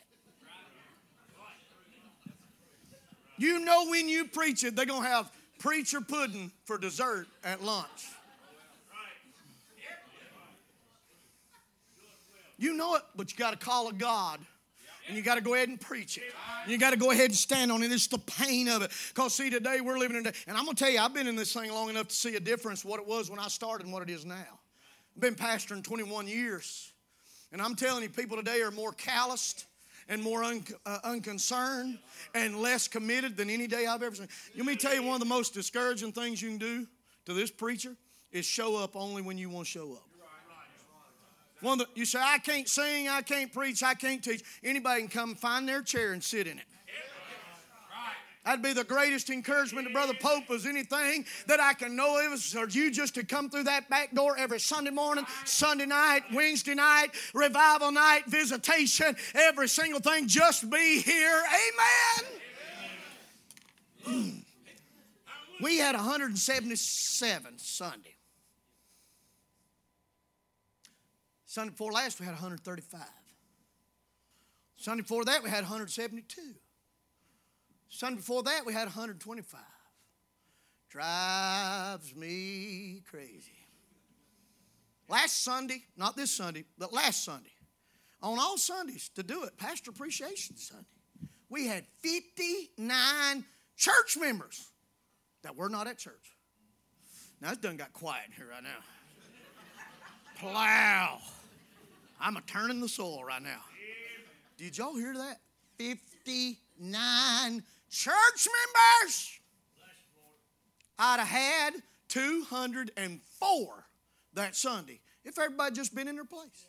You 3.38 3.58
know 3.58 3.88
when 3.88 4.08
you 4.08 4.26
preach 4.26 4.62
it, 4.62 4.76
they're 4.76 4.86
going 4.86 5.02
to 5.02 5.08
have 5.08 5.32
preacher 5.58 6.00
pudding 6.00 6.52
for 6.64 6.78
dessert 6.78 7.26
at 7.42 7.60
lunch. 7.60 8.06
You 12.64 12.72
know 12.72 12.94
it, 12.94 13.02
but 13.14 13.30
you 13.30 13.36
got 13.36 13.50
to 13.50 13.58
call 13.58 13.88
a 13.88 13.92
God. 13.92 14.40
And 15.06 15.14
you 15.14 15.22
got 15.22 15.34
to 15.34 15.42
go 15.42 15.52
ahead 15.52 15.68
and 15.68 15.78
preach 15.78 16.16
it. 16.16 16.22
And 16.62 16.72
you 16.72 16.78
got 16.78 16.92
to 16.92 16.96
go 16.96 17.10
ahead 17.10 17.26
and 17.26 17.34
stand 17.34 17.70
on 17.70 17.82
it. 17.82 17.92
It's 17.92 18.06
the 18.06 18.16
pain 18.16 18.68
of 18.68 18.80
it. 18.80 18.90
Because, 19.14 19.34
see, 19.34 19.50
today 19.50 19.82
we're 19.82 19.98
living 19.98 20.16
in 20.16 20.26
and 20.26 20.56
I'm 20.56 20.64
going 20.64 20.74
to 20.74 20.82
tell 20.82 20.90
you, 20.90 20.98
I've 20.98 21.12
been 21.12 21.26
in 21.26 21.36
this 21.36 21.52
thing 21.52 21.70
long 21.70 21.90
enough 21.90 22.08
to 22.08 22.14
see 22.14 22.36
a 22.36 22.40
difference 22.40 22.82
what 22.82 23.00
it 23.00 23.06
was 23.06 23.28
when 23.28 23.38
I 23.38 23.48
started 23.48 23.84
and 23.84 23.92
what 23.92 24.02
it 24.02 24.08
is 24.08 24.24
now. 24.24 24.34
I've 25.14 25.20
been 25.20 25.34
pastoring 25.34 25.84
21 25.84 26.26
years. 26.26 26.90
And 27.52 27.60
I'm 27.60 27.74
telling 27.74 28.02
you, 28.02 28.08
people 28.08 28.38
today 28.38 28.62
are 28.62 28.70
more 28.70 28.92
calloused 28.92 29.66
and 30.08 30.22
more 30.22 30.42
un, 30.42 30.64
uh, 30.86 31.00
unconcerned 31.04 31.98
and 32.34 32.56
less 32.56 32.88
committed 32.88 33.36
than 33.36 33.50
any 33.50 33.66
day 33.66 33.84
I've 33.84 34.02
ever 34.02 34.16
seen. 34.16 34.28
Let 34.56 34.64
me 34.64 34.74
tell 34.74 34.94
you, 34.94 35.02
one 35.02 35.16
of 35.16 35.20
the 35.20 35.26
most 35.26 35.52
discouraging 35.52 36.12
things 36.12 36.40
you 36.40 36.48
can 36.48 36.58
do 36.58 36.86
to 37.26 37.34
this 37.34 37.50
preacher 37.50 37.94
is 38.32 38.46
show 38.46 38.74
up 38.76 38.96
only 38.96 39.20
when 39.20 39.36
you 39.36 39.50
want 39.50 39.66
to 39.66 39.70
show 39.70 39.92
up. 39.92 40.13
One 41.60 41.78
the, 41.78 41.86
you 41.94 42.04
say, 42.04 42.20
I 42.22 42.38
can't 42.38 42.68
sing, 42.68 43.08
I 43.08 43.22
can't 43.22 43.52
preach, 43.52 43.82
I 43.82 43.94
can't 43.94 44.22
teach. 44.22 44.42
Anybody 44.62 45.02
can 45.02 45.08
come 45.08 45.34
find 45.34 45.68
their 45.68 45.82
chair 45.82 46.12
and 46.12 46.22
sit 46.22 46.46
in 46.46 46.58
it. 46.58 46.64
That'd 48.44 48.62
be 48.62 48.74
the 48.74 48.84
greatest 48.84 49.30
encouragement 49.30 49.86
to 49.86 49.92
Brother 49.92 50.12
Pope 50.20 50.50
as 50.50 50.66
anything 50.66 51.24
that 51.46 51.60
I 51.60 51.72
can 51.72 51.96
know 51.96 52.18
of 52.26 52.34
is 52.34 52.52
for 52.52 52.68
you 52.68 52.90
just 52.90 53.14
to 53.14 53.24
come 53.24 53.48
through 53.48 53.64
that 53.64 53.88
back 53.88 54.14
door 54.14 54.36
every 54.38 54.60
Sunday 54.60 54.90
morning, 54.90 55.24
Sunday 55.46 55.86
night, 55.86 56.24
Wednesday 56.32 56.74
night, 56.74 57.08
revival 57.32 57.90
night, 57.90 58.24
visitation, 58.26 59.16
every 59.34 59.68
single 59.68 60.00
thing. 60.00 60.28
Just 60.28 60.68
be 60.68 61.00
here. 61.00 61.42
Amen. 64.06 64.44
we 65.62 65.78
had 65.78 65.94
177 65.94 67.58
Sunday. 67.58 68.13
Sunday 71.54 71.70
before 71.70 71.92
last, 71.92 72.18
we 72.18 72.26
had 72.26 72.32
135. 72.32 73.00
Sunday 74.76 75.02
before 75.02 75.24
that, 75.24 75.44
we 75.44 75.48
had 75.48 75.60
172. 75.60 76.40
Sunday 77.88 78.16
before 78.16 78.42
that, 78.42 78.66
we 78.66 78.72
had 78.72 78.86
125. 78.86 79.60
Drives 80.88 82.16
me 82.16 83.02
crazy. 83.08 83.52
Last 85.08 85.44
Sunday, 85.44 85.84
not 85.96 86.16
this 86.16 86.32
Sunday, 86.32 86.64
but 86.76 86.92
last 86.92 87.22
Sunday, 87.22 87.54
on 88.20 88.36
all 88.40 88.58
Sundays 88.58 89.08
to 89.14 89.22
do 89.22 89.44
it, 89.44 89.56
Pastor 89.56 89.92
Appreciation 89.92 90.56
Sunday, 90.56 90.88
we 91.48 91.68
had 91.68 91.84
59 92.00 93.44
church 93.76 94.16
members 94.18 94.72
that 95.44 95.54
were 95.54 95.68
not 95.68 95.86
at 95.86 95.98
church. 95.98 96.36
Now, 97.40 97.50
it's 97.50 97.58
done 97.58 97.76
got 97.76 97.92
quiet 97.92 98.30
here 98.36 98.48
right 98.50 98.64
now. 98.64 98.80
Plow. 100.40 101.20
I'm 102.24 102.38
a 102.38 102.40
turning 102.40 102.80
the 102.80 102.88
soil 102.88 103.22
right 103.22 103.42
now. 103.42 103.60
Did 104.56 104.78
y'all 104.78 104.96
hear 104.96 105.12
that? 105.12 105.40
59 105.76 107.62
church 107.90 108.48
members. 108.96 109.40
I'd 110.98 111.20
have 111.20 111.28
had 111.28 111.74
204 112.08 113.86
that 114.32 114.56
Sunday 114.56 115.00
if 115.22 115.38
everybody 115.38 115.74
just 115.74 115.94
been 115.94 116.08
in 116.08 116.14
their 116.14 116.24
place. 116.24 116.66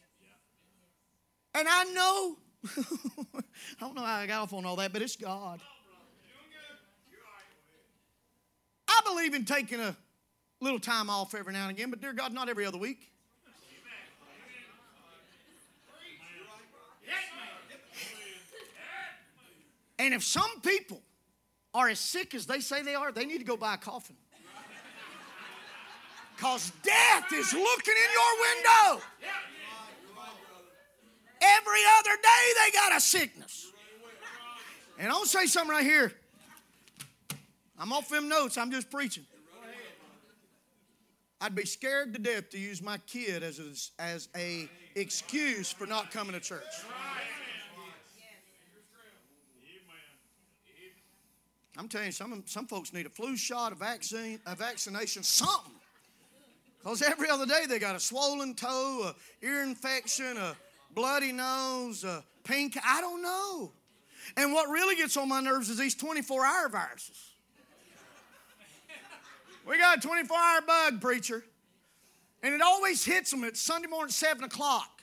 And 1.53 1.69
I 1.71 1.83
know, 1.85 2.37
I 3.79 3.79
don't 3.79 3.95
know 3.95 4.03
how 4.03 4.15
I 4.17 4.27
got 4.27 4.41
off 4.41 4.51
on 4.53 4.65
all 4.65 4.75
that, 4.75 4.91
but 4.91 5.01
it's 5.01 5.15
God. 5.15 5.61
I 8.89 9.01
believe 9.05 9.33
in 9.33 9.45
taking 9.45 9.79
a 9.79 9.95
little 10.59 10.79
time 10.79 11.09
off 11.09 11.33
every 11.33 11.53
now 11.53 11.69
and 11.69 11.77
again, 11.77 11.89
but 11.91 12.01
dear 12.01 12.11
God, 12.11 12.33
not 12.33 12.49
every 12.49 12.65
other 12.65 12.77
week. 12.77 13.09
And 20.05 20.13
if 20.13 20.23
some 20.23 20.61
people 20.61 21.01
are 21.73 21.89
as 21.89 21.99
sick 21.99 22.35
as 22.35 22.45
they 22.45 22.59
say 22.59 22.83
they 22.83 22.93
are, 22.93 23.11
they 23.11 23.25
need 23.25 23.39
to 23.39 23.43
go 23.43 23.57
buy 23.57 23.73
a 23.73 23.77
coffin. 23.77 24.15
Because 26.35 26.71
death 26.83 27.33
is 27.33 27.53
looking 27.53 27.93
in 27.93 28.11
your 28.13 28.33
window. 28.41 29.03
Every 31.41 31.79
other 31.97 32.17
day 32.21 32.53
they 32.65 32.71
got 32.71 32.95
a 32.95 32.99
sickness. 33.01 33.71
And 34.99 35.09
I'll 35.09 35.25
say 35.25 35.47
something 35.47 35.71
right 35.71 35.83
here. 35.83 36.13
I'm 37.79 37.91
off 37.91 38.09
them 38.09 38.29
notes, 38.29 38.59
I'm 38.59 38.69
just 38.69 38.91
preaching. 38.91 39.25
I'd 41.41 41.55
be 41.55 41.65
scared 41.65 42.13
to 42.13 42.19
death 42.19 42.51
to 42.51 42.59
use 42.59 42.81
my 42.81 42.99
kid 42.99 43.41
as 43.41 43.59
a, 43.59 44.01
as 44.01 44.29
a 44.35 44.69
excuse 44.95 45.71
for 45.71 45.87
not 45.87 46.11
coming 46.11 46.33
to 46.33 46.39
church. 46.39 46.63
I'm 51.77 51.87
telling 51.89 52.07
you, 52.07 52.11
some, 52.11 52.43
some 52.45 52.67
folks 52.67 52.93
need 52.93 53.05
a 53.05 53.09
flu 53.09 53.35
shot, 53.35 53.71
a 53.71 53.75
vaccine, 53.75 54.39
a 54.45 54.55
vaccination, 54.55 55.23
something. 55.23 55.73
Because 56.79 57.01
every 57.01 57.29
other 57.29 57.45
day 57.45 57.65
they 57.67 57.79
got 57.79 57.95
a 57.95 57.99
swollen 57.99 58.53
toe, 58.53 59.11
a 59.11 59.45
ear 59.45 59.63
infection, 59.63 60.37
a 60.37 60.55
bloody 60.93 61.31
nose, 61.31 62.03
a 62.03 62.23
pink, 62.43 62.77
I 62.85 63.01
don't 63.01 63.21
know. 63.21 63.71
And 64.37 64.53
what 64.53 64.69
really 64.69 64.95
gets 64.95 65.17
on 65.17 65.27
my 65.27 65.41
nerves 65.41 65.69
is 65.69 65.77
these 65.77 65.95
24 65.95 66.45
hour 66.45 66.69
viruses. 66.69 67.31
We 69.67 69.79
got 69.79 69.97
a 69.97 70.01
24 70.01 70.37
hour 70.37 70.61
bug, 70.61 71.01
preacher. 71.01 71.43
And 72.43 72.53
it 72.53 72.61
always 72.61 73.03
hits 73.03 73.31
them 73.31 73.43
at 73.43 73.57
Sunday 73.57 73.87
morning, 73.87 74.11
7 74.11 74.43
o'clock. 74.43 75.01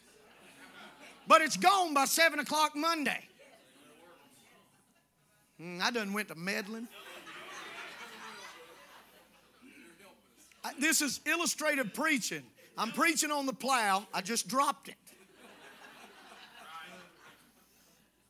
But 1.26 1.42
it's 1.42 1.56
gone 1.56 1.94
by 1.94 2.04
7 2.04 2.38
o'clock 2.38 2.76
Monday. 2.76 3.28
Mm, 5.62 5.80
I 5.80 5.90
done 5.90 6.12
went 6.12 6.28
to 6.28 6.34
meddling. 6.34 6.88
I, 10.64 10.72
this 10.78 11.02
is 11.02 11.20
illustrative 11.26 11.94
preaching. 11.94 12.42
I'm 12.76 12.90
preaching 12.90 13.30
on 13.30 13.46
the 13.46 13.52
plow. 13.52 14.06
I 14.12 14.22
just 14.22 14.48
dropped 14.48 14.88
it. 14.88 14.94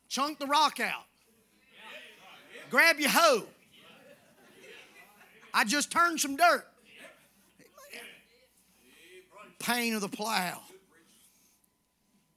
Chunk 0.09 0.37
the 0.37 0.45
rock 0.45 0.79
out. 0.79 1.05
Grab 2.69 2.99
your 2.99 3.09
hoe. 3.09 3.43
I 5.53 5.63
just 5.63 5.91
turned 5.91 6.19
some 6.19 6.35
dirt. 6.35 6.67
Pain 9.59 9.93
of 9.93 10.01
the 10.01 10.09
plow. 10.09 10.59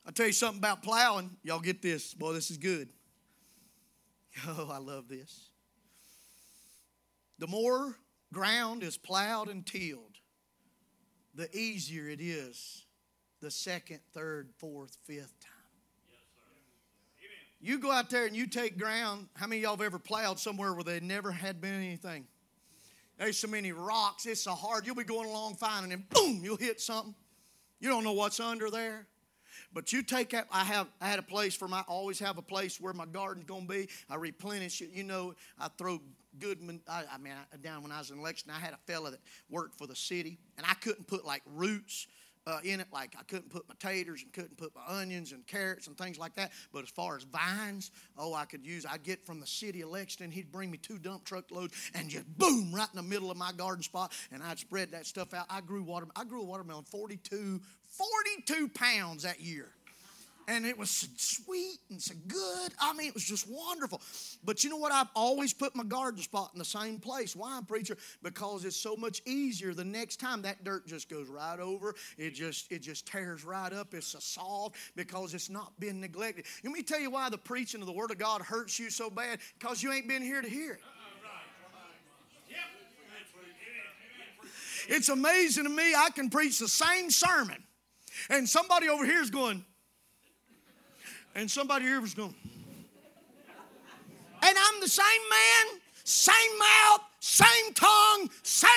I'll 0.07 0.13
tell 0.13 0.27
you 0.27 0.33
something 0.33 0.59
about 0.59 0.83
plowing. 0.83 1.37
Y'all 1.43 1.59
get 1.59 1.83
this. 1.83 2.15
Boy, 2.15 2.33
this 2.33 2.51
is 2.51 2.57
good. 2.57 2.89
Oh, 4.47 4.71
I 4.71 4.79
love 4.79 5.09
this. 5.09 5.51
The 7.39 7.47
more 7.47 7.97
ground 8.33 8.83
is 8.83 8.97
plowed 8.97 9.49
and 9.49 9.65
tilled, 9.65 10.19
the 11.35 11.55
easier 11.57 12.09
it 12.09 12.21
is 12.21 12.85
the 13.41 13.51
second, 13.51 14.01
third, 14.13 14.51
fourth, 14.59 14.97
fifth 15.05 15.39
time. 15.41 15.53
You 17.61 17.79
go 17.79 17.91
out 17.91 18.11
there 18.11 18.27
and 18.27 18.37
you 18.37 18.47
take 18.47 18.79
ground. 18.79 19.29
How 19.35 19.47
many 19.47 19.63
y'all 19.63 19.77
have 19.77 19.85
ever 19.85 19.99
plowed 19.99 20.39
somewhere 20.39 20.73
where 20.73 20.85
there 20.85 21.01
never 21.01 21.33
had 21.33 21.61
been 21.61 21.75
anything? 21.75 22.27
There's 23.19 23.39
so 23.39 23.49
many 23.49 23.73
rocks, 23.73 24.27
it's 24.27 24.43
so 24.43 24.53
hard. 24.53 24.87
You'll 24.87 24.95
be 24.95 25.05
going 25.05 25.29
along 25.29 25.57
fine, 25.57 25.85
and 25.85 25.93
then 25.93 26.05
boom, 26.11 26.41
you'll 26.43 26.57
hit 26.59 26.81
something. 26.81 27.15
You 27.81 27.89
don't 27.89 28.05
know 28.05 28.13
what's 28.13 28.41
under 28.41 28.71
there. 28.71 29.07
But 29.73 29.93
you 29.93 30.03
take 30.03 30.31
that, 30.31 30.47
I 30.53 30.65
have 30.65 30.89
I 31.01 31.09
had 31.09 31.19
a 31.19 31.23
place 31.23 31.55
for 31.55 31.69
my 31.69 31.83
always 31.89 32.19
have 32.21 32.39
a 32.39 32.43
place 32.43 32.81
where 32.81 32.93
my 32.93 33.07
garden's 33.07 33.47
gonna 33.47 33.67
be. 33.67 33.89
I 34.09 34.17
replenish 34.17 34.81
it. 34.81 34.91
You 34.93 35.05
know, 35.05 35.35
I 35.59 35.69
throw 35.77 36.01
good 36.39 36.59
I, 36.89 37.05
I 37.13 37.19
mean 37.19 37.33
I, 37.33 37.57
down 37.59 37.83
when 37.83 37.93
I 37.93 37.99
was 37.99 38.11
in 38.11 38.21
Lexington, 38.21 38.55
I 38.57 38.65
had 38.65 38.75
a 38.75 38.79
fella 38.87 39.11
that 39.11 39.21
worked 39.51 39.79
for 39.79 39.87
the 39.87 39.97
city, 39.97 40.39
and 40.57 40.67
I 40.69 40.75
couldn't 40.75 41.07
put 41.07 41.25
like 41.25 41.43
roots 41.55 42.07
uh, 42.47 42.59
in 42.65 42.81
it. 42.81 42.87
Like 42.93 43.15
I 43.19 43.23
couldn't 43.25 43.51
put 43.51 43.69
my 43.69 43.75
taters 43.79 44.23
and 44.23 44.33
couldn't 44.33 44.57
put 44.57 44.73
my 44.75 45.01
onions 45.01 45.33
and 45.33 45.47
carrots 45.47 45.87
and 45.87 45.97
things 45.97 46.19
like 46.19 46.35
that. 46.35 46.53
But 46.73 46.85
as 46.85 46.91
far 46.91 47.17
as 47.17 47.25
vines, 47.25 47.91
oh, 48.17 48.35
I 48.35 48.45
could 48.45 48.65
use. 48.65 48.87
I'd 48.87 49.03
get 49.03 49.25
from 49.27 49.41
the 49.41 49.47
city 49.47 49.83
of 49.83 49.91
Lexington. 49.91 50.31
He'd 50.31 50.53
bring 50.53 50.71
me 50.71 50.79
two 50.79 50.99
dump 50.99 51.25
truck 51.25 51.51
loads 51.51 51.75
and 51.95 52.09
just 52.09 52.27
boom 52.39 52.73
right 52.75 52.89
in 52.93 52.97
the 52.97 53.03
middle 53.03 53.31
of 53.31 53.37
my 53.37 53.53
garden 53.53 53.83
spot, 53.83 54.13
and 54.33 54.43
I'd 54.43 54.59
spread 54.59 54.93
that 54.93 55.07
stuff 55.07 55.35
out. 55.35 55.47
I 55.51 55.61
grew 55.61 55.83
water. 55.83 56.07
I 56.15 56.25
grew 56.25 56.43
a 56.43 56.45
watermelon 56.45 56.85
42, 56.85 57.61
42 57.89 58.69
pounds 58.69 59.23
that 59.25 59.41
year 59.41 59.71
and 60.49 60.65
it 60.65 60.79
was 60.79 60.91
so 60.91 61.07
sweet 61.17 61.79
and 61.91 62.01
so 62.01 62.15
good. 62.29 62.73
I 62.81 62.93
mean, 62.93 63.09
it 63.09 63.15
was 63.15 63.25
just 63.25 63.49
wonderful. 63.49 64.01
But 64.45 64.63
you 64.63 64.71
know 64.71 64.77
what? 64.77 64.93
I've 64.93 65.09
always 65.15 65.53
put 65.53 65.75
my 65.75 65.85
garden 65.85 66.23
spot 66.23 66.51
in 66.53 66.59
the 66.59 66.65
same 66.65 66.99
place. 66.99 67.35
Why, 67.35 67.61
preacher? 67.67 67.97
Because 68.23 68.65
it's 68.65 68.77
so 68.77 68.97
much 68.97 69.23
easier 69.27 69.75
the 69.75 69.85
next 69.85 70.21
time. 70.21 70.43
That 70.43 70.63
dirt 70.65 70.87
just 70.87 71.09
goes 71.09 71.29
right 71.29 71.59
over. 71.59 71.95
It 72.17 72.35
just 72.35 72.71
it 72.71 72.81
just 72.81 73.07
tears 73.07 73.45
right 73.45 73.73
up. 73.73 73.93
It's 73.95 74.09
so 74.09 74.19
soft 74.21 74.77
because 74.95 75.35
it's 75.35 75.51
not 75.51 75.79
been 75.81 76.01
neglected. 76.01 76.47
Let 76.63 76.73
me 76.73 76.83
tell 76.83 77.01
you 77.01 77.11
why 77.11 77.29
the 77.29 77.39
preaching 77.39 77.81
of 77.81 77.87
the 77.87 77.93
Word 77.93 78.11
of 78.11 78.19
God 78.19 78.43
hurts 78.43 78.79
you 78.79 78.91
so 78.91 79.11
bad. 79.11 79.41
Because 79.59 79.83
you 79.83 79.93
ain't 79.93 80.09
been 80.09 80.23
here 80.23 80.43
to 80.43 80.49
hear 80.49 80.75
it. 80.75 80.81
It's 84.89 85.09
amazing 85.09 85.65
to 85.65 85.71
me. 85.71 85.95
I 85.97 86.11
can 86.11 86.31
preach 86.31 86.61
the 86.61 86.69
same 86.69 87.11
sermon, 87.11 87.61
and 88.31 88.49
somebody 88.49 88.89
over 88.89 89.05
here 89.05 89.21
is 89.21 89.31
going. 89.31 89.65
And 91.37 91.51
somebody 91.51 91.85
here 91.85 92.01
was 92.01 92.15
going, 92.15 92.35
and 94.43 94.57
I'm 94.59 94.81
the 94.81 94.89
same 94.89 95.05
man, 95.31 95.81
same 96.03 96.59
mouth, 96.59 97.01
same 97.21 97.75
tongue, 97.75 98.31
same 98.43 98.71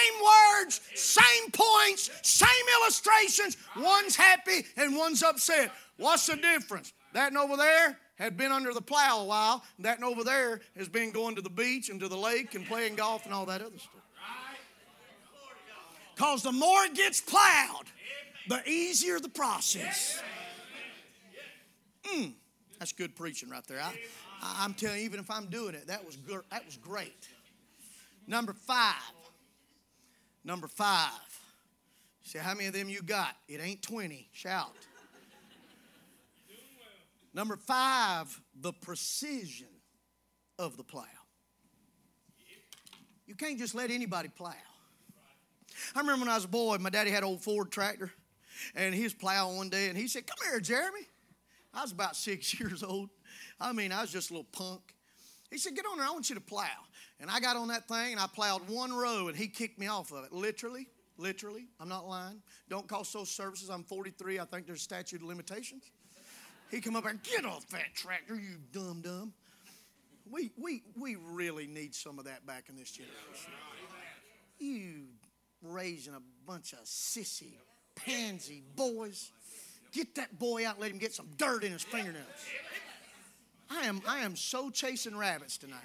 words, 0.61 0.81
same 0.93 1.51
points, 1.53 2.11
same 2.21 2.49
illustrations. 2.81 3.55
One's 3.77 4.17
happy 4.17 4.65
and 4.75 4.97
one's 4.97 5.23
upset. 5.23 5.71
What's 5.95 6.27
the 6.27 6.35
difference? 6.35 6.91
That 7.13 7.29
and 7.29 7.37
over 7.37 7.55
there 7.55 7.97
had 8.15 8.35
been 8.35 8.51
under 8.51 8.73
the 8.73 8.81
plow 8.81 9.21
a 9.21 9.25
while. 9.25 9.63
That 9.79 9.95
and 9.95 10.03
over 10.03 10.25
there 10.25 10.59
has 10.75 10.89
been 10.89 11.11
going 11.11 11.35
to 11.35 11.41
the 11.41 11.49
beach 11.49 11.89
and 11.89 11.97
to 12.01 12.09
the 12.09 12.17
lake 12.17 12.55
and 12.55 12.65
playing 12.65 12.95
golf 12.95 13.23
and 13.23 13.33
all 13.33 13.45
that 13.45 13.61
other 13.61 13.77
stuff. 13.77 13.93
Because 16.13 16.43
the 16.43 16.51
more 16.51 16.83
it 16.83 16.93
gets 16.93 17.21
plowed, 17.21 17.85
the 18.49 18.61
easier 18.67 19.21
the 19.21 19.29
process. 19.29 20.21
Mm, 22.03 22.33
that's 22.79 22.93
good 22.93 23.15
preaching 23.15 23.49
right 23.49 23.65
there. 23.67 23.81
I, 24.41 24.65
am 24.65 24.73
telling 24.73 24.99
you, 24.99 25.05
even 25.05 25.19
if 25.19 25.29
I'm 25.29 25.47
doing 25.47 25.75
it, 25.75 25.87
that 25.87 26.05
was 26.05 26.15
good. 26.15 26.41
That 26.49 26.65
was 26.65 26.77
great. 26.77 27.27
Number 28.25 28.53
five. 28.53 28.93
Number 30.45 30.67
five. 30.67 31.11
Say, 32.23 32.39
how 32.39 32.53
many 32.53 32.67
of 32.67 32.73
them 32.73 32.89
you 32.89 33.01
got? 33.01 33.35
It 33.47 33.59
ain't 33.61 33.81
20. 33.81 34.29
Shout. 34.31 34.73
Number 37.33 37.57
five, 37.57 38.41
the 38.59 38.73
precision 38.73 39.67
of 40.57 40.77
the 40.77 40.83
plow. 40.83 41.03
You 43.27 43.35
can't 43.35 43.59
just 43.59 43.75
let 43.75 43.91
anybody 43.91 44.29
plow. 44.29 44.53
I 45.95 45.99
remember 45.99 46.25
when 46.25 46.29
I 46.29 46.35
was 46.35 46.45
a 46.45 46.49
boy, 46.49 46.77
my 46.79 46.89
daddy 46.89 47.11
had 47.11 47.23
an 47.23 47.29
old 47.29 47.41
Ford 47.41 47.71
tractor, 47.71 48.11
and 48.75 48.93
he 48.93 49.03
was 49.03 49.13
plowing 49.13 49.57
one 49.57 49.69
day, 49.69 49.87
and 49.87 49.97
he 49.97 50.07
said, 50.07 50.25
Come 50.25 50.49
here, 50.49 50.59
Jeremy. 50.59 51.01
I 51.73 51.81
was 51.81 51.91
about 51.91 52.15
six 52.15 52.59
years 52.59 52.83
old. 52.83 53.09
I 53.59 53.71
mean, 53.71 53.91
I 53.91 54.01
was 54.01 54.11
just 54.11 54.29
a 54.29 54.33
little 54.33 54.47
punk. 54.51 54.95
He 55.51 55.57
said, 55.57 55.75
Get 55.75 55.85
on 55.85 55.97
there, 55.97 56.07
I 56.07 56.11
want 56.11 56.29
you 56.29 56.35
to 56.35 56.41
plow. 56.41 56.65
And 57.19 57.29
I 57.29 57.39
got 57.39 57.57
on 57.57 57.67
that 57.69 57.87
thing 57.87 58.13
and 58.13 58.19
I 58.19 58.27
plowed 58.27 58.67
one 58.69 58.93
row 58.93 59.27
and 59.27 59.35
he 59.35 59.47
kicked 59.47 59.79
me 59.79 59.87
off 59.87 60.11
of 60.11 60.23
it. 60.23 60.31
Literally, 60.31 60.87
literally. 61.17 61.67
I'm 61.79 61.89
not 61.89 62.07
lying. 62.07 62.41
Don't 62.69 62.87
call 62.87 63.03
social 63.03 63.25
services. 63.25 63.69
I'm 63.69 63.83
43. 63.83 64.39
I 64.39 64.45
think 64.45 64.67
there's 64.67 64.81
statute 64.81 65.21
of 65.21 65.27
limitations. 65.27 65.83
He 66.71 66.81
come 66.81 66.95
up 66.95 67.05
and 67.05 67.21
get 67.23 67.45
off 67.45 67.67
that 67.69 67.93
tractor, 67.95 68.35
you 68.35 68.57
dumb 68.71 69.01
dumb. 69.01 69.33
We, 70.29 70.51
we, 70.57 70.83
we 70.95 71.15
really 71.15 71.65
need 71.65 71.95
some 71.95 72.19
of 72.19 72.25
that 72.25 72.45
back 72.45 72.65
in 72.69 72.75
this 72.75 72.91
generation. 72.91 73.51
You 74.59 75.05
raising 75.63 76.13
a 76.13 76.21
bunch 76.45 76.73
of 76.73 76.79
sissy, 76.83 77.53
pansy 77.95 78.61
boys. 78.75 79.31
Get 79.91 80.15
that 80.15 80.37
boy 80.37 80.67
out, 80.67 80.79
let 80.79 80.91
him 80.91 80.97
get 80.97 81.13
some 81.13 81.27
dirt 81.37 81.63
in 81.63 81.71
his 81.71 81.83
fingernails. 81.83 82.25
I 83.69 83.81
am, 83.81 84.01
I 84.07 84.19
am 84.19 84.35
so 84.35 84.69
chasing 84.69 85.15
rabbits 85.17 85.57
tonight. 85.57 85.79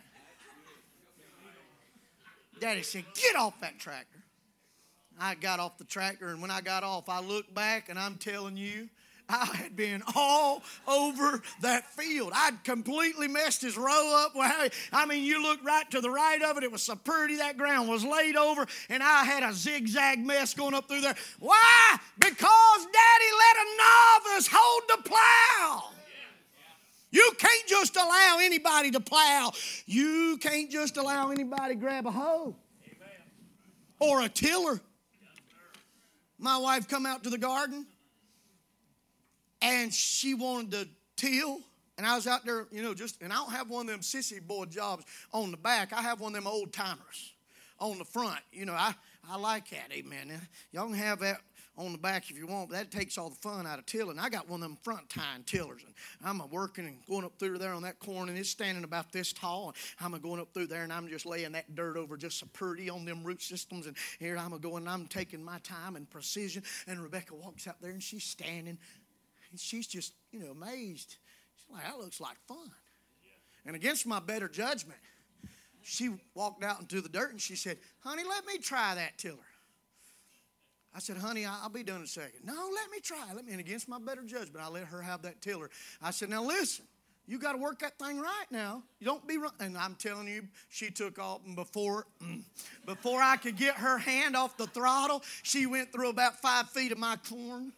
Daddy 2.60 2.82
said, 2.82 3.04
Get 3.14 3.36
off 3.36 3.60
that 3.60 3.78
tractor. 3.78 4.20
I 5.20 5.34
got 5.34 5.60
off 5.60 5.78
the 5.78 5.84
tractor, 5.84 6.28
and 6.28 6.40
when 6.40 6.50
I 6.50 6.60
got 6.60 6.82
off, 6.82 7.08
I 7.08 7.20
looked 7.20 7.54
back, 7.54 7.88
and 7.88 7.98
I'm 7.98 8.16
telling 8.16 8.56
you, 8.56 8.88
I 9.28 9.46
had 9.46 9.74
been 9.74 10.02
all 10.14 10.62
over 10.86 11.40
that 11.62 11.90
field. 11.92 12.32
I'd 12.34 12.62
completely 12.62 13.26
messed 13.26 13.62
his 13.62 13.76
row 13.76 14.24
up. 14.24 14.32
I 14.92 15.06
mean, 15.06 15.24
you 15.24 15.42
looked 15.42 15.64
right 15.64 15.90
to 15.92 16.00
the 16.00 16.10
right 16.10 16.42
of 16.42 16.58
it, 16.58 16.64
it 16.64 16.70
was 16.70 16.82
so 16.82 16.94
pretty. 16.94 17.36
That 17.36 17.56
ground 17.56 17.88
was 17.88 18.04
laid 18.04 18.36
over, 18.36 18.66
and 18.90 19.02
I 19.02 19.24
had 19.24 19.42
a 19.42 19.52
zigzag 19.52 20.18
mess 20.18 20.52
going 20.52 20.74
up 20.74 20.88
through 20.88 21.00
there. 21.00 21.14
Why? 21.38 21.96
Because 22.18 22.86
Daddy 22.92 23.30
let 23.38 23.56
a 23.56 24.34
novice 24.34 24.48
hold 24.52 24.82
the 24.88 25.08
plow. 25.08 25.90
You 27.10 27.32
can't 27.38 27.66
just 27.66 27.96
allow 27.96 28.38
anybody 28.42 28.90
to 28.90 29.00
plow. 29.00 29.52
You 29.86 30.36
can't 30.40 30.70
just 30.70 30.96
allow 30.96 31.30
anybody 31.30 31.76
grab 31.76 32.06
a 32.06 32.10
hoe 32.10 32.56
or 34.00 34.22
a 34.22 34.28
tiller. 34.28 34.80
My 36.38 36.58
wife 36.58 36.88
come 36.88 37.06
out 37.06 37.22
to 37.24 37.30
the 37.30 37.38
garden 37.38 37.86
and 39.64 39.92
she 39.92 40.34
wanted 40.34 40.70
to 40.72 40.88
till. 41.16 41.60
And 41.96 42.06
I 42.06 42.16
was 42.16 42.26
out 42.26 42.44
there, 42.44 42.66
you 42.72 42.82
know, 42.82 42.92
just, 42.92 43.22
and 43.22 43.32
I 43.32 43.36
don't 43.36 43.52
have 43.52 43.70
one 43.70 43.86
of 43.86 43.92
them 43.92 44.00
sissy 44.00 44.44
boy 44.44 44.64
jobs 44.66 45.04
on 45.32 45.50
the 45.50 45.56
back. 45.56 45.92
I 45.92 46.02
have 46.02 46.20
one 46.20 46.34
of 46.34 46.42
them 46.42 46.52
old 46.52 46.72
timers 46.72 47.32
on 47.78 47.98
the 47.98 48.04
front. 48.04 48.40
You 48.52 48.66
know, 48.66 48.72
I, 48.72 48.94
I 49.30 49.36
like 49.36 49.70
that, 49.70 49.92
amen. 49.92 50.40
Y'all 50.72 50.86
can 50.86 50.94
have 50.94 51.20
that 51.20 51.38
on 51.76 51.92
the 51.92 51.98
back 51.98 52.30
if 52.30 52.38
you 52.38 52.46
want. 52.46 52.70
But 52.70 52.76
that 52.76 52.90
takes 52.90 53.18
all 53.18 53.30
the 53.30 53.36
fun 53.36 53.66
out 53.66 53.78
of 53.78 53.86
tilling. 53.86 54.18
I 54.18 54.28
got 54.28 54.48
one 54.48 54.62
of 54.62 54.68
them 54.68 54.78
front 54.82 55.08
tine 55.08 55.42
tillers, 55.44 55.82
and 55.84 55.94
I'm 56.24 56.40
a 56.40 56.46
working 56.46 56.86
and 56.86 56.96
going 57.06 57.24
up 57.24 57.38
through 57.38 57.58
there 57.58 57.72
on 57.72 57.82
that 57.82 57.98
corn, 57.98 58.28
and 58.28 58.38
it's 58.38 58.50
standing 58.50 58.84
about 58.84 59.12
this 59.12 59.32
tall. 59.32 59.68
And 59.68 59.76
I'm 60.00 60.14
a 60.14 60.18
going 60.18 60.40
up 60.40 60.52
through 60.52 60.68
there, 60.68 60.82
and 60.82 60.92
I'm 60.92 61.08
just 61.08 61.26
laying 61.26 61.52
that 61.52 61.74
dirt 61.74 61.96
over 61.96 62.16
just 62.16 62.38
so 62.38 62.46
pretty 62.52 62.90
on 62.90 63.04
them 63.04 63.24
root 63.24 63.42
systems. 63.42 63.86
And 63.86 63.96
here 64.18 64.36
I'm 64.36 64.52
a 64.52 64.58
going, 64.58 64.84
and 64.84 64.88
I'm 64.88 65.06
taking 65.06 65.44
my 65.44 65.58
time 65.60 65.96
and 65.96 66.08
precision. 66.08 66.62
And 66.86 67.00
Rebecca 67.00 67.34
walks 67.34 67.66
out 67.66 67.80
there, 67.80 67.90
and 67.90 68.02
she's 68.02 68.24
standing 68.24 68.78
and 69.54 69.60
she's 69.60 69.86
just, 69.86 70.14
you 70.32 70.40
know, 70.40 70.50
amazed. 70.50 71.14
She's 71.56 71.72
like, 71.72 71.84
that 71.84 71.96
looks 71.96 72.20
like 72.20 72.36
fun. 72.48 72.72
And 73.64 73.76
against 73.76 74.04
my 74.04 74.18
better 74.18 74.48
judgment, 74.48 74.98
she 75.80 76.10
walked 76.34 76.64
out 76.64 76.80
into 76.80 77.00
the 77.00 77.08
dirt 77.08 77.30
and 77.30 77.40
she 77.40 77.54
said, 77.54 77.78
Honey, 78.00 78.24
let 78.28 78.44
me 78.46 78.58
try 78.58 78.96
that 78.96 79.16
tiller. 79.16 79.36
I 80.92 80.98
said, 80.98 81.18
Honey, 81.18 81.46
I'll 81.46 81.68
be 81.68 81.84
done 81.84 81.98
in 81.98 82.02
a 82.02 82.08
second. 82.08 82.40
No, 82.42 82.52
let 82.52 82.90
me 82.90 82.98
try. 83.00 83.32
Let 83.32 83.44
me. 83.46 83.52
And 83.52 83.60
against 83.60 83.88
my 83.88 84.00
better 84.00 84.22
judgment, 84.22 84.56
I 84.60 84.68
let 84.68 84.86
her 84.86 85.00
have 85.00 85.22
that 85.22 85.40
tiller. 85.40 85.70
I 86.02 86.10
said, 86.10 86.30
Now 86.30 86.42
listen, 86.42 86.84
you 87.28 87.38
got 87.38 87.52
to 87.52 87.58
work 87.58 87.78
that 87.78 87.96
thing 87.96 88.18
right 88.18 88.46
now. 88.50 88.82
You 88.98 89.06
don't 89.06 89.24
be 89.24 89.38
wrong. 89.38 89.52
And 89.60 89.78
I'm 89.78 89.94
telling 89.94 90.26
you, 90.26 90.48
she 90.68 90.90
took 90.90 91.20
off 91.20 91.42
before, 91.54 92.06
mm, 92.20 92.42
before 92.86 93.22
I 93.22 93.36
could 93.36 93.56
get 93.56 93.76
her 93.76 93.98
hand 93.98 94.34
off 94.34 94.56
the 94.56 94.66
throttle, 94.66 95.22
she 95.44 95.66
went 95.66 95.92
through 95.92 96.10
about 96.10 96.40
five 96.40 96.68
feet 96.70 96.90
of 96.90 96.98
my 96.98 97.16
corn. 97.28 97.72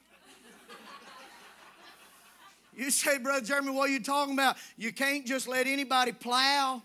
You 2.76 2.90
say, 2.90 3.18
Brother 3.18 3.44
Jeremy, 3.44 3.70
what 3.70 3.88
are 3.88 3.92
you 3.92 4.00
talking 4.00 4.34
about? 4.34 4.56
You 4.76 4.92
can't 4.92 5.26
just 5.26 5.48
let 5.48 5.66
anybody 5.66 6.12
plow. 6.12 6.82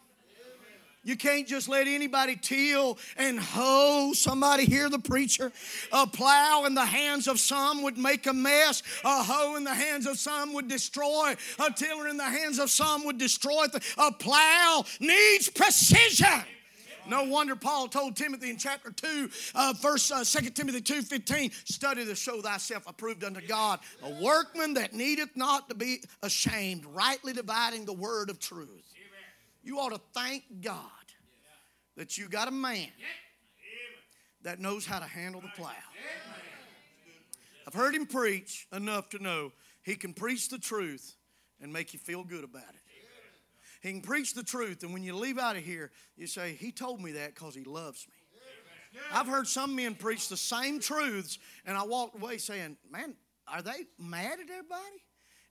You 1.04 1.18
can't 1.18 1.48
just 1.48 1.68
let 1.68 1.88
anybody 1.88 2.36
till 2.40 3.00
and 3.18 3.40
hoe. 3.40 4.12
Somebody 4.14 4.66
hear 4.66 4.88
the 4.88 5.00
preacher. 5.00 5.52
A 5.92 6.06
plow 6.06 6.66
in 6.66 6.76
the 6.76 6.86
hands 6.86 7.28
of 7.28 7.40
some 7.40 7.82
would 7.82 7.98
make 7.98 8.28
a 8.28 8.34
mess. 8.34 8.84
A 9.04 9.24
hoe 9.24 9.56
in 9.56 9.64
the 9.64 9.74
hands 9.74 10.06
of 10.06 10.20
some 10.20 10.54
would 10.54 10.68
destroy. 10.68 11.36
A 11.60 11.72
tiller 11.72 12.08
in 12.08 12.18
the 12.18 12.24
hands 12.24 12.60
of 12.60 12.70
some 12.70 13.04
would 13.06 13.18
destroy. 13.18 13.66
A 13.98 14.12
plow 14.12 14.86
needs 15.00 15.50
precision. 15.50 16.44
No 17.12 17.24
wonder 17.24 17.58
Paul 17.58 17.90
told 17.90 18.16
Timothy 18.16 18.52
in 18.52 18.58
chapter 18.58 18.90
2, 18.90 19.30
uh, 19.54 19.74
verse 19.82 20.10
uh, 20.12 20.24
2 20.24 20.50
Timothy 20.52 20.80
2 20.80 21.02
15, 21.02 21.52
study 21.66 22.06
to 22.06 22.16
show 22.16 22.42
thyself 22.42 22.84
approved 22.88 23.26
unto 23.26 23.46
God, 23.46 23.82
a 24.02 24.24
workman 24.24 24.76
that 24.76 24.94
needeth 24.94 25.36
not 25.36 25.68
to 25.68 25.76
be 25.76 26.02
ashamed, 26.24 26.86
rightly 26.86 27.34
dividing 27.34 27.84
the 27.84 27.92
word 27.92 28.30
of 28.30 28.40
truth. 28.40 28.70
Amen. 28.70 29.28
You 29.62 29.80
ought 29.80 29.92
to 29.92 30.00
thank 30.14 30.44
God 30.62 30.80
that 31.98 32.18
you 32.18 32.30
got 32.30 32.48
a 32.48 32.52
man 32.52 32.88
that 34.44 34.62
knows 34.62 34.86
how 34.86 35.00
to 35.00 35.06
handle 35.06 35.42
the 35.42 35.50
plow. 35.50 35.72
I've 37.68 37.74
heard 37.74 37.94
him 37.94 38.06
preach 38.06 38.68
enough 38.72 39.10
to 39.10 39.22
know 39.22 39.52
he 39.84 39.96
can 39.96 40.14
preach 40.14 40.48
the 40.48 40.58
truth 40.58 41.18
and 41.60 41.74
make 41.74 41.92
you 41.92 42.00
feel 42.00 42.24
good 42.24 42.46
about 42.46 42.70
it. 42.70 42.81
He 43.82 43.92
can 43.92 44.02
preach 44.02 44.34
the 44.34 44.44
truth, 44.44 44.84
and 44.84 44.94
when 44.94 45.04
you 45.04 45.16
leave 45.16 45.40
out 45.40 45.56
of 45.56 45.64
here, 45.64 45.92
you 46.16 46.28
say, 46.28 46.54
He 46.54 46.72
told 46.72 47.02
me 47.02 47.14
that 47.14 47.34
because 47.34 47.56
He 47.56 47.64
loves 47.64 48.08
me. 48.08 48.14
I've 49.14 49.28
heard 49.28 49.48
some 49.48 49.76
men 49.76 49.96
preach 49.96 50.28
the 50.28 50.38
same 50.38 50.80
truths, 50.80 51.40
and 51.66 51.78
I 51.78 51.84
walked 51.84 52.16
away 52.16 52.38
saying, 52.38 52.78
Man, 52.92 53.16
are 53.48 53.62
they 53.62 53.86
mad 53.98 54.40
at 54.40 54.50
everybody? 54.50 55.04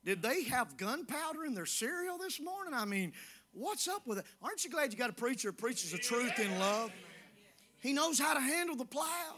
Did 0.05 0.23
they 0.23 0.45
have 0.45 0.77
gunpowder 0.77 1.45
in 1.45 1.55
their 1.55 1.67
cereal 1.67 2.19
this 2.19 2.41
morning? 2.41 2.73
I 2.73 2.85
mean, 2.85 3.13
what's 3.53 3.89
up 3.89 4.07
with 4.07 4.19
it? 4.19 4.25
Aren't 4.43 4.65
you 4.65 4.71
glad 4.71 4.93
you 4.93 4.99
got 4.99 5.11
a 5.11 5.15
preacher 5.15 5.49
who 5.49 5.53
preaches 5.53 5.93
the 5.93 5.99
truth 5.99 6.39
in 6.39 6.59
love? 6.59 6.91
He 7.81 7.93
knows 7.93 8.19
how 8.19 8.35
to 8.35 8.41
handle 8.41 8.77
the 8.77 8.85
plow. 8.85 9.37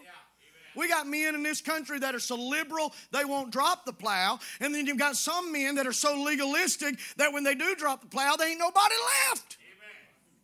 We 0.74 0.88
got 0.88 1.06
men 1.06 1.34
in 1.34 1.42
this 1.42 1.60
country 1.60 1.98
that 1.98 2.14
are 2.14 2.20
so 2.20 2.36
liberal 2.36 2.92
they 3.10 3.24
won't 3.24 3.50
drop 3.50 3.84
the 3.84 3.92
plow. 3.92 4.38
And 4.60 4.74
then 4.74 4.86
you've 4.86 4.98
got 4.98 5.16
some 5.16 5.52
men 5.52 5.76
that 5.76 5.86
are 5.86 5.92
so 5.92 6.22
legalistic 6.22 6.98
that 7.16 7.32
when 7.32 7.44
they 7.44 7.54
do 7.54 7.74
drop 7.74 8.00
the 8.00 8.06
plow, 8.08 8.36
there 8.36 8.48
ain't 8.48 8.58
nobody 8.58 8.94
left. 9.30 9.58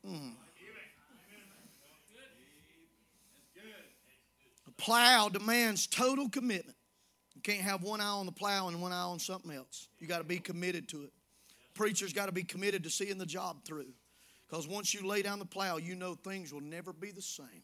Mm. 0.07 0.33
The 4.67 4.73
plow 4.77 5.29
demands 5.29 5.87
total 5.87 6.29
commitment. 6.29 6.77
You 7.35 7.43
can't 7.43 7.63
have 7.63 7.83
one 7.83 8.01
eye 8.01 8.09
on 8.09 8.27
the 8.27 8.33
plow 8.33 8.69
and 8.69 8.83
one 8.83 8.93
eye 8.93 9.03
on 9.03 9.19
something 9.19 9.51
else. 9.51 9.89
You 9.99 10.07
got 10.07 10.19
to 10.19 10.25
be 10.25 10.39
committed 10.39 10.89
to 10.91 11.05
it. 11.05 11.13
Preachers 11.75 12.13
got 12.13 12.27
to 12.27 12.33
be 12.33 12.43
committed 12.43 12.83
to 12.85 12.91
seeing 12.91 13.19
the 13.19 13.27
job 13.27 13.65
through. 13.65 13.93
Because 14.49 14.67
once 14.67 14.93
you 14.95 15.07
lay 15.07 15.23
down 15.23 15.39
the 15.39 15.45
plow, 15.45 15.77
you 15.77 15.95
know 15.95 16.15
things 16.15 16.53
will 16.53 16.61
never 16.61 16.93
be 16.93 17.11
the 17.11 17.23
same. 17.23 17.63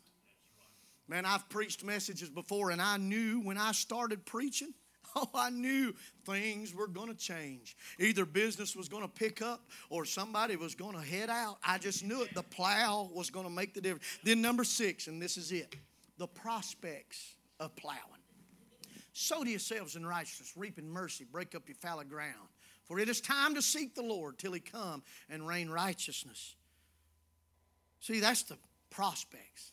Man, 1.09 1.27
I've 1.27 1.49
preached 1.49 1.85
messages 1.85 2.31
before, 2.31 2.71
and 2.71 2.81
I 2.81 2.97
knew 2.97 3.41
when 3.41 3.59
I 3.59 3.73
started 3.73 4.25
preaching, 4.25 4.73
oh, 5.17 5.29
I 5.35 5.51
knew 5.51 5.95
things 6.25 6.75
were 6.75 6.87
going 6.87 7.09
to 7.09 7.15
change. 7.15 7.77
Either 7.99 8.25
business 8.25 8.75
was 8.75 8.89
going 8.89 9.03
to 9.03 9.09
pick 9.09 9.43
up 9.43 9.61
or 9.91 10.05
somebody 10.05 10.57
was 10.57 10.75
going 10.75 10.95
to 10.95 11.03
head 11.03 11.31
out. 11.31 11.59
I 11.63 11.79
just 11.79 12.05
knew 12.05 12.23
it. 12.23 12.35
The 12.35 12.43
plow 12.43 13.11
was 13.13 13.31
going 13.31 13.47
to 13.47 13.53
make 13.53 13.75
the 13.75 13.81
difference. 13.81 14.05
Then, 14.23 14.41
number 14.41 14.65
six, 14.65 15.07
and 15.07 15.21
this 15.21 15.37
is 15.37 15.53
it 15.53 15.77
the 16.17 16.27
prospects 16.27 17.35
of 17.61 17.75
plowing. 17.77 18.01
Sow 19.13 19.45
to 19.45 19.51
yourselves 19.51 19.97
in 19.97 20.05
righteousness, 20.07 20.53
reaping 20.57 20.89
mercy, 20.89 21.25
break 21.31 21.55
up 21.55 21.69
your 21.69 21.77
fallow 21.77 22.05
ground. 22.05 22.49
For 22.85 22.99
it 22.99 23.09
is 23.09 23.21
time 23.21 23.55
to 23.55 23.63
seek 23.63 23.95
the 23.95 24.03
Lord 24.03 24.39
till 24.39 24.53
he 24.53 24.61
come 24.61 25.03
and 25.31 25.47
rain 25.47 25.71
righteousness. 25.71 26.55
See, 28.01 28.21
that's 28.21 28.43
the 28.43 28.59
prospects. 28.91 29.73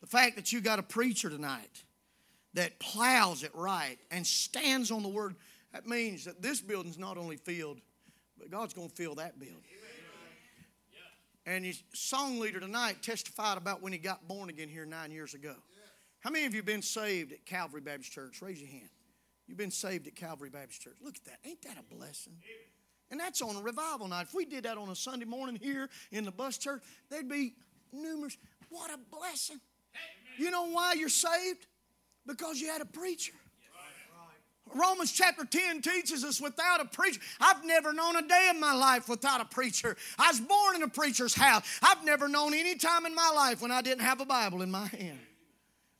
The 0.00 0.06
fact 0.06 0.36
that 0.36 0.52
you 0.52 0.60
got 0.60 0.78
a 0.78 0.82
preacher 0.82 1.28
tonight 1.28 1.84
that 2.54 2.78
plows 2.78 3.42
it 3.42 3.50
right 3.54 3.98
and 4.10 4.26
stands 4.26 4.90
on 4.90 5.02
the 5.02 5.08
word, 5.08 5.34
that 5.72 5.86
means 5.86 6.24
that 6.24 6.40
this 6.40 6.60
building's 6.60 6.98
not 6.98 7.18
only 7.18 7.36
filled, 7.36 7.80
but 8.38 8.50
God's 8.50 8.74
going 8.74 8.88
to 8.88 8.94
fill 8.94 9.16
that 9.16 9.38
building. 9.38 9.62
And 11.46 11.64
his 11.64 11.82
song 11.94 12.40
leader 12.40 12.60
tonight 12.60 13.02
testified 13.02 13.56
about 13.56 13.82
when 13.82 13.92
he 13.92 13.98
got 13.98 14.28
born 14.28 14.50
again 14.50 14.68
here 14.68 14.84
nine 14.84 15.10
years 15.10 15.32
ago. 15.32 15.54
How 16.20 16.30
many 16.30 16.44
of 16.44 16.52
you 16.52 16.58
have 16.58 16.66
been 16.66 16.82
saved 16.82 17.32
at 17.32 17.46
Calvary 17.46 17.80
Baptist 17.80 18.12
Church? 18.12 18.42
Raise 18.42 18.60
your 18.60 18.68
hand. 18.68 18.90
You've 19.46 19.56
been 19.56 19.70
saved 19.70 20.06
at 20.06 20.14
Calvary 20.14 20.50
Baptist 20.50 20.82
Church. 20.82 20.96
Look 21.02 21.16
at 21.16 21.24
that. 21.24 21.38
Ain't 21.48 21.62
that 21.62 21.78
a 21.78 21.94
blessing? 21.94 22.34
And 23.10 23.18
that's 23.18 23.40
on 23.40 23.56
a 23.56 23.62
revival 23.62 24.08
night. 24.08 24.26
If 24.28 24.34
we 24.34 24.44
did 24.44 24.64
that 24.64 24.76
on 24.76 24.90
a 24.90 24.94
Sunday 24.94 25.24
morning 25.24 25.58
here 25.60 25.88
in 26.12 26.24
the 26.24 26.30
bus 26.30 26.58
church, 26.58 26.82
there'd 27.08 27.28
be 27.28 27.54
numerous. 27.92 28.36
What 28.68 28.90
a 28.90 28.98
blessing. 29.16 29.60
You 30.38 30.50
know 30.50 30.68
why 30.68 30.94
you're 30.94 31.08
saved? 31.08 31.66
Because 32.26 32.60
you 32.60 32.68
had 32.68 32.80
a 32.80 32.86
preacher. 32.86 33.32
Romans 34.74 35.12
chapter 35.12 35.44
10 35.44 35.80
teaches 35.80 36.24
us 36.24 36.40
without 36.40 36.80
a 36.80 36.84
preacher. 36.84 37.20
I've 37.40 37.64
never 37.64 37.92
known 37.92 38.16
a 38.16 38.22
day 38.22 38.50
in 38.50 38.60
my 38.60 38.74
life 38.74 39.08
without 39.08 39.40
a 39.40 39.44
preacher. 39.46 39.96
I 40.18 40.28
was 40.28 40.40
born 40.40 40.76
in 40.76 40.82
a 40.82 40.88
preacher's 40.88 41.34
house. 41.34 41.64
I've 41.82 42.04
never 42.04 42.28
known 42.28 42.54
any 42.54 42.74
time 42.76 43.06
in 43.06 43.14
my 43.14 43.32
life 43.34 43.62
when 43.62 43.70
I 43.72 43.80
didn't 43.80 44.04
have 44.04 44.20
a 44.20 44.26
Bible 44.26 44.62
in 44.62 44.70
my 44.70 44.86
hand. 44.86 45.18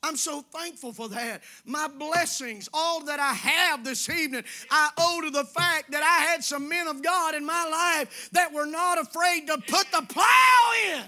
I'm 0.01 0.15
so 0.15 0.41
thankful 0.53 0.93
for 0.93 1.09
that. 1.09 1.41
My 1.65 1.87
blessings, 1.89 2.69
all 2.73 3.03
that 3.05 3.19
I 3.19 3.33
have 3.33 3.83
this 3.83 4.09
evening, 4.09 4.43
I 4.71 4.91
owe 4.97 5.21
to 5.21 5.29
the 5.29 5.43
fact 5.43 5.91
that 5.91 6.03
I 6.03 6.31
had 6.31 6.43
some 6.43 6.69
men 6.69 6.87
of 6.87 7.03
God 7.03 7.35
in 7.35 7.45
my 7.45 7.67
life 7.69 8.29
that 8.31 8.53
were 8.53 8.65
not 8.65 9.01
afraid 9.01 9.47
to 9.47 9.57
put 9.57 9.91
the 9.91 10.05
plow 10.07 10.71
in. 10.93 11.03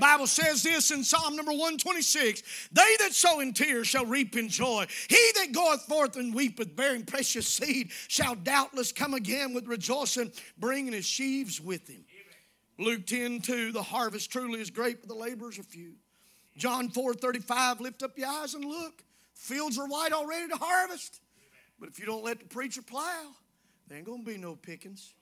Bible 0.00 0.26
says 0.26 0.62
this 0.62 0.90
in 0.90 1.04
Psalm 1.04 1.36
number 1.36 1.52
126 1.52 2.68
They 2.72 2.96
that 3.00 3.12
sow 3.12 3.40
in 3.40 3.52
tears 3.52 3.86
shall 3.86 4.06
reap 4.06 4.36
in 4.36 4.48
joy. 4.48 4.86
He 5.08 5.32
that 5.36 5.52
goeth 5.52 5.82
forth 5.82 6.16
and 6.16 6.34
weepeth, 6.34 6.74
bearing 6.74 7.04
precious 7.04 7.46
seed, 7.46 7.90
shall 8.08 8.34
doubtless 8.34 8.92
come 8.92 9.14
again 9.14 9.54
with 9.54 9.66
rejoicing, 9.66 10.32
bringing 10.58 10.92
his 10.92 11.04
sheaves 11.04 11.60
with 11.60 11.88
him. 11.88 12.04
Luke 12.78 13.06
10 13.06 13.40
2 13.40 13.72
The 13.72 13.82
harvest 13.82 14.30
truly 14.30 14.60
is 14.60 14.70
great, 14.70 15.00
but 15.00 15.08
the 15.08 15.14
laborers 15.14 15.58
are 15.58 15.64
few. 15.64 15.94
John 16.56 16.88
4 16.88 17.14
35 17.14 17.80
Lift 17.80 18.02
up 18.02 18.18
your 18.18 18.28
eyes 18.28 18.54
and 18.54 18.64
look. 18.64 19.02
Fields 19.34 19.78
are 19.78 19.88
white 19.88 20.12
already 20.12 20.48
to 20.48 20.56
harvest. 20.56 21.20
But 21.78 21.88
if 21.88 21.98
you 21.98 22.06
don't 22.06 22.24
let 22.24 22.38
the 22.38 22.46
preacher 22.46 22.82
plow, 22.82 23.28
there 23.88 23.98
ain't 23.98 24.06
going 24.06 24.24
to 24.24 24.30
be 24.30 24.38
no 24.38 24.54
pickings. 24.54 25.14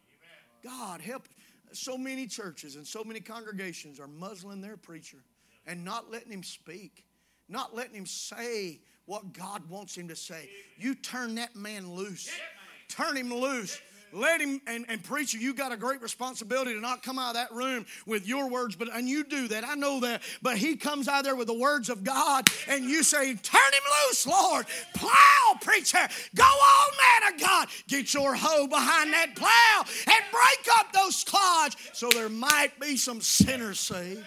God 0.63 1.01
help 1.01 1.27
so 1.73 1.97
many 1.97 2.27
churches 2.27 2.77
and 2.77 2.87
so 2.87 3.05
many 3.05 3.21
congregations 3.21 4.01
are 4.01 4.09
muzzling 4.09 4.61
their 4.61 4.77
preacher 4.77 5.19
and 5.67 5.85
not 5.85 6.11
letting 6.11 6.33
him 6.33 6.43
speak, 6.43 7.05
not 7.49 7.75
letting 7.75 7.95
him 7.95 8.07
say 8.07 8.81
what 9.07 9.33
God 9.33 9.69
wants 9.69 9.97
him 9.97 10.09
to 10.09 10.17
say. 10.17 10.49
You 10.79 10.95
turn 10.95 11.35
that 11.37 11.57
man 11.57 11.93
loose, 11.93 12.31
turn 12.89 13.17
him 13.17 13.33
loose. 13.33 13.81
Let 14.13 14.41
him 14.41 14.61
and, 14.67 14.85
and 14.89 15.03
preacher, 15.03 15.39
you 15.39 15.55
got 15.55 15.73
a 15.73 15.77
great 15.77 16.03
responsibility 16.03 16.75
to 16.75 16.81
not 16.81 17.03
come 17.03 17.19
out 17.19 17.31
of 17.31 17.35
that 17.35 17.53
room 17.53 17.87
with 18.07 18.27
your 18.27 18.49
words, 18.49 18.77
but 18.77 18.89
and 18.93 19.09
you 19.09 19.25
do 19.25 19.49
that. 19.49 19.65
I 19.65 19.75
know 19.75 20.01
that. 20.01 20.23
But 20.43 20.59
he 20.59 20.77
comes 20.77 21.09
out 21.09 21.25
there 21.25 21.37
with 21.37 21.47
the 21.47 21.59
words 21.59 21.89
of 21.89 22.05
God, 22.05 22.49
and 22.69 22.85
you 22.85 23.03
say, 23.03 23.35
Turn 23.35 23.73
him 23.73 23.83
loose, 24.09 24.27
Lord. 24.27 24.67
Plow, 24.95 25.59
preacher. 25.61 26.09
Go 26.35 26.45
on, 26.45 26.91
man 27.23 27.35
of 27.35 27.41
God. 27.41 27.69
Get 27.89 28.13
your 28.15 28.35
hoe 28.35 28.67
behind 28.67 29.13
that 29.13 29.37
plow 29.37 29.85
and 30.07 30.25
break 30.31 30.77
up 30.79 30.93
those 30.93 31.25
clods 31.25 31.77
so 31.93 32.09
there 32.11 32.29
might 32.29 32.79
be 32.81 32.97
some 32.97 33.21
sinners 33.21 33.81
saved. 33.81 34.25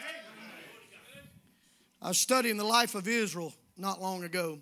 I 2.01 2.09
was 2.09 2.17
studying 2.17 2.57
the 2.57 2.65
life 2.65 2.95
of 2.95 3.07
Israel 3.07 3.53
not 3.77 4.01
long 4.01 4.23
ago. 4.23 4.59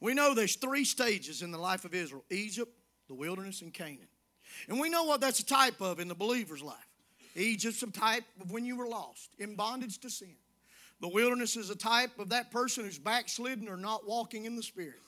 We 0.00 0.14
know 0.14 0.34
there's 0.34 0.56
three 0.56 0.84
stages 0.84 1.42
in 1.42 1.50
the 1.50 1.58
life 1.58 1.84
of 1.84 1.94
Israel 1.94 2.24
Egypt, 2.30 2.72
the 3.08 3.14
wilderness, 3.14 3.62
and 3.62 3.72
Canaan. 3.72 4.08
And 4.68 4.80
we 4.80 4.88
know 4.88 5.04
what 5.04 5.20
that's 5.20 5.40
a 5.40 5.46
type 5.46 5.80
of 5.80 6.00
in 6.00 6.08
the 6.08 6.14
believer's 6.14 6.62
life. 6.62 6.76
Egypt's 7.34 7.82
a 7.82 7.90
type 7.90 8.24
of 8.40 8.50
when 8.50 8.64
you 8.64 8.76
were 8.76 8.88
lost, 8.88 9.30
in 9.38 9.56
bondage 9.56 9.98
to 10.00 10.10
sin. 10.10 10.34
The 11.00 11.08
wilderness 11.08 11.56
is 11.56 11.68
a 11.68 11.76
type 11.76 12.18
of 12.18 12.30
that 12.30 12.50
person 12.50 12.84
who's 12.84 12.98
backslidden 12.98 13.68
or 13.68 13.76
not 13.76 14.06
walking 14.08 14.46
in 14.46 14.56
the 14.56 14.62
Spirit. 14.62 15.00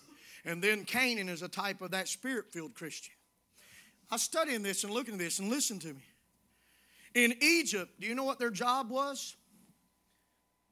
And 0.44 0.62
then 0.62 0.84
Canaan 0.84 1.28
is 1.28 1.42
a 1.42 1.48
type 1.48 1.80
of 1.80 1.92
that 1.92 2.08
spirit 2.08 2.52
filled 2.52 2.74
Christian. 2.74 3.14
I 4.10 4.14
was 4.14 4.22
studying 4.22 4.62
this 4.62 4.84
and 4.84 4.92
looking 4.92 5.14
at 5.14 5.20
this, 5.20 5.38
and 5.38 5.50
listen 5.50 5.78
to 5.80 5.88
me. 5.88 6.02
In 7.14 7.34
Egypt, 7.40 7.90
do 8.00 8.06
you 8.06 8.14
know 8.14 8.24
what 8.24 8.38
their 8.38 8.50
job 8.50 8.90
was? 8.90 9.34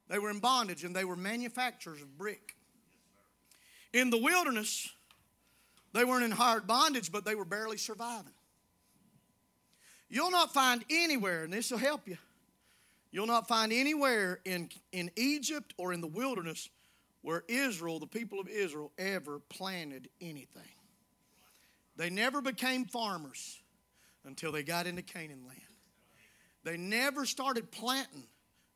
They 0.07 0.19
were 0.19 0.29
in 0.29 0.39
bondage 0.39 0.83
and 0.83 0.95
they 0.95 1.03
were 1.03 1.15
manufacturers 1.15 2.01
of 2.01 2.17
brick. 2.17 2.55
In 3.93 4.09
the 4.09 4.17
wilderness, 4.17 4.89
they 5.93 6.05
weren't 6.05 6.23
in 6.23 6.31
hard 6.31 6.67
bondage, 6.67 7.11
but 7.11 7.25
they 7.25 7.35
were 7.35 7.45
barely 7.45 7.77
surviving. 7.77 8.33
You'll 10.09 10.31
not 10.31 10.53
find 10.53 10.85
anywhere, 10.89 11.43
and 11.43 11.51
this 11.51 11.71
will 11.71 11.77
help 11.77 12.07
you, 12.07 12.17
you'll 13.11 13.27
not 13.27 13.47
find 13.47 13.73
anywhere 13.73 14.39
in, 14.45 14.69
in 14.91 15.11
Egypt 15.15 15.73
or 15.77 15.93
in 15.93 16.01
the 16.01 16.07
wilderness 16.07 16.69
where 17.21 17.43
Israel, 17.47 17.99
the 17.99 18.07
people 18.07 18.39
of 18.39 18.47
Israel, 18.47 18.91
ever 18.97 19.39
planted 19.49 20.09
anything. 20.21 20.63
They 21.97 22.09
never 22.09 22.41
became 22.41 22.85
farmers 22.85 23.59
until 24.23 24.51
they 24.51 24.63
got 24.63 24.87
into 24.87 25.01
Canaan 25.01 25.43
land. 25.45 25.59
They 26.63 26.77
never 26.77 27.25
started 27.25 27.71
planting 27.71 28.27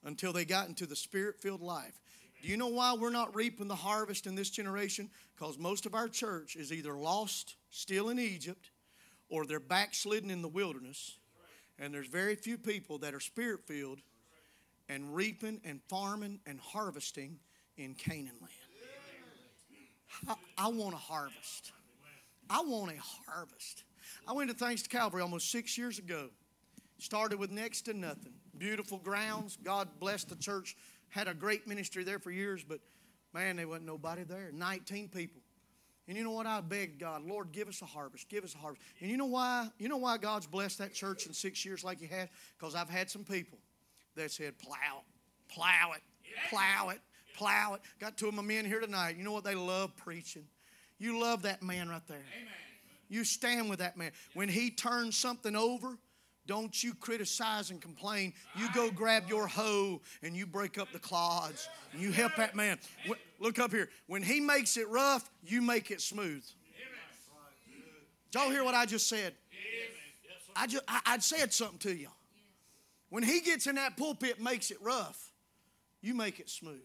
until 0.03 0.33
they 0.33 0.43
got 0.43 0.67
into 0.67 0.85
the 0.85 0.95
spirit 0.95 1.39
filled 1.39 1.61
life. 1.61 1.99
Do 2.41 2.47
you 2.47 2.57
know 2.57 2.67
why 2.67 2.93
we're 2.93 3.11
not 3.11 3.35
reaping 3.35 3.67
the 3.67 3.75
harvest 3.75 4.25
in 4.25 4.35
this 4.35 4.49
generation? 4.49 5.09
Because 5.35 5.59
most 5.59 5.85
of 5.85 5.93
our 5.93 6.07
church 6.07 6.55
is 6.55 6.73
either 6.73 6.95
lost, 6.95 7.55
still 7.69 8.09
in 8.09 8.17
Egypt, 8.19 8.71
or 9.29 9.45
they're 9.45 9.59
backslidden 9.59 10.31
in 10.31 10.41
the 10.41 10.47
wilderness. 10.47 11.17
And 11.77 11.93
there's 11.93 12.07
very 12.07 12.35
few 12.35 12.57
people 12.57 12.97
that 12.99 13.13
are 13.13 13.19
spirit 13.19 13.61
filled 13.67 13.99
and 14.89 15.15
reaping 15.15 15.61
and 15.63 15.81
farming 15.87 16.39
and 16.45 16.59
harvesting 16.59 17.37
in 17.77 17.93
Canaan 17.93 18.35
land. 18.41 18.53
I, 20.57 20.65
I 20.65 20.67
want 20.67 20.93
a 20.93 20.97
harvest. 20.97 21.71
I 22.49 22.61
want 22.61 22.91
a 22.91 23.31
harvest. 23.31 23.83
I 24.27 24.33
went 24.33 24.49
to 24.49 24.55
Thanks 24.55 24.81
to 24.83 24.89
Calvary 24.89 25.21
almost 25.21 25.51
six 25.51 25.77
years 25.77 25.99
ago. 25.99 26.29
Started 26.97 27.39
with 27.39 27.51
next 27.51 27.83
to 27.83 27.93
nothing. 27.93 28.33
Beautiful 28.57 28.97
grounds. 28.97 29.57
God 29.63 29.87
blessed 29.99 30.29
the 30.29 30.35
church 30.35 30.75
had 31.11 31.27
a 31.27 31.33
great 31.33 31.67
ministry 31.67 32.03
there 32.03 32.19
for 32.19 32.31
years, 32.31 32.63
but 32.67 32.79
man, 33.33 33.57
there 33.57 33.67
wasn't 33.67 33.85
nobody 33.85 34.23
there. 34.23 34.49
19 34.51 35.09
people. 35.09 35.41
And 36.07 36.17
you 36.17 36.23
know 36.23 36.31
what? 36.31 36.47
I 36.47 36.61
begged 36.61 36.99
God, 36.99 37.23
Lord, 37.23 37.51
give 37.51 37.67
us 37.67 37.81
a 37.81 37.85
harvest, 37.85 38.27
give 38.27 38.43
us 38.43 38.55
a 38.55 38.57
harvest. 38.57 38.81
And 38.99 39.09
you 39.09 39.17
know 39.17 39.27
why? 39.27 39.69
You 39.77 39.87
know 39.87 39.97
why 39.97 40.17
God's 40.17 40.47
blessed 40.47 40.79
that 40.79 40.93
church 40.93 41.27
in 41.27 41.33
six 41.33 41.63
years 41.63 41.83
like 41.83 41.99
He 41.99 42.07
had? 42.07 42.29
Because 42.57 42.75
I've 42.75 42.89
had 42.89 43.09
some 43.09 43.23
people 43.23 43.59
that 44.15 44.31
said, 44.31 44.57
plow, 44.57 45.03
plow 45.47 45.91
it, 45.95 46.01
plow 46.49 46.89
it, 46.89 46.99
plow 47.37 47.75
it. 47.75 47.81
Got 47.99 48.17
two 48.17 48.27
of 48.27 48.33
my 48.33 48.41
men 48.41 48.65
here 48.65 48.79
tonight. 48.79 49.15
You 49.17 49.23
know 49.23 49.31
what? 49.31 49.43
They 49.43 49.55
love 49.55 49.95
preaching. 49.95 50.45
You 50.97 51.19
love 51.21 51.43
that 51.43 51.61
man 51.61 51.89
right 51.89 52.05
there. 52.07 52.17
Amen. 52.17 52.53
You 53.09 53.23
stand 53.23 53.69
with 53.69 53.79
that 53.79 53.97
man. 53.97 54.11
When 54.33 54.49
he 54.49 54.71
turns 54.71 55.17
something 55.17 55.55
over, 55.55 55.97
don't 56.47 56.83
you 56.83 56.93
criticize 56.93 57.69
and 57.69 57.81
complain. 57.81 58.33
You 58.55 58.67
go 58.73 58.91
grab 58.91 59.29
your 59.29 59.47
hoe 59.47 60.01
and 60.23 60.35
you 60.35 60.45
break 60.45 60.77
up 60.77 60.91
the 60.91 60.99
clods 60.99 61.69
and 61.93 62.01
you 62.01 62.11
help 62.11 62.35
that 62.37 62.55
man. 62.55 62.79
Look 63.39 63.59
up 63.59 63.71
here. 63.71 63.89
When 64.07 64.23
he 64.23 64.39
makes 64.39 64.77
it 64.77 64.87
rough, 64.89 65.29
you 65.43 65.61
make 65.61 65.91
it 65.91 66.01
smooth. 66.01 66.43
Y'all 68.33 68.49
hear 68.49 68.63
what 68.63 68.75
I 68.75 68.85
just 68.85 69.07
said? 69.07 69.33
I 70.55 70.67
just 70.67 70.83
I, 70.87 71.01
I 71.05 71.17
said 71.19 71.53
something 71.53 71.79
to 71.79 71.95
you. 71.95 72.09
When 73.09 73.23
he 73.23 73.41
gets 73.41 73.67
in 73.67 73.75
that 73.75 73.97
pulpit, 73.97 74.41
makes 74.41 74.71
it 74.71 74.77
rough, 74.81 75.31
you 76.01 76.13
make 76.13 76.39
it 76.39 76.49
smooth. 76.49 76.79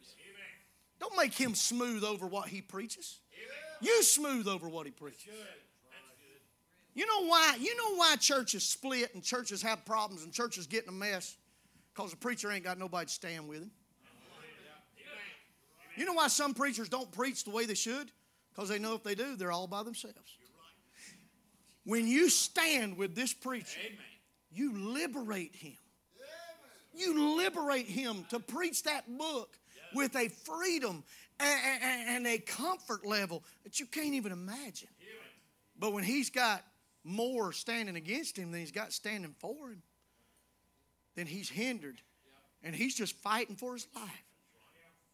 Don't 0.99 1.17
make 1.17 1.35
him 1.35 1.55
smooth 1.55 2.03
over 2.05 2.27
what 2.27 2.49
he 2.49 2.63
preaches. 2.63 3.21
You 3.81 4.03
smooth 4.03 4.49
over 4.49 4.69
what 4.69 4.87
he 4.87 4.93
preaches. 4.93 5.29
You 6.97 7.07
know 7.07 7.29
why? 7.29 7.59
You 7.61 7.77
know 7.77 7.97
why 7.97 8.17
churches 8.17 8.65
split 8.65 9.15
and 9.15 9.23
churches 9.23 9.61
have 9.61 9.85
problems 9.85 10.25
and 10.25 10.33
churches 10.33 10.67
get 10.67 10.85
in 10.85 10.89
a 10.89 10.93
mess? 10.93 11.37
Because 11.95 12.11
the 12.11 12.17
preacher 12.17 12.51
ain't 12.51 12.65
got 12.65 12.79
nobody 12.79 13.05
to 13.05 13.13
stand 13.13 13.47
with 13.47 13.59
him. 13.59 13.71
You 15.95 16.07
know 16.07 16.15
why 16.15 16.29
some 16.29 16.55
preachers 16.55 16.89
don't 16.89 17.13
preach 17.13 17.45
the 17.45 17.51
way 17.51 17.67
they 17.67 17.75
should? 17.75 18.11
Because 18.55 18.71
they 18.71 18.79
know 18.79 18.95
if 18.95 19.03
they 19.03 19.15
do, 19.15 19.37
they're 19.37 19.53
all 19.53 19.67
by 19.67 19.83
themselves. 19.83 20.17
When 21.85 22.07
you 22.07 22.31
stand 22.31 22.97
with 22.97 23.15
this 23.15 23.35
preacher, 23.35 23.79
you 24.51 24.73
liberate 24.73 25.55
him. 25.55 25.77
You 26.95 27.37
liberate 27.37 27.87
him 27.87 28.25
to 28.31 28.41
preach 28.41 28.85
that 28.85 29.05
book 29.19 29.59
with 29.95 30.17
a 30.17 30.29
freedom 30.29 31.05
and 31.39 32.27
a 32.27 32.39
comfort 32.39 33.05
level 33.07 33.45
that 33.65 33.79
you 33.81 33.85
can't 33.85 34.15
even 34.15 34.33
imagine. 34.33 34.89
But 35.79 35.93
when 35.93 36.03
he's 36.03 36.31
got 36.31 36.63
more 37.07 37.53
standing 37.53 37.97
against 37.97 38.37
him 38.37 38.51
than 38.51 38.61
he's 38.61 38.73
got 38.73 38.93
standing 38.93 39.35
for 39.39 39.71
him, 39.71 39.83
then 41.15 41.27
he's 41.27 41.49
hindered. 41.49 42.01
And 42.63 42.75
he's 42.75 42.95
just 42.97 43.15
fighting 43.17 43.55
for 43.55 43.75
his 43.75 43.87
life. 43.95 44.25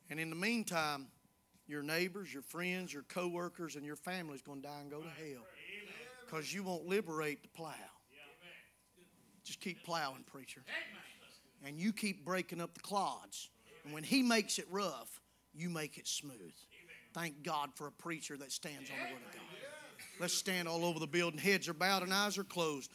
And 0.09 0.19
in 0.19 0.31
the 0.31 0.37
meantime, 0.37 1.09
your 1.67 1.83
neighbors, 1.83 2.33
your 2.33 2.43
friends, 2.43 2.93
your 2.93 3.03
co-workers, 3.03 3.77
and 3.77 3.85
your 3.85 3.97
family's 3.97 4.43
going 4.43 4.63
to 4.63 4.69
die 4.69 4.81
and 4.81 4.91
go 4.91 5.01
to 5.01 5.09
hell 5.09 5.43
because 6.25 6.53
you 6.53 6.63
won't 6.63 6.87
liberate 6.87 7.43
the 7.43 7.49
plow. 7.49 7.75
Just 9.45 9.61
keep 9.61 9.85
plowing, 9.85 10.25
preacher. 10.25 10.63
And 11.65 11.79
you 11.79 11.93
keep 11.93 12.25
breaking 12.25 12.61
up 12.61 12.75
the 12.75 12.81
clods. 12.81 13.51
And 13.85 13.93
when 13.93 14.03
he 14.03 14.23
makes 14.23 14.59
it 14.59 14.67
rough, 14.71 15.21
you 15.55 15.69
make 15.69 15.99
it 15.99 16.09
smooth. 16.09 16.55
Thank 17.13 17.43
God 17.43 17.71
for 17.75 17.87
a 17.87 17.93
preacher 17.93 18.37
that 18.39 18.51
stands 18.53 18.89
on 18.89 18.97
the 18.97 19.13
Word 19.13 19.23
of 19.27 19.35
God. 19.35 19.52
Let's 20.23 20.35
stand 20.35 20.69
all 20.69 20.85
over 20.85 21.01
the 21.01 21.07
building. 21.09 21.41
Heads 21.41 21.69
are 21.69 21.75
bowed 21.75 22.05
and 22.05 22.15
eyes 22.15 22.39
are 22.39 22.45
closed. 22.45 22.93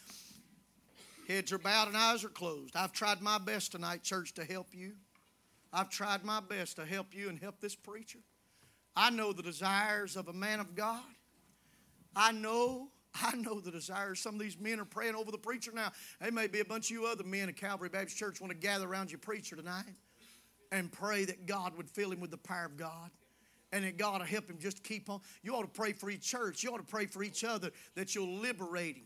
Heads 1.27 1.51
are 1.51 1.57
bowed 1.57 1.89
and 1.89 1.97
eyes 1.97 2.23
are 2.23 2.29
closed. 2.29 2.73
I've 2.73 2.93
tried 2.93 3.21
my 3.21 3.37
best 3.37 3.73
tonight, 3.73 4.01
church, 4.01 4.33
to 4.35 4.45
help 4.45 4.67
you. 4.71 4.93
I've 5.73 5.89
tried 5.89 6.23
my 6.23 6.39
best 6.39 6.77
to 6.77 6.85
help 6.85 7.13
you 7.13 7.27
and 7.27 7.37
help 7.37 7.59
this 7.59 7.75
preacher. 7.75 8.19
I 8.95 9.09
know 9.09 9.33
the 9.33 9.43
desires 9.43 10.15
of 10.15 10.29
a 10.29 10.33
man 10.33 10.61
of 10.61 10.73
God. 10.73 11.03
I 12.15 12.31
know, 12.31 12.91
I 13.13 13.35
know 13.35 13.59
the 13.59 13.71
desires. 13.71 14.21
Some 14.21 14.35
of 14.35 14.39
these 14.39 14.57
men 14.57 14.79
are 14.79 14.85
praying 14.85 15.15
over 15.15 15.29
the 15.29 15.37
preacher 15.37 15.73
now. 15.75 15.91
There 16.21 16.31
may 16.31 16.47
be 16.47 16.61
a 16.61 16.65
bunch 16.65 16.85
of 16.85 16.91
you 16.91 17.07
other 17.07 17.25
men 17.25 17.49
at 17.49 17.57
Calvary 17.57 17.89
Baptist 17.89 18.15
Church 18.15 18.39
want 18.39 18.51
to 18.51 18.57
gather 18.57 18.87
around 18.87 19.11
your 19.11 19.19
preacher 19.19 19.57
tonight 19.57 19.83
and 20.71 20.89
pray 20.89 21.25
that 21.25 21.45
God 21.45 21.75
would 21.75 21.89
fill 21.89 22.13
him 22.13 22.21
with 22.21 22.31
the 22.31 22.37
power 22.37 22.67
of 22.67 22.77
God 22.77 23.11
and 23.71 23.83
that 23.83 23.97
God 23.97 24.19
will 24.19 24.27
help 24.27 24.49
him 24.49 24.57
just 24.59 24.83
keep 24.83 25.09
on. 25.09 25.19
You 25.43 25.55
ought 25.55 25.61
to 25.61 25.67
pray 25.67 25.93
for 25.93 26.09
each 26.09 26.21
church. 26.21 26.63
You 26.63 26.71
ought 26.73 26.77
to 26.77 26.83
pray 26.83 27.05
for 27.05 27.23
each 27.23 27.43
other 27.43 27.71
that 27.95 28.15
you'll 28.15 28.37
liberate 28.39 28.97
him. 28.97 29.05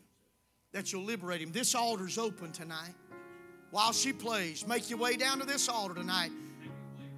That 0.71 0.91
you'll 0.91 1.03
liberate 1.03 1.41
him. 1.41 1.51
This 1.51 1.75
altar's 1.75 2.17
open 2.17 2.51
tonight. 2.51 2.93
While 3.71 3.93
she 3.93 4.13
plays, 4.13 4.67
make 4.67 4.89
your 4.89 4.99
way 4.99 5.15
down 5.15 5.39
to 5.39 5.45
this 5.45 5.69
altar 5.69 5.95
tonight 5.95 6.31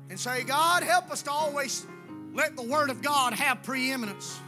and 0.09 0.19
say, 0.19 0.43
God, 0.43 0.83
help 0.83 1.11
us 1.11 1.23
to 1.23 1.31
always 1.31 1.85
let 2.33 2.55
the 2.55 2.63
Word 2.63 2.89
of 2.89 3.01
God 3.01 3.33
have 3.33 3.63
preeminence. 3.63 4.39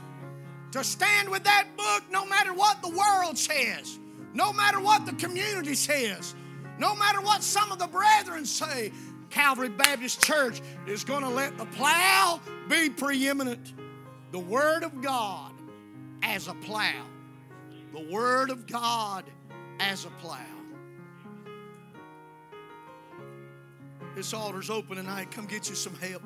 To 0.72 0.84
stand 0.84 1.30
with 1.30 1.44
that 1.44 1.68
book 1.78 2.04
no 2.12 2.26
matter 2.26 2.54
what 2.54 2.82
the 2.82 2.90
world 2.90 3.38
says, 3.38 3.98
no 4.34 4.52
matter 4.52 4.80
what 4.80 5.06
the 5.06 5.14
community 5.14 5.76
says, 5.76 6.36
no 6.78 6.96
matter 6.96 7.22
what 7.22 7.42
some 7.44 7.72
of 7.72 7.80
the 7.80 7.88
brethren 7.88 8.46
say. 8.46 8.92
Calvary 9.30 9.70
Baptist 9.70 10.22
Church 10.22 10.62
is 10.88 11.04
going 11.04 11.24
to 11.24 11.30
let 11.30 11.58
the 11.58 11.66
plow 11.66 12.40
be 12.70 12.90
preeminent. 12.90 13.74
The 14.32 14.40
Word 14.40 14.84
of 14.84 15.02
God 15.02 15.54
as 16.24 16.48
a 16.48 16.54
plow. 16.56 17.06
The 17.94 18.06
Word 18.12 18.50
of 18.50 18.68
God 18.68 19.26
as 19.80 20.06
a 20.06 20.10
plow. 20.22 20.40
This 24.16 24.34
altar's 24.34 24.70
open 24.70 24.98
tonight. 24.98 25.32
Come 25.32 25.46
get 25.46 25.70
you 25.70 25.76
some 25.76 25.96
help. 25.96 26.24